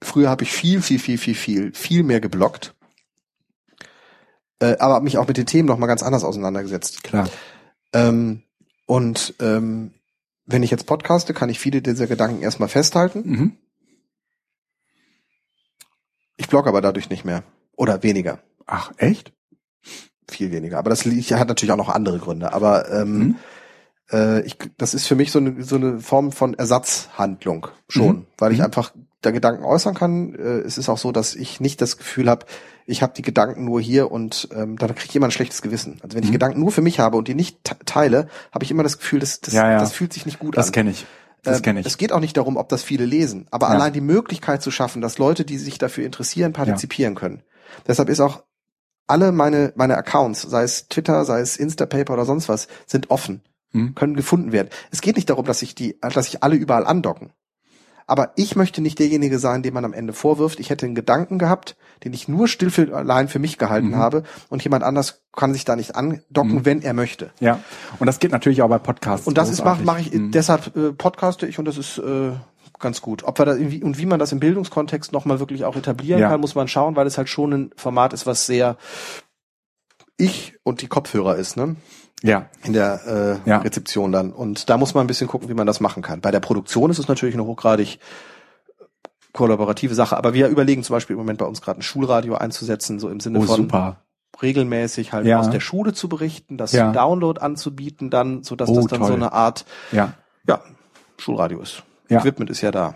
[0.00, 2.76] früher habe ich viel, viel, viel, viel, viel, viel mehr geblockt,
[4.60, 7.02] äh, aber habe mich auch mit den Themen noch mal ganz anders auseinandergesetzt.
[7.02, 7.28] Klar.
[7.96, 8.42] Ähm,
[8.86, 9.92] und ähm,
[10.44, 13.22] wenn ich jetzt podcaste, kann ich viele dieser Gedanken erstmal festhalten.
[13.24, 13.56] Mhm.
[16.36, 17.42] Ich blogge aber dadurch nicht mehr.
[17.76, 18.40] Oder weniger.
[18.66, 19.32] Ach, echt?
[20.28, 20.78] Viel weniger.
[20.78, 22.52] Aber das hat natürlich auch noch andere Gründe.
[22.52, 23.36] Aber ähm, Mhm.
[24.12, 28.26] äh, ich, das ist für mich so eine, so eine Form von Ersatzhandlung schon, Mhm.
[28.38, 28.64] weil ich Mhm.
[28.66, 30.34] einfach da Gedanken äußern kann.
[30.34, 32.46] Äh, es ist auch so, dass ich nicht das Gefühl habe,
[32.86, 35.98] ich habe die Gedanken nur hier und ähm, dann ich immer ein schlechtes Gewissen.
[36.02, 36.34] Also wenn ich Mhm.
[36.34, 39.18] Gedanken nur für mich habe und die nicht te- teile, habe ich immer das Gefühl,
[39.20, 39.78] das, das, Ja, ja.
[39.78, 40.72] das fühlt sich nicht gut Das an.
[40.72, 41.06] kenne ich.
[41.42, 41.86] Das Ähm, kenne ich.
[41.86, 43.74] Es geht auch nicht darum, ob das viele lesen, aber Ja.
[43.74, 47.42] allein die Möglichkeit zu schaffen, dass Leute, die sich dafür interessieren, partizipieren können.
[47.86, 48.44] Deshalb ist auch
[49.08, 53.42] alle meine, meine Accounts, sei es Twitter, sei es Instapaper oder sonst was, sind offen,
[53.72, 53.94] Mhm.
[53.94, 54.68] können gefunden werden.
[54.90, 57.30] Es geht nicht darum, dass sich die, dass sich alle überall andocken.
[58.08, 61.38] Aber ich möchte nicht derjenige sein, dem man am Ende vorwirft, ich hätte einen Gedanken
[61.38, 63.96] gehabt, den ich nur still für, allein für mich gehalten Mhm.
[63.96, 66.64] habe und jemand anders kann sich da nicht andocken, Mhm.
[66.64, 67.30] wenn er möchte.
[67.40, 67.58] Ja.
[67.98, 69.26] Und das geht natürlich auch bei Podcasts.
[69.26, 69.86] Und das ist mache großartig.
[69.86, 70.30] mach ich Mhm.
[70.30, 72.30] deshalb äh, podcaste ich und das ist äh,
[72.78, 73.24] ganz gut.
[73.24, 76.20] Ob wir da irgendwie und wie man das im Bildungskontext noch mal wirklich auch etablieren
[76.20, 76.28] Ja.
[76.28, 78.76] kann, muss man schauen, weil es halt schon ein Format ist, was sehr
[80.16, 81.76] ich und die Kopfhörer ist, ne?
[82.22, 82.46] Ja.
[82.64, 83.58] In der äh, Ja.
[83.58, 84.32] Rezeption dann.
[84.32, 86.20] Und da muss man ein bisschen gucken, wie man das machen kann.
[86.20, 87.98] Bei der Produktion ist es natürlich eine hochgradig
[89.32, 92.98] kollaborative Sache, aber wir überlegen zum Beispiel im Moment bei uns gerade ein Schulradio einzusetzen,
[92.98, 94.00] so im Sinne Oh, von super.
[94.40, 95.40] regelmäßig halt Ja.
[95.40, 96.90] aus der Schule zu berichten, das Ja.
[96.92, 99.16] Download anzubieten, dann, so dass Oh, das dann so toll.
[99.16, 100.14] eine Art Ja.
[100.48, 100.62] ja,
[101.18, 101.82] Schulradio ist.
[102.08, 102.18] Ja.
[102.20, 102.94] Equipment ist ja da.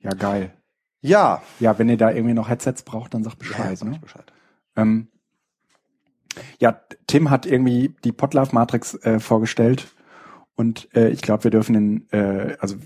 [0.00, 0.52] Ja, geil.
[1.00, 1.40] Ja.
[1.58, 3.78] Ja, wenn ihr da irgendwie noch Headsets braucht, dann sagt Bescheid.
[3.78, 3.98] sag ne?
[3.98, 4.30] Bescheid.
[4.76, 5.08] Ähm,
[6.58, 9.88] ja, Tim hat irgendwie die Potlove Matrix äh, vorgestellt
[10.54, 12.76] und äh, ich glaube, wir dürfen den, äh, also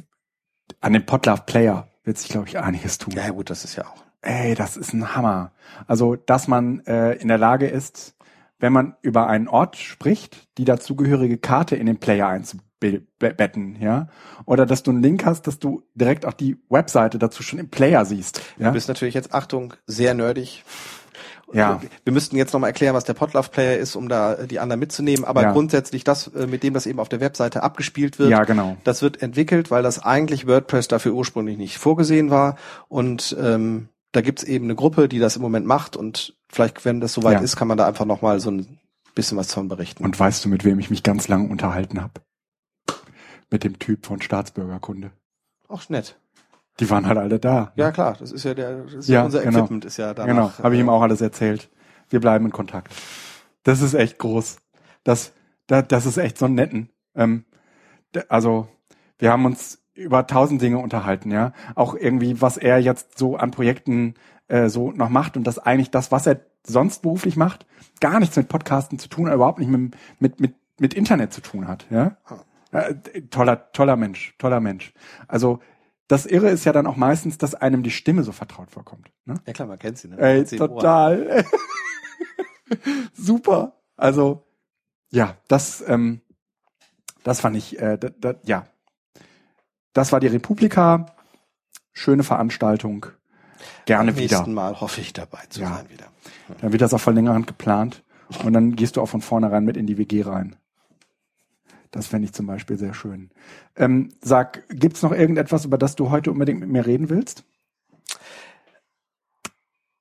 [0.80, 3.14] an dem Potlove Player wird sich, glaube ich, einiges tun.
[3.16, 4.04] Ja, gut, das ist ja auch.
[4.20, 5.52] Ey, das ist ein Hammer.
[5.86, 8.14] Also, dass man äh, in der Lage ist,
[8.58, 14.08] wenn man über einen Ort spricht, die dazugehörige Karte in den Player einzubetten, ja,
[14.44, 17.70] oder dass du einen Link hast, dass du direkt auch die Webseite dazu schon im
[17.70, 18.40] Player siehst.
[18.56, 20.64] Du Ja, bist natürlich jetzt, Achtung, sehr nerdig.
[21.54, 21.80] Ja.
[22.04, 24.80] Wir müssten jetzt nochmal erklären, was der Podlove Player ist, um da äh, die anderen
[24.80, 25.24] mitzunehmen.
[25.24, 25.52] Aber Ja.
[25.52, 28.76] grundsätzlich das, äh, mit dem das eben auf der Webseite abgespielt wird, ja genau.
[28.84, 32.56] das wird entwickelt, weil das eigentlich WordPress dafür ursprünglich nicht vorgesehen war.
[32.88, 35.96] Und ähm, da gibt's eben eine Gruppe, die das im Moment macht.
[35.96, 37.40] Und vielleicht, wenn das soweit Ja.
[37.40, 38.78] ist, kann man da einfach nochmal so ein
[39.14, 40.04] bisschen was von berichten.
[40.04, 42.12] Und weißt du, mit wem ich mich ganz lang unterhalten habe?
[43.50, 45.10] Mit dem Typ von Staatsbürgerkunde.
[45.68, 46.16] Auch nett.
[46.82, 47.72] Die waren halt alle da.
[47.76, 49.60] Ja, klar, das ist ja der, das ist Ja, ja, unser genau.
[49.60, 50.26] Equipment ist ja danach.
[50.28, 51.70] Genau, habe ich ihm äh, auch alles erzählt.
[52.08, 52.92] Wir bleiben in Kontakt.
[53.62, 54.56] Das ist echt groß.
[55.04, 55.32] Das,
[55.68, 56.90] das, das ist echt so ein netten.
[57.14, 57.44] Ähm,
[58.28, 58.66] also
[59.18, 61.52] wir haben uns über tausend Dinge unterhalten, ja.
[61.76, 64.14] Auch irgendwie, was er jetzt so an Projekten
[64.48, 67.64] äh, so noch macht und das eigentlich das, was er sonst beruflich macht,
[68.00, 71.68] gar nichts mit Podcasten zu tun, überhaupt nicht mit, mit, mit, mit Internet zu tun
[71.68, 72.16] hat, ja.
[72.72, 72.94] Äh,
[73.30, 74.94] toller, toller Mensch, toller Mensch.
[75.28, 75.60] Also
[76.12, 79.10] das Irre ist ja dann auch meistens, dass einem die Stimme so vertraut vorkommt.
[79.24, 79.36] Ne?
[79.46, 80.16] Ja klar, man kennt sie, ne?
[80.18, 81.44] Ey, Man kennt sie total.
[83.14, 83.80] Super.
[83.96, 84.44] Also,
[85.10, 86.20] ja, das, ähm,
[87.24, 88.66] das fand ich, äh, da, da, ja.
[89.94, 91.06] Das war die Republika.
[91.94, 93.06] Schöne Veranstaltung.
[93.86, 94.36] Gerne Beim wieder.
[94.36, 95.76] nächsten Mal hoffe ich dabei zu Ja.
[95.76, 96.06] sein wieder.
[96.60, 98.02] Dann wird das auch von längerer Hand geplant.
[98.44, 100.56] Und dann gehst du auch von vornherein mit in die WG rein.
[101.92, 103.30] Das fände ich zum Beispiel sehr schön.
[103.76, 107.44] Ähm, sag, gibt's noch irgendetwas, über das du heute unbedingt mit mir reden willst?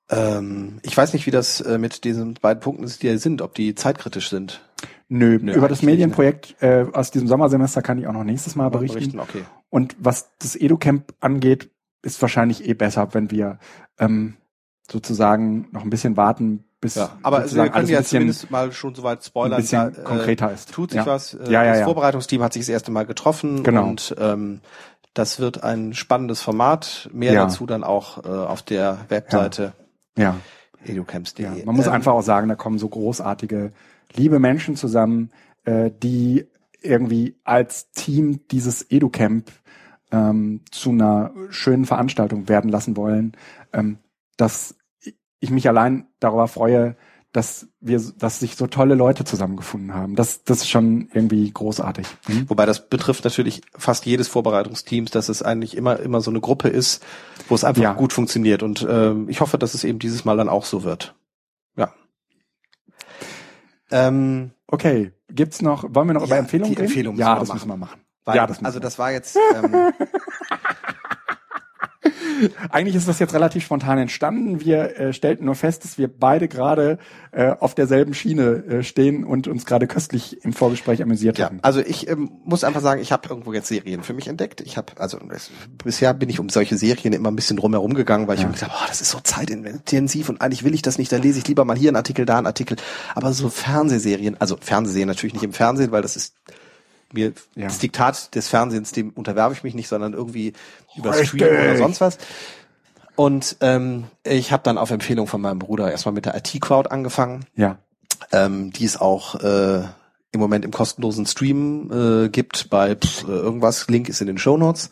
[0.10, 3.42] Ähm, ich weiß nicht, wie das äh, mit diesen beiden Punkten ist, die hier sind,
[3.42, 4.62] ob die zeitkritisch sind.
[5.10, 8.56] Nö, Nö, über das nicht, Medienprojekt äh, aus diesem Sommersemester kann ich auch noch nächstes
[8.56, 9.20] Mal berichten.
[9.20, 9.44] okay.
[9.70, 11.70] Und was das EduCamp angeht,
[12.02, 13.60] ist wahrscheinlich eh besser, wenn wir
[14.00, 14.36] ähm,
[14.90, 18.72] sozusagen noch ein bisschen warten, bis Ja, aber wir sozusagen können ja ein zumindest mal
[18.74, 19.62] schon soweit ein spoilern.
[19.62, 20.72] bisschen da, äh, konkreter ist.
[20.74, 21.06] Tut sich ja.
[21.06, 21.34] was.
[21.36, 21.84] Äh, Ja, ja, das.
[21.84, 23.88] Vorbereitungsteam hat sich das erste Mal getroffen Genau.
[23.88, 24.62] und ähm,
[25.14, 27.10] das wird ein spannendes Format.
[27.14, 29.74] Mehr dazu dann auch äh, auf der Webseite.
[30.18, 30.36] Ja.
[30.86, 31.66] educamps.de.
[31.66, 33.72] Man muss Ähm, einfach auch sagen, da kommen so großartige,
[34.16, 35.32] liebe Menschen zusammen,
[35.66, 36.48] äh, die
[36.82, 39.52] irgendwie als Team dieses EduCamp
[40.12, 43.34] ähm, zu einer schönen Veranstaltung werden lassen wollen,
[43.72, 44.00] ähm,
[44.38, 44.76] dass
[45.42, 46.96] ich mich allein darüber freue,
[47.34, 50.16] dass wir, dass sich so tolle Leute zusammengefunden haben.
[50.16, 52.06] Das, das ist schon irgendwie großartig.
[52.28, 52.50] Mhm.
[52.50, 56.68] Wobei das betrifft natürlich fast jedes Vorbereitungsteams, dass es eigentlich immer immer so eine Gruppe
[56.70, 57.02] ist,
[57.50, 57.94] wo es einfach Ja.
[57.94, 58.64] gut funktioniert.
[58.64, 61.16] Und ähm, ich hoffe, dass es eben dieses Mal dann auch so wird.
[61.76, 61.94] Ja.
[63.92, 66.88] Ähm, Okay, gibt's noch, wollen wir noch über Ja, Empfehlungen die reden?
[66.88, 67.58] Empfehlung ja, das machen.
[67.58, 68.00] müssen wir machen.
[68.24, 69.92] weil, ja, das also das war jetzt ähm,
[72.70, 74.62] Eigentlich ist das jetzt relativ spontan entstanden.
[74.62, 76.98] Wir äh, stellten nur fest, dass wir beide gerade
[77.32, 81.60] äh, auf derselben Schiene äh, stehen und uns gerade köstlich im Vorgespräch amüsiert Ja, haben.
[81.62, 84.62] also ich ähm, muss einfach sagen, ich habe irgendwo jetzt Serien für mich entdeckt.
[84.62, 85.52] Ich habe also es,
[85.84, 88.48] bisher bin ich um solche Serien immer ein bisschen drumherum gegangen, weil ich Ja.
[88.48, 91.12] mir gedacht, oh, das ist so zeitintensiv und eigentlich will ich das nicht.
[91.12, 92.78] Da lese ich lieber mal hier einen Artikel, da einen Artikel.
[93.16, 96.36] Aber so Fernsehserien, also Fernsehserien natürlich nicht im Fernsehen, weil das ist
[97.14, 97.66] mir Ja.
[97.68, 100.54] das Diktat des Fernsehens, dem unterwerfe ich mich nicht, sondern irgendwie
[100.98, 101.14] über.
[101.14, 102.18] Stream oder sonst was.
[103.16, 107.46] Und ähm, ich habe dann auf Empfehlung von meinem Bruder erstmal mit der IT-Crowd angefangen
[107.56, 107.78] Ja.
[108.32, 109.84] ähm, die es auch äh,
[110.32, 111.92] im Moment im kostenlosen Stream
[112.26, 113.88] äh, gibt bei pff, äh, irgendwas.
[113.90, 114.90] Link ist in den Show Notes.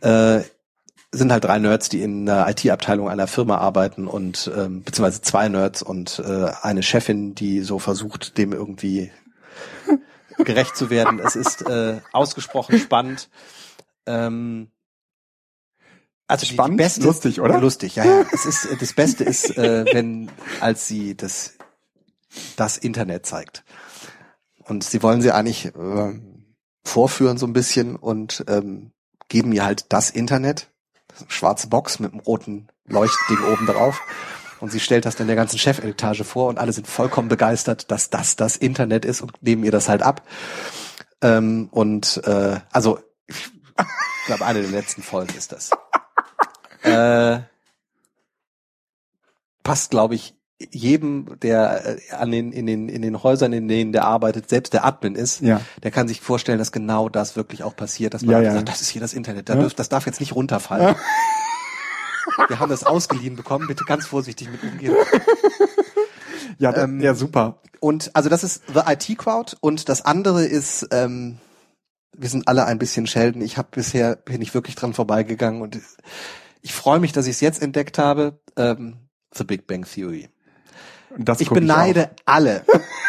[0.00, 0.40] Äh,
[1.12, 5.48] sind halt drei Nerds, die in der IT-Abteilung einer Firma arbeiten und ähm, beziehungsweise zwei
[5.48, 9.10] Nerds und äh, eine Chefin, die so versucht, dem irgendwie
[10.44, 11.18] gerecht zu werden.
[11.18, 13.28] Es ist äh, ausgesprochen spannend.
[14.06, 14.70] Ähm,
[16.26, 16.78] also die- Spannend?
[16.80, 17.60] die beste, Lustig, oder?
[17.60, 18.26] Lustig, ja, ja.
[18.32, 20.30] Es ist äh, das Beste ist, äh, wenn
[20.60, 21.54] als sie das
[22.56, 23.64] das Internet zeigt.
[24.64, 26.20] Und sie wollen sie eigentlich äh,
[26.84, 28.92] vorführen so ein bisschen und ähm,
[29.28, 30.70] geben ihr halt das Internet,
[31.26, 34.00] schwarze Box mit einem roten Leuchtding oben drauf.
[34.60, 38.10] Und sie stellt das dann der ganzen Chefetage vor und alle sind vollkommen begeistert, dass
[38.10, 40.22] das das Internet ist und nehmen ihr das halt ab.
[41.22, 45.70] Ähm, und äh, also ich glaube, eine der letzten Folgen ist das.
[46.82, 47.40] Äh,
[49.62, 50.34] passt, glaube ich,
[50.70, 54.72] jedem, der äh, an den, in den, in den Häusern, in denen der arbeitet, selbst
[54.72, 55.60] der Admin ist, Ja.
[55.82, 58.52] der kann sich vorstellen, dass genau das wirklich auch passiert, dass man Ja, ja.
[58.54, 59.60] sagt, das ist hier das Internet, da Ja.
[59.60, 60.94] dürf, das darf jetzt nicht runterfallen.
[62.48, 64.94] Wir haben das ausgeliehen bekommen, bitte ganz vorsichtig mit umgehen.
[66.58, 67.60] Ja, da- Ähm, ja, super.
[67.80, 71.38] Und also das ist The IT Crowd und das andere ist, ähm,
[72.16, 73.40] wir sind alle ein bisschen Sheldon.
[73.40, 75.78] Ich habe bisher bin ich wirklich dran vorbeigegangen und
[76.60, 78.40] ich freue mich, dass ich es jetzt entdeckt habe.
[78.56, 78.96] Ähm,
[79.34, 80.28] The Big Bang Theory.
[81.16, 82.64] Das Ich beneide alle,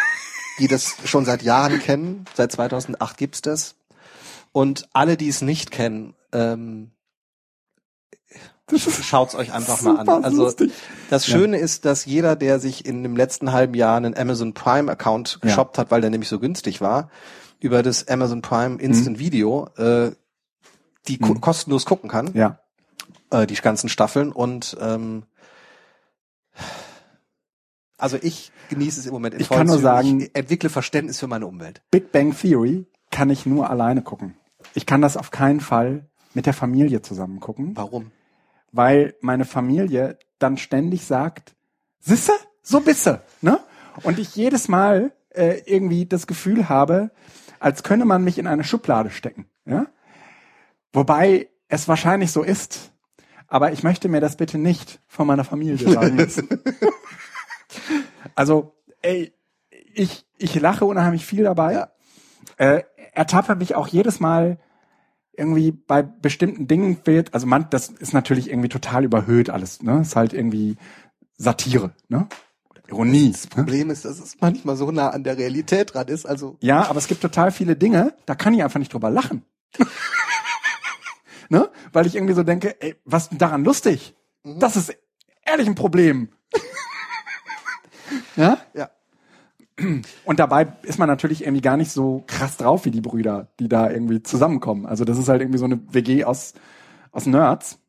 [0.60, 2.26] die das schon seit Jahren kennen.
[2.36, 3.76] Seit 2008 gibt's das.
[4.54, 6.92] Und alle, die es nicht kennen, ähm,
[9.04, 10.08] schaut's euch einfach mal an.
[10.24, 10.72] Also lustig.
[11.10, 11.38] das Ja.
[11.38, 15.40] Schöne ist, dass jeder, der sich in dem letzten halben Jahr einen Amazon Prime Account
[15.42, 15.50] Ja.
[15.50, 17.10] geshoppt hat, weil der nämlich so günstig war,
[17.60, 20.12] über das Amazon Prime Instant Video äh,
[21.08, 21.42] die Mhm.
[21.42, 22.60] kostenlos gucken kann, Ja.
[23.32, 25.24] äh, die ganzen Staffeln und ähm,
[27.98, 31.28] also ich genieße es im Moment in Ich kann nur sagen- ich entwickle Verständnis für
[31.28, 31.82] meine Umwelt.
[31.92, 34.36] Big Bang Theory kann ich nur alleine gucken.
[34.74, 38.12] Ich kann das auf keinen Fall mit der Familie zusammen gucken, Warum?
[38.72, 41.56] Weil meine Familie dann ständig sagt,
[42.00, 43.60] Sisse, so bisse, ne?
[44.04, 47.12] Und ich jedes Mal äh, irgendwie das Gefühl habe,
[47.60, 49.88] als könne man mich in eine Schublade stecken, ja?
[50.94, 52.92] Wobei es wahrscheinlich so ist,
[53.48, 56.48] aber ich möchte mir das bitte nicht von meiner Familie sagen müssen.
[58.36, 59.34] also, ey,
[59.94, 61.74] ich, ich lache unheimlich viel dabei.
[61.74, 61.92] Ja.
[62.58, 62.84] Äh,
[63.14, 64.58] ertappe mich auch jedes Mal
[65.42, 70.02] irgendwie bei bestimmten Dingen fehlt, also man, das ist natürlich irgendwie total überhöht alles, ne?
[70.02, 70.78] Ist halt irgendwie
[71.38, 72.28] Satire, ne?
[72.70, 73.32] Oder Ironie.
[73.32, 73.50] Das Ne?
[73.50, 76.26] Problem ist, dass es manchmal so nah an der Realität dran ist.
[76.26, 79.44] Also Ja, aber es gibt total viele Dinge, da kann ich einfach nicht drüber lachen.
[81.50, 81.70] ne?
[81.92, 84.16] Weil ich irgendwie so denke, ey, was denn daran lustig?
[84.44, 84.96] Das ist
[85.44, 86.30] ehrlich ein Problem.
[88.36, 88.58] ja?
[88.74, 88.90] ja.
[90.26, 93.70] Und dabei ist man natürlich irgendwie gar nicht so krass drauf wie die Brüder, die
[93.70, 94.86] da irgendwie zusammenkommen.
[94.86, 96.54] Also das ist halt irgendwie so eine WG aus,
[97.12, 97.80] aus Nerds,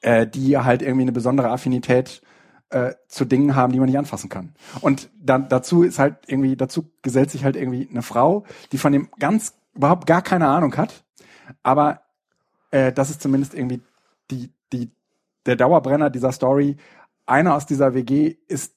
[0.00, 2.22] äh, die halt irgendwie eine besondere Affinität
[2.70, 4.54] äh, zu Dingen haben, die man nicht anfassen kann.
[4.80, 8.92] Und dann dazu ist halt irgendwie, dazu gesellt sich halt irgendwie eine Frau, die von
[8.92, 11.04] dem ganz überhaupt gar keine Ahnung hat.
[11.62, 12.02] Aber
[12.70, 13.80] äh, das ist zumindest irgendwie
[14.30, 14.90] die, die,
[15.46, 16.76] der Dauerbrenner dieser Story.
[17.26, 18.74] Einer aus dieser WG ist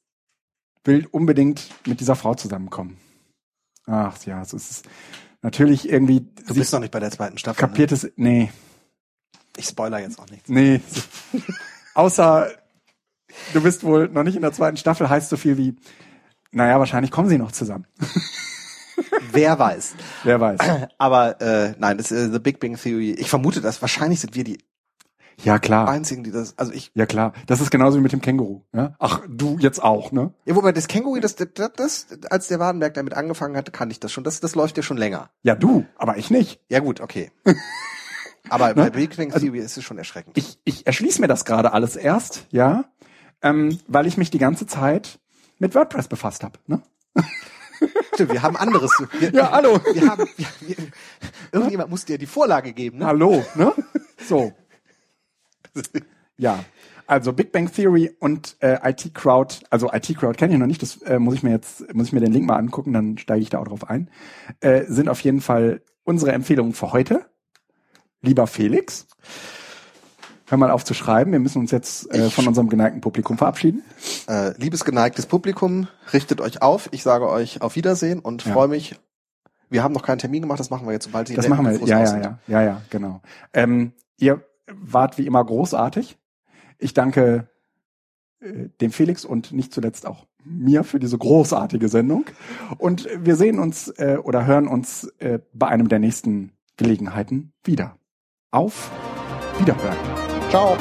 [0.88, 2.98] will unbedingt mit dieser Frau zusammenkommen.
[3.86, 4.86] Ach ja, es ist
[5.42, 6.22] natürlich irgendwie.
[6.48, 7.60] Du bist noch nicht bei der zweiten Staffel.
[7.60, 8.10] kapiert es.
[8.16, 8.50] Nee, Ne?
[9.60, 10.50] Ich spoiler jetzt auch nichts.
[10.50, 10.82] nee.
[11.96, 12.52] Außer
[13.54, 15.76] du bist wohl noch nicht in der zweiten Staffel, heißt so viel wie,
[16.52, 17.88] naja, wahrscheinlich kommen sie noch zusammen.
[19.32, 19.96] Wer weiß.
[20.24, 20.60] Wer weiß.
[20.98, 23.12] Aber äh, nein, das ist The Big Bang Theory.
[23.12, 24.60] Ich vermute, dass wahrscheinlich sind wir die
[25.44, 25.88] Ja, klar.
[25.88, 26.58] einzigen, die das.
[26.58, 26.92] Also ich.
[26.96, 27.34] Ja, klar.
[27.46, 28.64] Das ist genauso wie mit dem Känguru.
[28.74, 28.96] Ja?
[29.00, 30.34] Ach, du jetzt auch, ne?
[30.46, 34.00] Ja, wobei das Känguru, das, das, das, als der Wadenberg damit angefangen hatte, kannte ich
[34.00, 34.24] das schon.
[34.24, 35.30] Das, das läuft ja schon länger.
[35.44, 36.60] Ja, du, aber ich nicht.
[36.70, 37.32] Ja gut, okay.
[38.50, 40.38] Aber bei Big Bang Theory ist es schon erschreckend.
[40.38, 42.86] Ich, ich erschließe mir das gerade alles erst, ja,
[43.42, 45.20] ähm, weil ich mich die ganze Zeit
[45.60, 46.58] mit WordPress befasst habe.
[46.66, 46.82] Ne?
[48.14, 48.92] Stimmt, wir haben anderes.
[49.20, 49.80] Wir, Ja, hallo.
[49.94, 50.78] Wir haben, wir, wir,
[51.52, 53.06] irgendjemand muss dir die Vorlage geben, ne?
[53.06, 53.74] Hallo, ne?
[54.28, 54.54] So.
[56.38, 56.64] Ja.
[57.08, 60.82] Also Big Bang Theory und äh, IT Crowd, also IT Crowd kenne ich noch nicht,
[60.82, 63.42] das äh, muss ich mir jetzt, muss ich mir den Link mal angucken, dann steige
[63.42, 64.10] ich da auch drauf ein.
[64.60, 67.26] Äh, sind auf jeden Fall unsere Empfehlungen für heute.
[68.22, 69.08] Lieber Felix,
[70.48, 73.84] hör mal auf zu schreiben, wir müssen uns jetzt äh, von unserem geneigten Publikum verabschieden.
[74.28, 76.90] Äh, liebes geneigtes Publikum, richtet euch auf.
[76.92, 78.52] Ich sage euch auf Wiedersehen und Ja.
[78.52, 78.96] freue mich.
[79.70, 81.88] Wir haben noch keinen Termin gemacht, das machen wir jetzt, sobald die Das machen wir,
[81.88, 83.22] ja, ja, ja, ja, ja, genau.
[83.54, 84.42] Ähm, ihr
[84.72, 86.18] wart wie immer großartig.
[86.78, 87.50] Ich danke
[88.40, 92.26] äh, dem Felix und nicht zuletzt auch mir für diese großartige Sendung.
[92.78, 97.98] Und wir sehen uns äh, oder hören uns äh, bei einem der nächsten Gelegenheiten wieder.
[98.52, 98.92] Auf
[99.60, 99.98] Wiederhören.
[100.50, 100.78] Ciao.